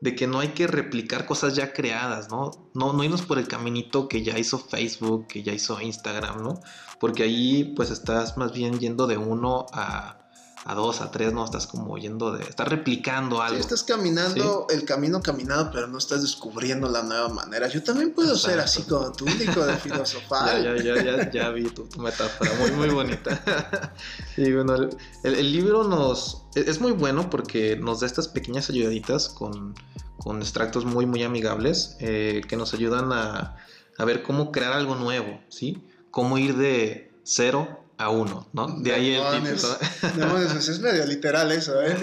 de, 0.00 0.14
que 0.14 0.26
no 0.26 0.40
hay 0.40 0.48
que 0.48 0.66
replicar 0.66 1.26
cosas 1.26 1.54
ya 1.54 1.72
creadas, 1.72 2.30
¿no? 2.30 2.50
¿no? 2.74 2.92
No 2.92 3.04
irnos 3.04 3.22
por 3.22 3.38
el 3.38 3.48
caminito 3.48 4.08
que 4.08 4.22
ya 4.22 4.38
hizo 4.38 4.58
Facebook, 4.58 5.26
que 5.28 5.42
ya 5.42 5.52
hizo 5.52 5.80
Instagram, 5.80 6.42
¿no? 6.42 6.60
Porque 6.98 7.22
ahí 7.22 7.72
pues 7.76 7.90
estás 7.90 8.36
más 8.36 8.52
bien 8.52 8.78
yendo 8.78 9.06
de 9.06 9.16
uno 9.16 9.66
a 9.72 10.19
a 10.64 10.74
dos, 10.74 11.00
a 11.00 11.10
tres, 11.10 11.32
no, 11.32 11.44
estás 11.44 11.66
como 11.66 11.96
yendo 11.96 12.32
de, 12.32 12.44
estás 12.44 12.68
replicando 12.68 13.40
algo. 13.40 13.56
Sí, 13.56 13.60
estás 13.60 13.82
caminando 13.82 14.66
el 14.68 14.84
camino 14.84 15.22
caminado, 15.22 15.70
pero 15.72 15.86
no 15.86 15.96
estás 15.96 16.20
descubriendo 16.20 16.88
la 16.88 17.02
nueva 17.02 17.28
manera. 17.30 17.66
Yo 17.68 17.82
también 17.82 18.12
puedo 18.12 18.36
ser 18.36 18.60
así 18.60 18.82
como 18.82 19.10
tú, 19.12 19.24
único 19.24 19.64
de 19.64 19.76
filosofar. 19.76 20.62
ya, 20.62 20.76
ya, 20.76 21.02
ya, 21.02 21.30
ya, 21.30 21.48
vi 21.50 21.64
tu, 21.70 21.88
metáfora, 21.98 22.52
muy, 22.60 22.72
muy 22.72 22.88
bonita. 22.90 23.94
y 24.36 24.52
bueno, 24.52 24.74
el, 25.22 25.52
libro 25.52 25.84
nos, 25.84 26.42
es 26.54 26.80
muy 26.80 26.92
bueno 26.92 27.30
porque 27.30 27.76
nos 27.76 28.00
da 28.00 28.06
estas 28.06 28.28
pequeñas 28.28 28.68
ayudaditas 28.68 29.30
con, 29.30 29.74
con 30.18 30.42
extractos 30.42 30.84
muy, 30.84 31.06
muy 31.06 31.22
amigables 31.22 31.96
eh, 32.00 32.42
que 32.46 32.56
nos 32.56 32.74
ayudan 32.74 33.12
a, 33.12 33.56
a 33.96 34.04
ver 34.04 34.22
cómo 34.22 34.52
crear 34.52 34.74
algo 34.74 34.94
nuevo, 34.94 35.40
¿sí? 35.48 35.82
Cómo 36.10 36.36
ir 36.36 36.56
de 36.56 37.10
cero 37.22 37.80
a 38.00 38.08
uno, 38.08 38.48
¿no? 38.54 38.66
De 38.66 38.94
ahí 38.94 39.12
el 39.14 39.42
título. 39.42 39.76
No, 40.16 40.38
es 40.38 40.80
medio 40.80 41.04
literal 41.04 41.52
eso, 41.52 41.82
¿eh? 41.82 41.94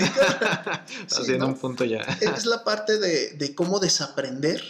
Haciendo 1.12 1.48
un 1.48 1.58
punto 1.58 1.86
ya. 1.86 2.02
Es 2.22 2.46
la 2.46 2.64
parte 2.64 3.00
de, 3.00 3.56
cómo 3.56 3.80
desaprender 3.80 4.62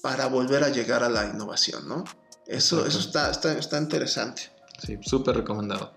para 0.00 0.28
volver 0.28 0.64
a 0.64 0.70
llegar 0.70 1.04
a 1.04 1.10
la 1.10 1.26
innovación, 1.26 1.86
¿no? 1.86 2.04
Eso, 2.46 2.86
eso 2.86 3.00
está, 3.00 3.30
está, 3.30 3.78
interesante. 3.78 4.50
Sí, 4.84 4.98
súper 5.02 5.36
recomendado. 5.36 5.92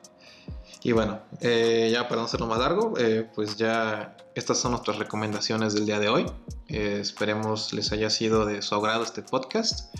Y 0.84 0.92
bueno, 0.92 1.22
eh, 1.40 1.90
ya 1.92 2.10
para 2.10 2.22
no 2.22 2.26
hacerlo 2.26 2.48
más 2.48 2.60
largo, 2.60 2.96
eh, 2.98 3.32
pues 3.34 3.56
ya 3.56 4.18
estas 4.36 4.58
son 4.58 4.72
nuestras 4.72 4.98
recomendaciones 5.00 5.74
del 5.74 5.86
día 5.86 6.00
de 6.00 6.10
hoy. 6.10 6.26
Eh, 6.68 7.00
esperemos 7.02 7.72
les 7.72 7.94
haya 7.94 8.10
sido 8.10 8.46
de 8.46 8.62
su 8.62 8.76
agrado 8.76 9.04
este 9.04 9.22
podcast. 9.22 9.96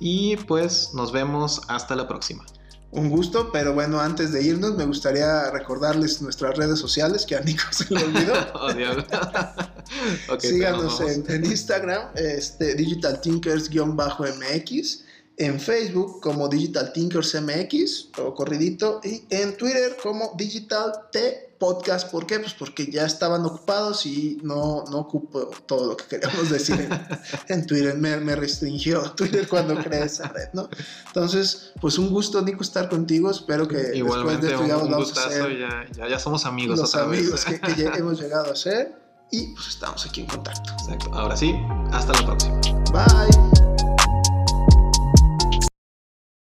Y 0.00 0.36
pues 0.36 0.94
nos 0.94 1.12
vemos 1.12 1.62
hasta 1.68 1.94
la 1.94 2.08
próxima 2.08 2.44
un 2.90 3.10
gusto, 3.10 3.50
pero 3.52 3.74
bueno, 3.74 4.00
antes 4.00 4.32
de 4.32 4.42
irnos 4.42 4.76
me 4.76 4.84
gustaría 4.84 5.50
recordarles 5.50 6.22
nuestras 6.22 6.56
redes 6.56 6.78
sociales 6.78 7.26
que 7.26 7.36
a 7.36 7.40
Nico 7.40 7.64
se 7.70 7.92
le 7.92 8.04
olvidó. 8.04 8.34
oh, 10.28 10.40
Síganos 10.40 11.00
en, 11.00 11.44
Instagram, 11.44 12.10
este, 12.14 12.74
Digital 12.74 13.20
Tinkers-MX, 13.20 15.02
en 15.38 15.60
Facebook 15.60 16.20
como 16.22 16.48
Digital 16.48 16.92
Tinkers 16.92 17.36
MX, 17.40 18.12
todo 18.12 18.34
corridito, 18.34 19.00
y 19.04 19.24
en 19.30 19.56
Twitter 19.56 19.96
como 20.02 20.32
Digital 20.36 20.92
T 21.12 21.45
podcast. 21.58 22.10
¿Por 22.10 22.26
qué? 22.26 22.38
Pues 22.38 22.54
porque 22.54 22.90
ya 22.90 23.04
estaban 23.04 23.44
ocupados 23.44 24.06
y 24.06 24.38
no, 24.42 24.84
no 24.90 24.98
ocupo 24.98 25.50
todo 25.66 25.86
lo 25.86 25.96
que 25.96 26.04
queríamos 26.04 26.50
decir 26.50 26.88
en, 27.48 27.66
Twitter. 27.66 27.96
Me, 27.96 28.16
me, 28.18 28.36
restringió 28.36 29.12
Twitter 29.12 29.48
cuando 29.48 29.76
creé 29.76 30.04
esa 30.04 30.28
red, 30.28 30.48
¿no? 30.52 30.68
Entonces, 31.06 31.72
pues 31.80 31.98
un 31.98 32.10
gusto, 32.10 32.42
Nico, 32.42 32.62
estar 32.62 32.88
contigo. 32.88 33.30
Espero 33.30 33.66
que 33.66 33.76
después 33.76 34.40
de 34.40 34.52
esto 34.52 34.66
ya 34.66 34.76
un, 34.78 34.90
vamos 34.90 35.16
a 35.16 35.30
ser 35.30 35.58
ya, 35.58 36.08
ya, 36.08 36.18
somos 36.18 36.44
amigos. 36.46 36.78
Los 36.78 36.94
amigos 36.94 37.44
Que, 37.44 37.60
que 37.60 37.74
ya 37.74 37.92
hemos 37.96 38.20
llegado 38.20 38.52
a 38.52 38.56
ser 38.56 39.06
y 39.30 39.54
pues 39.54 39.68
estamos 39.68 40.06
aquí 40.06 40.20
en 40.20 40.26
contacto. 40.28 40.72
Exacto. 40.72 41.10
Ahora 41.12 41.36
sí, 41.36 41.54
hasta 41.92 42.12
la 42.12 42.26
próxima. 42.26 42.60
Bye. 42.92 43.75